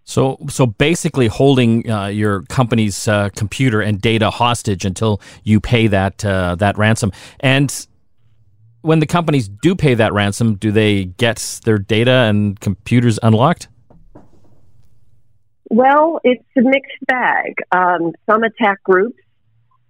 So, 0.05 0.37
so 0.49 0.67
basically, 0.67 1.27
holding 1.27 1.89
uh, 1.89 2.07
your 2.07 2.43
company's 2.43 3.07
uh, 3.07 3.29
computer 3.35 3.81
and 3.81 3.99
data 3.99 4.29
hostage 4.29 4.85
until 4.85 5.19
you 5.43 5.59
pay 5.59 5.87
that 5.87 6.23
uh, 6.23 6.55
that 6.55 6.77
ransom. 6.77 7.11
And 7.39 7.87
when 8.81 8.99
the 8.99 9.07
companies 9.07 9.49
do 9.49 9.75
pay 9.75 9.95
that 9.95 10.13
ransom, 10.13 10.55
do 10.55 10.71
they 10.71 11.05
get 11.05 11.59
their 11.65 11.79
data 11.79 12.11
and 12.11 12.59
computers 12.59 13.17
unlocked? 13.23 13.67
Well, 15.71 16.19
it's 16.23 16.45
a 16.55 16.61
mixed 16.61 17.03
bag. 17.07 17.55
Um, 17.71 18.13
some 18.29 18.43
attack 18.43 18.83
groups 18.83 19.17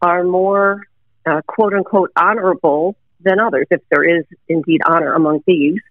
are 0.01 0.23
more 0.23 0.83
uh, 1.25 1.41
"quote 1.45 1.73
unquote" 1.73 2.11
honorable 2.15 2.95
than 3.19 3.41
others, 3.41 3.67
if 3.69 3.81
there 3.89 4.03
is 4.03 4.23
indeed 4.47 4.79
honor 4.87 5.13
among 5.13 5.41
thieves. 5.41 5.81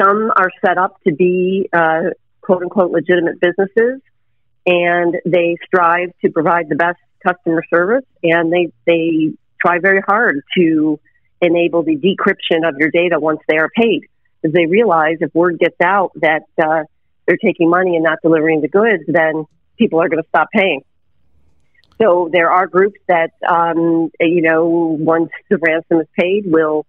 Some 0.00 0.30
are 0.36 0.50
set 0.64 0.78
up 0.78 1.02
to 1.02 1.12
be 1.12 1.68
uh, 1.72 2.10
quote 2.42 2.62
unquote 2.62 2.90
legitimate 2.90 3.40
businesses, 3.40 4.00
and 4.66 5.16
they 5.24 5.56
strive 5.64 6.10
to 6.22 6.30
provide 6.30 6.68
the 6.68 6.76
best 6.76 6.98
customer 7.26 7.62
service, 7.72 8.04
and 8.22 8.52
they 8.52 8.72
they 8.86 9.32
try 9.60 9.78
very 9.78 10.00
hard 10.00 10.42
to 10.56 10.98
enable 11.40 11.82
the 11.82 11.96
decryption 11.96 12.68
of 12.68 12.76
your 12.78 12.90
data 12.90 13.18
once 13.18 13.40
they 13.48 13.58
are 13.58 13.70
paid, 13.74 14.02
because 14.40 14.54
they 14.54 14.66
realize 14.66 15.16
if 15.20 15.34
word 15.34 15.58
gets 15.58 15.80
out 15.80 16.12
that 16.16 16.42
uh, 16.62 16.82
they're 17.26 17.36
taking 17.36 17.68
money 17.70 17.94
and 17.96 18.04
not 18.04 18.18
delivering 18.22 18.60
the 18.60 18.68
goods, 18.68 19.02
then 19.06 19.44
people 19.78 20.00
are 20.00 20.08
going 20.08 20.22
to 20.22 20.28
stop 20.28 20.48
paying. 20.52 20.82
So 22.00 22.28
there 22.32 22.50
are 22.50 22.66
groups 22.66 22.98
that, 23.06 23.32
um, 23.48 24.10
you 24.18 24.42
know, 24.42 24.66
once 24.66 25.30
the 25.48 25.58
ransom 25.58 26.00
is 26.00 26.08
paid, 26.18 26.44
will 26.46 26.84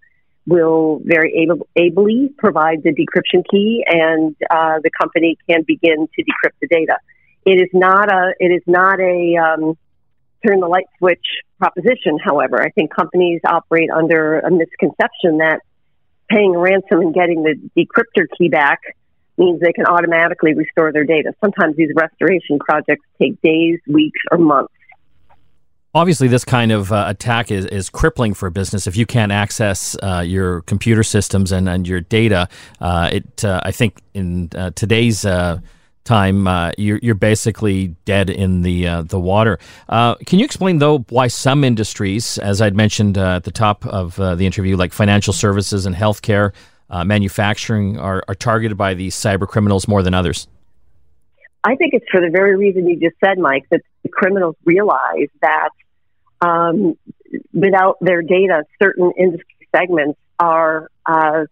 will 0.46 1.02
very 1.04 1.34
able, 1.44 1.68
ably 1.76 2.30
provide 2.38 2.84
the 2.84 2.92
decryption 2.92 3.44
key, 3.50 3.84
and 3.88 4.36
uh, 4.50 4.80
the 4.84 4.90
company 5.00 5.38
can 5.50 5.64
begin 5.64 6.08
to 6.16 6.24
decrypt 6.24 6.58
the 6.62 6.68
data. 6.68 6.98
It 7.46 7.62
is 7.62 7.70
not 7.74 8.12
a 8.12 8.34
it 8.40 8.52
is 8.52 8.64
not 8.68 9.00
a 9.00 9.36
um, 9.38 9.78
turn 10.46 10.60
the 10.60 10.68
light 10.68 10.86
switch 10.98 11.26
proposition. 11.60 12.20
However, 12.24 12.62
I 12.62 12.70
think 12.70 12.94
companies 12.94 13.42
operate 13.46 13.90
under 13.90 14.40
a 14.40 14.52
misconception 14.52 15.38
that 15.38 15.62
paying 16.30 16.56
a 16.56 16.60
ransom 16.60 17.02
and 17.02 17.14
getting 17.14 17.44
the 17.44 17.56
decryptor 17.78 18.26
key 18.38 18.50
back 18.50 18.80
means 19.38 19.60
they 19.60 19.74
can 19.74 19.86
automatically 19.86 20.54
restore 20.54 20.92
their 20.92 21.04
data. 21.04 21.34
Sometimes 21.42 21.76
these 21.76 21.90
restoration 21.96 22.60
projects 22.60 23.06
take 23.20 23.42
days, 23.42 23.80
weeks, 23.88 24.20
or 24.32 24.38
months. 24.38 24.74
Obviously, 25.96 26.28
this 26.28 26.44
kind 26.44 26.72
of 26.72 26.92
uh, 26.92 27.06
attack 27.08 27.52
is, 27.52 27.66
is 27.68 27.88
crippling 27.88 28.34
for 28.34 28.48
a 28.48 28.52
business. 28.52 28.88
If 28.88 28.98
you 28.98 29.06
can't 29.06 29.32
access 29.32 29.96
uh, 30.02 30.24
your 30.26 30.62
computer 30.62 31.04
systems 31.04 31.52
and, 31.52 31.70
and 31.70 31.88
your 31.88 32.02
data, 32.02 32.50
uh, 32.82 33.12
it 33.14 33.46
uh, 33.46 33.62
I 33.64 33.72
think 33.72 34.02
in 34.16 34.50
uh, 34.56 34.72
today's 34.72 35.24
uh, 35.24 35.60
time 36.04 36.48
you're, 36.80 36.98
you're 37.04 37.14
basically 37.14 37.90
dead 38.06 38.32
in 38.32 38.64
the 38.64 39.04
the 39.04 39.20
water. 39.20 39.60
can 39.88 40.40
you 40.40 40.44
explain 40.46 40.80
though 40.80 41.00
why 41.10 41.28
some 41.28 41.64
industries, 41.64 42.40
as 42.40 42.60
I'd 42.60 42.76
mentioned 42.76 43.18
at 43.18 43.44
the 43.44 43.52
top 43.52 43.86
of 43.86 44.16
the 44.16 44.46
interview, 44.46 44.76
like 44.76 44.94
financial 44.94 45.32
services 45.32 45.86
and 45.86 45.96
healthcare, 45.96 46.54
manufacturing, 46.90 48.00
are, 48.00 48.24
are 48.28 48.36
targeted 48.36 48.78
by 48.78 48.96
these 48.96 49.16
cyber 49.16 49.48
criminals 49.48 49.88
more 49.88 50.02
than 50.02 50.16
others? 50.16 50.48
I 51.64 51.76
think 51.76 51.94
it's 51.94 52.06
for 52.12 52.20
the 52.20 52.30
very 52.30 52.58
reason 52.58 52.88
you 52.88 53.00
just 53.00 53.16
said, 53.24 53.38
Mike, 53.38 53.64
that 53.70 53.82
the 54.02 54.10
criminals 54.10 54.56
realize 54.66 55.30
that 55.42 55.70
um, 56.44 56.98
without 57.54 57.98
their 58.02 58.22
data, 58.22 58.64
certain 58.82 59.12
industry 59.18 59.68
segments 59.76 60.20
are 60.40 60.90
uh, 61.06 61.46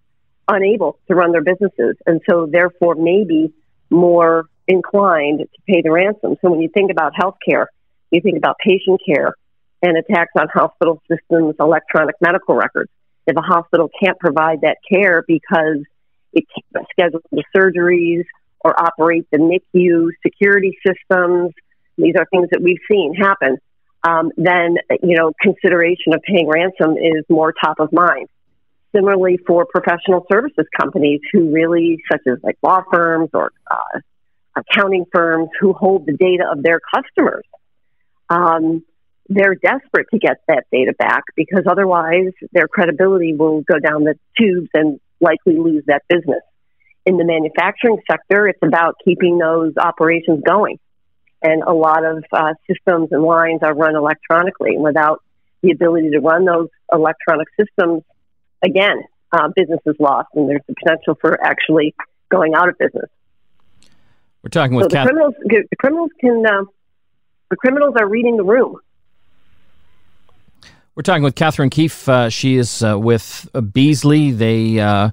unable 0.48 1.00
to 1.08 1.16
run 1.16 1.32
their 1.32 1.44
businesses, 1.44 1.96
and 2.06 2.22
so 2.30 2.48
therefore 2.52 2.96
maybe 2.96 3.54
more 3.90 4.46
inclined 4.68 5.40
to 5.40 5.62
pay 5.68 5.82
the 5.82 5.92
ransom. 5.92 6.36
So 6.42 6.52
when 6.52 6.62
you 6.62 6.70
think 6.70 6.92
about 6.92 7.14
healthcare, 7.14 7.66
you 8.12 8.22
think 8.22 8.38
about 8.38 8.58
patient 8.66 9.02
care 9.06 9.36
and 9.82 9.98
attacks 9.98 10.32
on 10.38 10.48
hospital 10.54 11.02
systems, 11.10 11.56
electronic 11.60 12.16
medical 12.22 12.56
records. 12.56 12.92
If 13.26 13.36
a 13.38 13.42
hospital 13.42 13.90
can't 14.02 14.20
provide 14.20 14.62
that 14.62 14.78
care 14.92 15.24
because 15.28 15.84
it 16.34 16.46
can't 16.74 16.86
schedule 16.92 17.22
the 17.32 17.44
surgeries 17.56 18.26
or 18.60 18.80
operate 18.80 19.26
the 19.32 19.38
NICU 19.38 20.10
security 20.26 20.78
systems, 20.86 21.52
these 21.98 22.16
are 22.18 22.26
things 22.32 22.50
that 22.52 22.62
we've 22.62 22.80
seen 22.90 23.14
happen 23.16 23.58
um, 24.04 24.32
then 24.38 24.78
you 25.04 25.18
know 25.18 25.32
consideration 25.42 26.14
of 26.14 26.22
paying 26.24 26.48
ransom 26.48 26.98
is 26.98 27.24
more 27.30 27.54
top 27.54 27.80
of 27.80 27.92
mind. 27.92 28.28
Similarly, 28.96 29.40
for 29.48 29.66
professional 29.66 30.26
services 30.32 30.66
companies 30.80 31.22
who 31.32 31.52
really, 31.52 32.02
such 32.12 32.22
as 32.28 32.40
like 32.44 32.58
law 32.62 32.84
firms 32.92 33.30
or 33.34 33.54
uh, 33.70 34.00
accounting 34.56 35.06
firms, 35.14 35.50
who 35.60 35.72
hold 35.72 36.06
the 36.06 36.14
data 36.14 36.44
of 36.52 36.62
their 36.62 36.82
customers, 36.94 37.46
um, 38.30 38.84
they're 39.30 39.56
desperate 39.56 40.08
to 40.12 40.20
get 40.20 40.42
that 40.50 40.66
data 40.74 40.94
back 40.98 41.24
because 41.38 41.64
otherwise 41.70 42.34
their 42.52 42.68
credibility 42.68 43.34
will 43.34 43.62
go 43.62 43.80
down 43.80 44.04
the 44.04 44.16
tubes 44.38 44.70
and 44.74 45.00
likely 45.22 45.58
lose 45.58 45.84
that 45.88 46.04
business. 46.10 46.42
In 47.06 47.18
the 47.18 47.24
manufacturing 47.24 48.00
sector, 48.10 48.48
it's 48.48 48.60
about 48.62 48.96
keeping 49.06 49.38
those 49.38 49.74
operations 49.78 50.44
going 50.46 50.80
and 51.42 51.64
a 51.64 51.74
lot 51.74 52.06
of 52.06 52.24
uh, 52.32 52.54
systems 52.68 53.10
and 53.12 53.24
lines 53.24 53.60
are 53.64 53.74
run 53.74 53.96
electronically. 53.96 54.78
Without 54.78 55.24
the 55.62 55.72
ability 55.72 56.12
to 56.12 56.20
run 56.20 56.46
those 56.46 56.70
electronic 56.92 57.48
systems, 57.60 58.04
again, 58.64 59.04
uh, 59.32 59.50
business 59.56 59.80
is 59.86 59.96
lost, 60.00 60.30
and 60.36 60.50
there's 60.50 60.62
the 60.68 60.76
potential 60.76 61.18
for 61.20 61.44
actually 61.44 61.96
going 62.30 62.54
out 62.56 62.70
of 62.70 62.78
business. 62.78 63.10
We're 64.44 64.50
talking 64.50 64.76
with 64.76 64.92
so 64.92 64.98
the 64.98 65.06
criminals. 65.06 65.36
The 65.44 65.76
criminals 65.78 66.10
can. 66.20 66.44
Uh, 66.46 66.64
the 67.50 67.58
criminals 67.58 67.96
are 68.00 68.08
reading 68.08 68.38
the 68.38 68.44
room. 68.44 68.78
We're 70.96 71.04
talking 71.04 71.24
with 71.24 71.36
Katherine 71.36 71.70
Keefe. 71.70 72.08
Uh, 72.08 72.30
she 72.30 72.58
is 72.58 72.84
uh, 72.84 72.98
with 72.98 73.50
Beazley. 73.54 74.38
They 74.38 74.80
uh, 74.80 75.12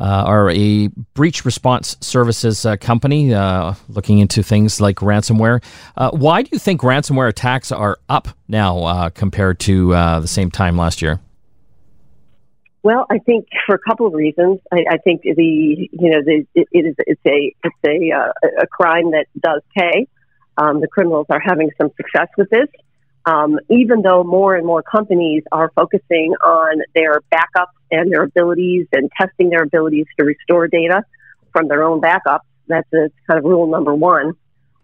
are 0.00 0.50
a 0.50 0.88
breach 1.14 1.44
response 1.44 1.96
services 2.00 2.64
uh, 2.64 2.76
company 2.76 3.34
uh, 3.34 3.74
looking 3.88 4.18
into 4.18 4.42
things 4.42 4.80
like 4.80 4.96
ransomware. 4.96 5.62
Uh, 5.96 6.10
why 6.10 6.42
do 6.42 6.48
you 6.52 6.58
think 6.58 6.80
ransomware 6.80 7.28
attacks 7.28 7.70
are 7.70 7.98
up 8.08 8.28
now 8.48 8.78
uh, 8.84 9.10
compared 9.10 9.60
to 9.60 9.94
uh, 9.94 10.20
the 10.20 10.28
same 10.28 10.50
time 10.50 10.76
last 10.76 11.02
year? 11.02 11.20
Well, 12.82 13.06
I 13.10 13.18
think 13.18 13.46
for 13.66 13.74
a 13.74 13.78
couple 13.78 14.06
of 14.06 14.14
reasons. 14.14 14.60
I, 14.72 14.84
I 14.90 14.96
think 14.96 15.22
the 15.22 15.88
you 15.92 16.10
know 16.10 16.22
the, 16.24 16.46
it, 16.54 16.68
it 16.72 16.86
is 16.86 16.94
it's 16.98 17.20
a 17.26 17.54
it's 17.62 17.76
a 17.86 18.62
a 18.62 18.66
crime 18.66 19.10
that 19.10 19.26
does 19.38 19.60
pay. 19.76 20.08
Um, 20.56 20.80
the 20.80 20.88
criminals 20.88 21.26
are 21.30 21.40
having 21.40 21.70
some 21.80 21.90
success 21.96 22.28
with 22.38 22.48
this. 22.50 22.68
Um, 23.26 23.58
even 23.68 24.02
though 24.02 24.24
more 24.24 24.56
and 24.56 24.66
more 24.66 24.82
companies 24.82 25.42
are 25.52 25.70
focusing 25.74 26.34
on 26.42 26.82
their 26.94 27.20
backups 27.32 27.74
and 27.90 28.10
their 28.10 28.22
abilities 28.22 28.86
and 28.92 29.10
testing 29.20 29.50
their 29.50 29.62
abilities 29.62 30.06
to 30.18 30.24
restore 30.24 30.68
data 30.68 31.02
from 31.52 31.68
their 31.68 31.82
own 31.82 32.00
backups, 32.00 32.40
that's 32.66 32.88
kind 32.90 33.38
of 33.38 33.44
rule 33.44 33.66
number 33.66 33.94
one. 33.94 34.32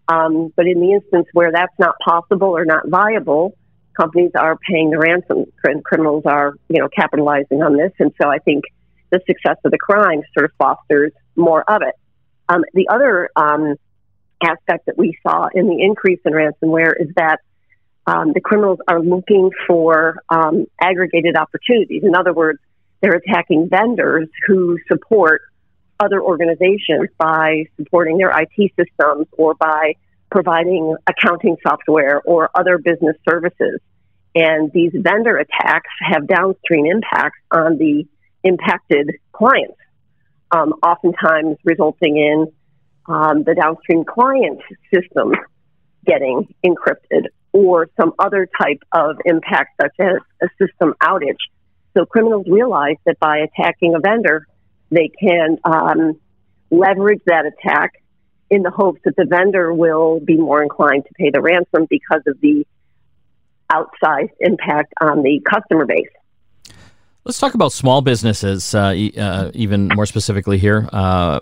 Um, 0.07 0.53
but 0.55 0.67
in 0.67 0.79
the 0.79 0.93
instance 0.93 1.27
where 1.33 1.51
that's 1.51 1.73
not 1.79 1.95
possible 1.99 2.49
or 2.49 2.63
not 2.63 2.87
viable, 2.87 3.57
companies 3.99 4.31
are 4.35 4.57
paying 4.69 4.91
the 4.91 4.99
ransom. 4.99 5.45
and 5.63 5.83
Criminals 5.83 6.23
are, 6.25 6.53
you 6.69 6.79
know, 6.79 6.87
capitalizing 6.87 7.63
on 7.63 7.75
this, 7.75 7.91
and 7.99 8.11
so 8.21 8.29
I 8.29 8.37
think 8.39 8.65
the 9.09 9.19
success 9.25 9.57
of 9.63 9.71
the 9.71 9.77
crime 9.77 10.21
sort 10.37 10.45
of 10.45 10.51
fosters 10.57 11.11
more 11.35 11.63
of 11.69 11.81
it. 11.81 11.95
Um, 12.49 12.63
the 12.73 12.87
other 12.89 13.29
um, 13.35 13.75
aspect 14.43 14.85
that 14.85 14.97
we 14.97 15.17
saw 15.25 15.47
in 15.53 15.67
the 15.67 15.81
increase 15.81 16.19
in 16.25 16.33
ransomware 16.33 16.93
is 16.99 17.07
that 17.15 17.39
um, 18.07 18.31
the 18.33 18.39
criminals 18.39 18.79
are 18.87 19.01
looking 19.01 19.51
for 19.67 20.23
um, 20.29 20.65
aggregated 20.81 21.35
opportunities. 21.35 22.03
In 22.03 22.15
other 22.15 22.33
words, 22.33 22.59
they're 23.01 23.15
attacking 23.15 23.67
vendors 23.69 24.29
who 24.47 24.79
support 24.87 25.41
other 25.99 26.21
organizations 26.21 27.09
by 27.17 27.65
supporting 27.75 28.17
their 28.17 28.31
IT 28.31 28.71
systems 28.79 29.27
or 29.33 29.55
by 29.55 29.95
providing 30.31 30.95
accounting 31.07 31.57
software 31.67 32.21
or 32.21 32.49
other 32.55 32.77
business 32.77 33.17
services. 33.29 33.81
And 34.35 34.71
these 34.71 34.91
vendor 34.93 35.37
attacks 35.37 35.89
have 35.99 36.27
downstream 36.27 36.85
impacts 36.85 37.39
on 37.51 37.77
the 37.77 38.05
impacted 38.43 39.15
clients, 39.33 39.77
um, 40.51 40.73
oftentimes 40.83 41.57
resulting 41.63 42.17
in 42.17 42.51
um, 43.07 43.43
the 43.43 43.55
downstream 43.55 44.05
client 44.05 44.61
system 44.93 45.33
getting 46.05 46.53
encrypted 46.65 47.27
or 47.53 47.89
some 47.99 48.13
other 48.19 48.47
type 48.59 48.81
of 48.91 49.17
impact, 49.25 49.81
such 49.81 49.93
as 49.99 50.17
a 50.41 50.47
system 50.59 50.93
outage. 51.01 51.35
So 51.95 52.05
criminals 52.05 52.45
realize 52.47 52.97
that 53.05 53.19
by 53.19 53.39
attacking 53.39 53.95
a 53.95 53.99
vendor, 53.99 54.45
they 54.91 55.09
can 55.19 55.57
um, 55.63 56.19
leverage 56.69 57.21
that 57.25 57.45
attack 57.45 58.03
in 58.49 58.63
the 58.63 58.69
hopes 58.69 59.01
that 59.03 59.15
the 59.15 59.25
vendor 59.25 59.73
will 59.73 60.19
be 60.19 60.37
more 60.37 60.61
inclined 60.61 61.05
to 61.05 61.13
pay 61.13 61.29
the 61.31 61.41
ransom 61.41 61.87
because 61.89 62.21
of 62.27 62.39
the 62.41 62.65
outsized 63.71 64.31
impact 64.39 64.93
on 65.01 65.23
the 65.23 65.41
customer 65.49 65.85
base. 65.85 66.07
Let's 67.25 67.39
talk 67.39 67.55
about 67.55 67.73
small 67.73 68.01
businesses, 68.01 68.73
uh, 68.73 68.95
uh, 69.17 69.51
even 69.53 69.89
more 69.89 70.05
specifically 70.05 70.57
here. 70.57 70.87
Uh, 70.93 71.39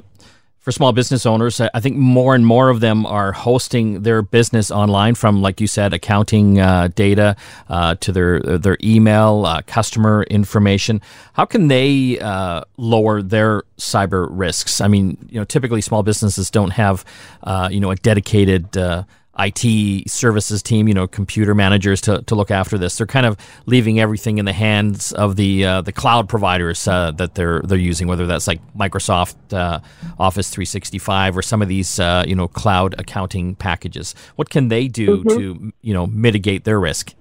for 0.65 0.71
small 0.71 0.91
business 0.93 1.27
owners, 1.27 1.61
I 1.61 1.79
think 1.79 1.95
more 1.95 2.33
and 2.33 2.43
more 2.43 2.69
of 2.69 2.79
them 2.79 3.05
are 3.05 3.31
hosting 3.33 4.01
their 4.01 4.23
business 4.23 4.71
online 4.71 5.13
from, 5.13 5.39
like 5.43 5.61
you 5.61 5.67
said, 5.67 5.93
accounting 5.93 6.59
uh, 6.59 6.87
data 6.95 7.35
uh, 7.69 7.93
to 7.99 8.11
their 8.11 8.39
their 8.39 8.75
email, 8.83 9.45
uh, 9.45 9.61
customer 9.67 10.23
information. 10.23 11.01
How 11.33 11.45
can 11.45 11.67
they 11.67 12.17
uh, 12.17 12.63
lower 12.77 13.21
their 13.21 13.61
cyber 13.77 14.27
risks? 14.31 14.81
I 14.81 14.87
mean, 14.87 15.19
you 15.29 15.39
know, 15.39 15.45
typically 15.45 15.81
small 15.81 16.01
businesses 16.01 16.49
don't 16.49 16.71
have, 16.71 17.05
uh, 17.43 17.69
you 17.71 17.79
know, 17.79 17.91
a 17.91 17.95
dedicated 17.97 18.75
uh, 18.75 19.03
IT 19.37 20.09
services 20.09 20.63
team, 20.63 20.87
you 20.87 20.93
know, 20.93 21.07
computer 21.07 21.53
managers 21.53 22.01
to, 22.01 22.21
to 22.23 22.35
look 22.35 22.51
after 22.51 22.77
this. 22.77 22.97
They're 22.97 23.07
kind 23.07 23.25
of 23.25 23.37
leaving 23.65 23.99
everything 23.99 24.37
in 24.37 24.45
the 24.45 24.53
hands 24.53 25.11
of 25.11 25.35
the 25.35 25.65
uh, 25.65 25.81
the 25.81 25.91
cloud 25.91 26.29
providers 26.29 26.87
uh, 26.87 27.11
that 27.11 27.35
they're 27.35 27.61
they're 27.61 27.77
using, 27.77 28.07
whether 28.07 28.25
that's 28.25 28.47
like 28.47 28.61
Microsoft 28.75 29.35
uh, 29.53 29.79
Office 30.19 30.49
365 30.49 31.37
or 31.37 31.41
some 31.41 31.61
of 31.61 31.67
these 31.67 31.99
uh, 31.99 32.23
you 32.27 32.35
know 32.35 32.47
cloud 32.47 32.95
accounting 32.97 33.55
packages. 33.55 34.15
What 34.35 34.49
can 34.49 34.69
they 34.69 34.87
do 34.87 35.23
mm-hmm. 35.23 35.37
to 35.37 35.73
you 35.81 35.93
know 35.93 36.07
mitigate 36.07 36.63
their 36.63 36.79
risk? 36.79 37.13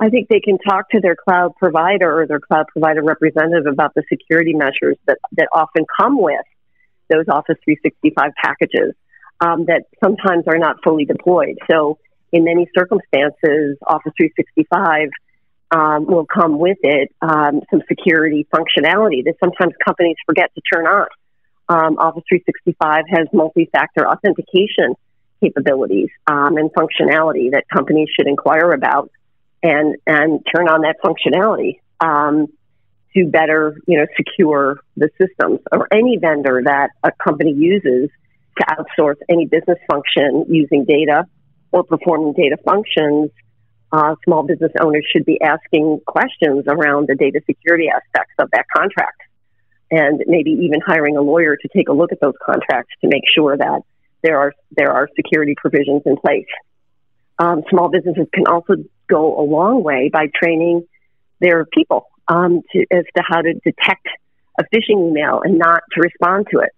I 0.00 0.08
think 0.08 0.28
they 0.28 0.40
can 0.40 0.58
talk 0.58 0.90
to 0.90 1.00
their 1.00 1.14
cloud 1.14 1.54
provider 1.56 2.20
or 2.20 2.26
their 2.26 2.40
cloud 2.40 2.66
provider 2.66 3.02
representative 3.02 3.72
about 3.72 3.94
the 3.94 4.02
security 4.08 4.52
measures 4.52 4.96
that, 5.06 5.18
that 5.36 5.46
often 5.54 5.84
come 5.96 6.20
with 6.20 6.44
those 7.08 7.28
Office 7.28 7.56
365 7.64 8.32
packages 8.42 8.94
um, 9.42 9.66
that 9.66 9.84
sometimes 10.02 10.44
are 10.46 10.58
not 10.58 10.76
fully 10.84 11.04
deployed. 11.04 11.58
So, 11.70 11.98
in 12.32 12.44
many 12.44 12.66
circumstances, 12.74 13.76
Office 13.86 14.12
365 14.16 15.10
um, 15.70 16.06
will 16.06 16.24
come 16.24 16.58
with 16.58 16.78
it 16.82 17.10
um, 17.20 17.60
some 17.70 17.82
security 17.88 18.46
functionality 18.54 19.24
that 19.24 19.34
sometimes 19.42 19.74
companies 19.84 20.16
forget 20.26 20.50
to 20.54 20.62
turn 20.72 20.86
on. 20.86 21.06
Um, 21.68 21.98
Office 21.98 22.24
365 22.28 23.04
has 23.10 23.26
multi 23.32 23.68
factor 23.72 24.06
authentication 24.06 24.94
capabilities 25.42 26.08
um, 26.26 26.56
and 26.56 26.70
functionality 26.72 27.50
that 27.50 27.64
companies 27.72 28.08
should 28.16 28.28
inquire 28.28 28.72
about 28.72 29.10
and, 29.62 29.96
and 30.06 30.40
turn 30.54 30.68
on 30.68 30.82
that 30.82 30.96
functionality 31.04 31.80
um, 32.00 32.46
to 33.14 33.26
better 33.26 33.76
you 33.86 33.98
know, 33.98 34.06
secure 34.16 34.78
the 34.96 35.10
systems 35.20 35.60
or 35.70 35.88
any 35.92 36.18
vendor 36.18 36.62
that 36.64 36.90
a 37.02 37.12
company 37.22 37.52
uses 37.52 38.10
to 38.58 38.66
outsource 38.66 39.16
any 39.28 39.46
business 39.46 39.78
function 39.90 40.46
using 40.48 40.84
data 40.84 41.26
or 41.72 41.84
performing 41.84 42.34
data 42.34 42.56
functions, 42.64 43.30
uh, 43.92 44.14
small 44.24 44.42
business 44.42 44.72
owners 44.80 45.06
should 45.12 45.24
be 45.24 45.40
asking 45.40 46.00
questions 46.06 46.64
around 46.66 47.08
the 47.08 47.14
data 47.14 47.40
security 47.46 47.88
aspects 47.88 48.34
of 48.38 48.50
that 48.52 48.64
contract 48.74 49.20
and 49.90 50.22
maybe 50.26 50.50
even 50.50 50.80
hiring 50.80 51.16
a 51.16 51.20
lawyer 51.20 51.56
to 51.56 51.68
take 51.76 51.88
a 51.88 51.92
look 51.92 52.12
at 52.12 52.20
those 52.20 52.34
contracts 52.44 52.94
to 53.02 53.08
make 53.08 53.24
sure 53.34 53.56
that 53.56 53.82
there 54.22 54.38
are 54.38 54.52
there 54.70 54.90
are 54.90 55.08
security 55.14 55.54
provisions 55.56 56.02
in 56.06 56.16
place. 56.16 56.46
Um, 57.38 57.62
small 57.68 57.90
businesses 57.90 58.26
can 58.32 58.46
also 58.46 58.76
go 59.08 59.38
a 59.38 59.44
long 59.44 59.82
way 59.82 60.10
by 60.10 60.28
training 60.34 60.86
their 61.40 61.66
people 61.66 62.06
um, 62.28 62.62
to, 62.72 62.86
as 62.90 63.04
to 63.16 63.22
how 63.26 63.42
to 63.42 63.52
detect 63.52 64.06
a 64.58 64.64
phishing 64.64 65.10
email 65.10 65.42
and 65.44 65.58
not 65.58 65.82
to 65.92 66.00
respond 66.00 66.46
to 66.52 66.60
it 66.60 66.70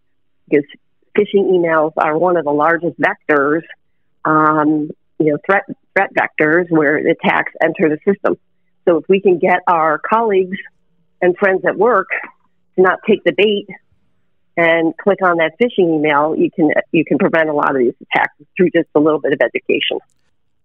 because 0.49 0.65
phishing 1.17 1.51
emails 1.53 1.93
are 1.97 2.17
one 2.17 2.37
of 2.37 2.45
the 2.45 2.53
largest 2.53 2.97
vectors, 2.99 3.63
um, 4.25 4.91
you 5.19 5.33
know, 5.33 5.39
threat 5.47 5.65
threat 5.97 6.11
vectors 6.15 6.71
where 6.71 6.97
attacks 6.97 7.53
enter 7.63 7.89
the 7.89 7.99
system. 8.07 8.37
So 8.87 8.99
if 8.99 9.05
we 9.09 9.21
can 9.21 9.39
get 9.39 9.61
our 9.67 9.99
colleagues 9.99 10.59
and 11.23 11.37
friends 11.37 11.63
at 11.67 11.77
work 11.77 12.09
to 12.77 12.83
not 12.83 12.99
take 13.09 13.25
the 13.25 13.33
bait 13.33 13.67
and 14.57 14.97
click 14.97 15.19
on 15.23 15.39
that 15.39 15.53
phishing 15.61 15.97
email, 15.97 16.35
you 16.37 16.51
can 16.51 16.71
you 16.93 17.05
can 17.05 17.19
prevent 17.19 17.49
a 17.49 17.53
lot 17.53 17.71
of 17.71 17.79
these 17.79 17.95
attacks 18.03 18.35
through 18.57 18.71
just 18.71 18.89
a 18.95 19.01
little 19.01 19.21
bit 19.21 19.33
of 19.33 19.41
education. 19.41 19.99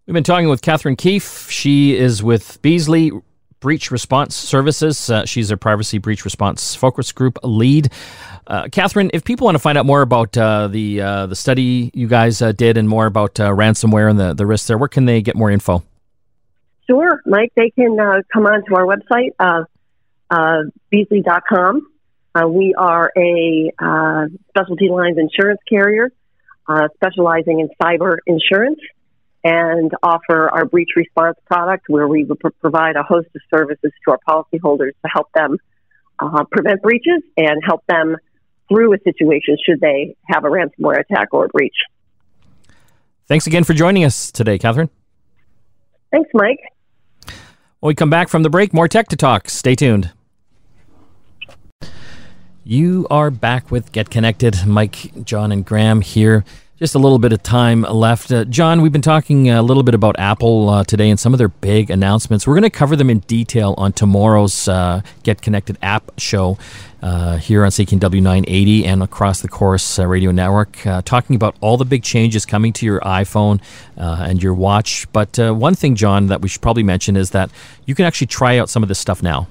We've 0.06 0.14
been 0.14 0.24
talking 0.24 0.50
with 0.50 0.62
Katherine 0.62 0.96
Keefe. 0.96 1.50
She 1.52 1.96
is 1.96 2.24
with 2.24 2.60
Beazley 2.64 3.22
Breach 3.60 3.92
Response 3.92 4.36
Services. 4.36 5.10
Uh, 5.10 5.26
she's 5.26 5.52
a 5.52 5.58
privacy 5.58 5.98
breach 5.98 6.24
response 6.24 6.76
focus 6.76 7.12
group 7.12 7.38
lead. 7.44 7.92
Uh, 8.48 8.68
Katherine, 8.72 9.12
if 9.14 9.24
people 9.24 9.46
want 9.46 9.56
to 9.56 9.60
find 9.60 9.78
out 9.78 9.86
more 9.86 10.02
about 10.02 10.38
uh, 10.38 10.68
the 10.68 11.02
uh, 11.02 11.26
the 11.28 11.36
study 11.36 11.92
you 11.94 12.08
guys 12.08 12.42
uh, 12.42 12.52
did 12.52 12.78
and 12.78 12.88
more 12.88 13.06
about 13.06 13.40
uh, 13.40 13.50
ransomware 13.50 14.10
and 14.10 14.20
the, 14.20 14.34
the 14.34 14.46
risks 14.46 14.68
there, 14.68 14.78
where 14.78 14.88
can 14.88 15.06
they 15.06 15.22
get 15.22 15.36
more 15.36 15.52
info? 15.52 15.84
Sure, 16.88 17.22
Mike. 17.26 17.52
They 17.56 17.70
can 17.70 17.98
come 18.34 18.48
on 18.48 18.64
to 18.66 18.76
our 18.76 18.86
website, 18.86 19.68
Beazley.com. 20.92 21.88
we 22.48 22.74
are 22.76 23.12
a 23.16 23.72
specialty 24.50 24.90
lines 24.90 25.18
insurance 25.18 25.60
carrier 25.70 26.12
specializing 26.96 27.60
in 27.60 27.70
cyber 27.82 28.18
insurance 28.26 28.80
and 29.44 29.92
offer 30.04 30.50
our 30.50 30.66
breach 30.66 30.90
response 30.96 31.38
product 31.46 31.86
where 31.88 32.08
we 32.08 32.28
provide 32.60 32.96
a 32.96 33.04
host 33.04 33.28
of 33.36 33.42
services 33.54 33.92
to 34.06 34.12
our 34.12 34.20
policyholders 34.28 34.92
to 35.04 35.10
help 35.14 35.28
them 35.34 35.58
uh, 36.20 36.44
prevent 36.52 36.82
breaches 36.82 37.22
and 37.38 37.62
help 37.66 37.84
them 37.88 38.18
through 38.68 38.94
a 38.94 39.00
situation 39.00 39.58
should 39.66 39.80
they 39.80 40.16
have 40.28 40.44
a 40.44 40.48
ransomware 40.48 41.00
attack 41.00 41.30
or 41.34 41.46
a 41.46 41.50
breach. 41.50 41.76
Thanks 43.28 43.48
again 43.48 43.64
for 43.64 43.74
joining 43.74 44.04
us 44.04 44.32
today, 44.32 44.58
Katherine. 44.58 44.90
Thanks, 46.12 46.30
Mike. 46.34 46.60
When 47.80 47.90
we 47.90 47.96
come 47.96 48.10
back 48.10 48.28
from 48.28 48.44
the 48.44 48.50
break, 48.50 48.74
more 48.74 48.88
tech 48.88 49.08
to 49.10 49.16
talk. 49.16 49.50
Stay 49.50 49.76
tuned. 49.76 50.12
You 52.64 53.08
are 53.10 53.32
back 53.32 53.72
with 53.72 53.92
Get 53.92 54.10
Connected. 54.10 54.66
Mike, 54.68 55.24
John, 55.24 55.52
and 55.52 55.66
Graham 55.66 56.02
here. 56.02 56.44
Just 56.80 56.96
a 56.96 57.00
little 57.00 57.20
bit 57.20 57.34
of 57.34 57.44
time 57.44 57.82
left. 57.82 58.32
Uh, 58.32 58.46
John, 58.46 58.82
we've 58.82 58.94
been 58.94 59.02
talking 59.02 59.50
a 59.50 59.62
little 59.62 59.84
bit 59.84 59.94
about 59.94 60.18
Apple 60.18 60.70
uh, 60.70 60.86
today 60.86 61.10
and 61.10 61.20
some 61.20 61.34
of 61.34 61.38
their 61.38 61.50
big 61.50 61.90
announcements. 61.90 62.48
We're 62.48 62.54
going 62.54 62.64
to 62.64 62.70
cover 62.70 62.96
them 62.96 63.10
in 63.10 63.20
detail 63.20 63.76
on 63.78 63.92
tomorrow's 63.92 64.70
uh, 64.70 65.02
Get 65.24 65.42
Connected 65.42 65.78
app 65.82 66.10
show 66.18 66.58
uh, 67.02 67.36
here 67.36 67.66
on 67.66 67.72
CKNW 67.72 68.22
980 68.22 68.86
and 68.86 69.04
across 69.04 69.42
the 69.42 69.50
Corus 69.50 70.00
uh, 70.00 70.08
Radio 70.08 70.32
Network, 70.32 70.88
uh, 70.88 71.02
talking 71.02 71.36
about 71.36 71.58
all 71.60 71.76
the 71.76 71.84
big 71.84 72.02
changes 72.02 72.46
coming 72.46 72.72
to 72.72 72.86
your 72.86 73.02
iPhone 73.02 73.60
and 73.98 74.42
your 74.42 74.54
watch. 74.54 75.06
But 75.12 75.38
one 75.38 75.76
thing, 75.76 75.96
John, 75.96 76.28
that 76.28 76.40
we 76.40 76.48
should 76.48 76.62
probably 76.62 76.84
mention 76.84 77.18
is 77.18 77.32
that 77.32 77.52
you 77.88 77.94
can 77.94 78.06
actually 78.06 78.28
try 78.28 78.58
out 78.58 78.70
some 78.70 78.84
of 78.84 78.88
this 78.88 79.00
stuff 79.00 79.22
now. 79.22 79.50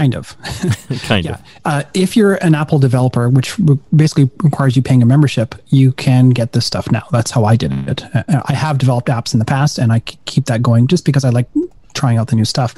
Kind 0.00 0.14
of. 0.14 0.34
kind 1.02 1.26
yeah. 1.26 1.32
of. 1.32 1.42
Uh, 1.66 1.82
if 1.92 2.16
you're 2.16 2.36
an 2.36 2.54
Apple 2.54 2.78
developer, 2.78 3.28
which 3.28 3.58
re- 3.58 3.78
basically 3.94 4.30
requires 4.42 4.74
you 4.74 4.80
paying 4.80 5.02
a 5.02 5.06
membership, 5.06 5.54
you 5.66 5.92
can 5.92 6.30
get 6.30 6.52
this 6.52 6.64
stuff 6.64 6.90
now. 6.90 7.02
That's 7.12 7.30
how 7.30 7.44
I 7.44 7.54
did 7.54 7.70
it. 7.86 8.04
Uh, 8.14 8.42
I 8.46 8.54
have 8.54 8.78
developed 8.78 9.08
apps 9.08 9.34
in 9.34 9.40
the 9.40 9.44
past, 9.44 9.76
and 9.76 9.92
I 9.92 9.98
keep 10.00 10.46
that 10.46 10.62
going 10.62 10.86
just 10.86 11.04
because 11.04 11.22
I 11.22 11.28
like 11.28 11.48
trying 11.92 12.16
out 12.16 12.28
the 12.28 12.36
new 12.36 12.46
stuff. 12.46 12.74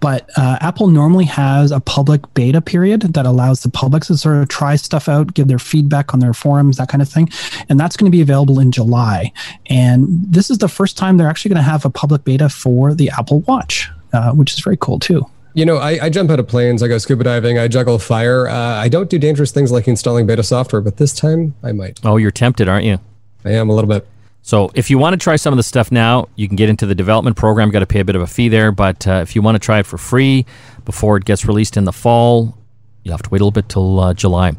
But 0.00 0.30
uh, 0.38 0.56
Apple 0.62 0.86
normally 0.88 1.26
has 1.26 1.72
a 1.72 1.80
public 1.80 2.22
beta 2.32 2.62
period 2.62 3.02
that 3.02 3.26
allows 3.26 3.60
the 3.60 3.68
public 3.68 4.04
to 4.04 4.16
sort 4.16 4.38
of 4.38 4.48
try 4.48 4.76
stuff 4.76 5.10
out, 5.10 5.34
give 5.34 5.48
their 5.48 5.58
feedback 5.58 6.14
on 6.14 6.20
their 6.20 6.32
forums, 6.32 6.78
that 6.78 6.88
kind 6.88 7.02
of 7.02 7.08
thing. 7.10 7.28
And 7.68 7.78
that's 7.78 7.98
going 7.98 8.10
to 8.10 8.16
be 8.16 8.22
available 8.22 8.60
in 8.60 8.72
July. 8.72 9.30
And 9.66 10.08
this 10.08 10.48
is 10.48 10.56
the 10.56 10.68
first 10.68 10.96
time 10.96 11.18
they're 11.18 11.28
actually 11.28 11.50
going 11.50 11.62
to 11.62 11.70
have 11.70 11.84
a 11.84 11.90
public 11.90 12.24
beta 12.24 12.48
for 12.48 12.94
the 12.94 13.10
Apple 13.10 13.40
Watch, 13.40 13.90
uh, 14.14 14.32
which 14.32 14.54
is 14.54 14.60
very 14.60 14.78
cool 14.80 14.98
too. 14.98 15.26
You 15.56 15.64
know, 15.64 15.78
I, 15.78 15.98
I, 16.02 16.10
jump 16.10 16.30
out 16.30 16.38
of 16.38 16.46
planes, 16.46 16.82
I 16.82 16.88
go 16.88 16.98
scuba 16.98 17.24
diving, 17.24 17.58
I 17.58 17.66
juggle 17.66 17.98
fire. 17.98 18.46
Uh, 18.46 18.54
I 18.54 18.90
don't 18.90 19.08
do 19.08 19.18
dangerous 19.18 19.52
things 19.52 19.72
like 19.72 19.88
installing 19.88 20.26
beta 20.26 20.42
software, 20.42 20.82
but 20.82 20.98
this 20.98 21.14
time 21.14 21.54
I 21.62 21.72
might. 21.72 21.98
Oh, 22.04 22.18
you're 22.18 22.30
tempted, 22.30 22.68
aren't 22.68 22.84
you? 22.84 22.98
I 23.42 23.52
am 23.52 23.70
a 23.70 23.74
little 23.74 23.88
bit. 23.88 24.06
So 24.42 24.70
if 24.74 24.90
you 24.90 24.98
want 24.98 25.14
to 25.14 25.16
try 25.16 25.36
some 25.36 25.54
of 25.54 25.56
the 25.56 25.62
stuff 25.62 25.90
now, 25.90 26.28
you 26.36 26.46
can 26.46 26.56
get 26.56 26.68
into 26.68 26.84
the 26.84 26.94
development 26.94 27.38
program. 27.38 27.68
You've 27.68 27.72
Got 27.72 27.78
to 27.80 27.86
pay 27.86 28.00
a 28.00 28.04
bit 28.04 28.16
of 28.16 28.20
a 28.20 28.26
fee 28.26 28.50
there, 28.50 28.70
but 28.70 29.08
uh, 29.08 29.20
if 29.22 29.34
you 29.34 29.40
want 29.40 29.54
to 29.54 29.58
try 29.58 29.78
it 29.78 29.86
for 29.86 29.96
free 29.96 30.44
before 30.84 31.16
it 31.16 31.24
gets 31.24 31.46
released 31.46 31.78
in 31.78 31.84
the 31.84 31.92
fall, 31.92 32.54
you 33.02 33.10
have 33.12 33.22
to 33.22 33.30
wait 33.30 33.40
a 33.40 33.44
little 33.44 33.50
bit 33.50 33.70
till 33.70 33.98
uh, 33.98 34.12
July. 34.12 34.52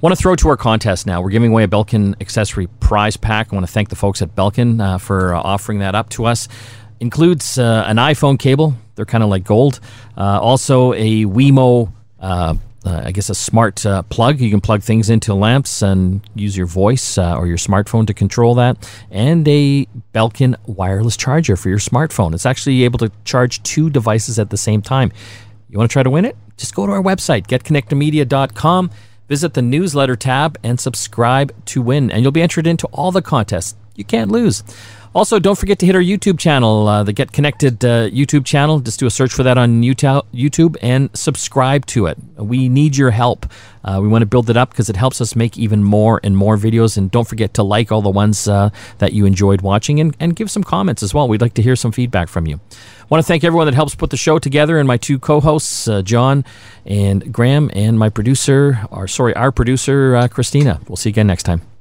Want 0.00 0.12
to 0.12 0.20
throw 0.20 0.34
to 0.34 0.48
our 0.48 0.56
contest 0.56 1.06
now. 1.06 1.22
We're 1.22 1.30
giving 1.30 1.52
away 1.52 1.62
a 1.62 1.68
Belkin 1.68 2.20
accessory 2.20 2.66
prize 2.80 3.16
pack. 3.16 3.52
I 3.52 3.54
want 3.54 3.64
to 3.64 3.72
thank 3.72 3.90
the 3.90 3.94
folks 3.94 4.20
at 4.20 4.34
Belkin 4.34 4.82
uh, 4.82 4.98
for 4.98 5.36
uh, 5.36 5.40
offering 5.40 5.78
that 5.78 5.94
up 5.94 6.08
to 6.10 6.24
us. 6.24 6.48
Includes 7.02 7.58
uh, 7.58 7.84
an 7.86 7.96
iPhone 7.96 8.38
cable. 8.38 8.74
They're 8.94 9.04
kind 9.04 9.24
of 9.24 9.30
like 9.30 9.44
gold. 9.44 9.80
Uh, 10.16 10.38
also 10.40 10.92
a 10.92 11.24
Wemo 11.24 11.92
uh, 12.84 13.02
I 13.04 13.12
guess 13.12 13.30
a 13.30 13.34
smart 13.34 13.84
uh, 13.86 14.02
plug. 14.02 14.40
You 14.40 14.50
can 14.50 14.60
plug 14.60 14.82
things 14.82 15.10
into 15.10 15.34
lamps 15.34 15.82
and 15.82 16.20
use 16.34 16.56
your 16.56 16.66
voice 16.66 17.16
uh, 17.18 17.36
or 17.36 17.46
your 17.46 17.56
smartphone 17.56 18.06
to 18.06 18.14
control 18.14 18.54
that, 18.56 18.88
and 19.10 19.46
a 19.46 19.86
Belkin 20.14 20.56
wireless 20.66 21.16
charger 21.16 21.56
for 21.56 21.68
your 21.68 21.78
smartphone. 21.78 22.34
It's 22.34 22.46
actually 22.46 22.84
able 22.84 22.98
to 23.00 23.10
charge 23.24 23.62
two 23.62 23.90
devices 23.90 24.38
at 24.38 24.50
the 24.50 24.56
same 24.56 24.82
time. 24.82 25.12
You 25.68 25.78
want 25.78 25.90
to 25.90 25.92
try 25.92 26.02
to 26.02 26.10
win 26.10 26.24
it? 26.24 26.36
Just 26.56 26.74
go 26.74 26.86
to 26.86 26.92
our 26.92 27.02
website, 27.02 27.46
getconnectedmedia.com, 27.46 28.90
visit 29.28 29.54
the 29.54 29.62
newsletter 29.62 30.16
tab, 30.16 30.58
and 30.62 30.78
subscribe 30.78 31.54
to 31.66 31.82
win, 31.82 32.10
and 32.10 32.22
you'll 32.22 32.32
be 32.32 32.42
entered 32.42 32.66
into 32.66 32.86
all 32.88 33.12
the 33.12 33.22
contests. 33.22 33.76
You 33.94 34.04
can't 34.04 34.30
lose. 34.30 34.64
Also, 35.14 35.38
don't 35.38 35.58
forget 35.58 35.78
to 35.78 35.84
hit 35.84 35.94
our 35.94 36.00
YouTube 36.00 36.38
channel, 36.38 36.88
uh, 36.88 37.02
the 37.02 37.12
Get 37.12 37.32
Connected 37.32 37.84
uh, 37.84 38.08
YouTube 38.08 38.46
channel. 38.46 38.80
Just 38.80 38.98
do 38.98 39.06
a 39.06 39.10
search 39.10 39.30
for 39.30 39.42
that 39.42 39.58
on 39.58 39.82
YouTube 39.82 40.76
and 40.80 41.10
subscribe 41.14 41.84
to 41.86 42.06
it. 42.06 42.16
We 42.36 42.70
need 42.70 42.96
your 42.96 43.10
help. 43.10 43.44
Uh, 43.84 43.98
we 44.00 44.08
want 44.08 44.22
to 44.22 44.26
build 44.26 44.48
it 44.48 44.56
up 44.56 44.70
because 44.70 44.88
it 44.88 44.96
helps 44.96 45.20
us 45.20 45.36
make 45.36 45.58
even 45.58 45.84
more 45.84 46.18
and 46.24 46.34
more 46.34 46.56
videos. 46.56 46.96
And 46.96 47.10
don't 47.10 47.28
forget 47.28 47.52
to 47.54 47.62
like 47.62 47.92
all 47.92 48.00
the 48.00 48.08
ones 48.08 48.48
uh, 48.48 48.70
that 48.98 49.12
you 49.12 49.26
enjoyed 49.26 49.60
watching 49.60 50.00
and, 50.00 50.16
and 50.18 50.34
give 50.34 50.50
some 50.50 50.64
comments 50.64 51.02
as 51.02 51.12
well. 51.12 51.28
We'd 51.28 51.42
like 51.42 51.54
to 51.54 51.62
hear 51.62 51.76
some 51.76 51.92
feedback 51.92 52.28
from 52.28 52.46
you. 52.46 52.56
I 52.70 53.04
want 53.10 53.22
to 53.22 53.28
thank 53.28 53.44
everyone 53.44 53.66
that 53.66 53.74
helps 53.74 53.94
put 53.94 54.08
the 54.08 54.16
show 54.16 54.38
together 54.38 54.78
and 54.78 54.88
my 54.88 54.96
two 54.96 55.18
co-hosts, 55.18 55.88
uh, 55.88 56.00
John 56.00 56.42
and 56.86 57.30
Graham, 57.30 57.70
and 57.74 57.98
my 57.98 58.08
producer, 58.08 58.86
or 58.90 59.06
sorry, 59.06 59.34
our 59.34 59.52
producer, 59.52 60.16
uh, 60.16 60.28
Christina. 60.28 60.80
We'll 60.88 60.96
see 60.96 61.10
you 61.10 61.12
again 61.12 61.26
next 61.26 61.42
time. 61.42 61.71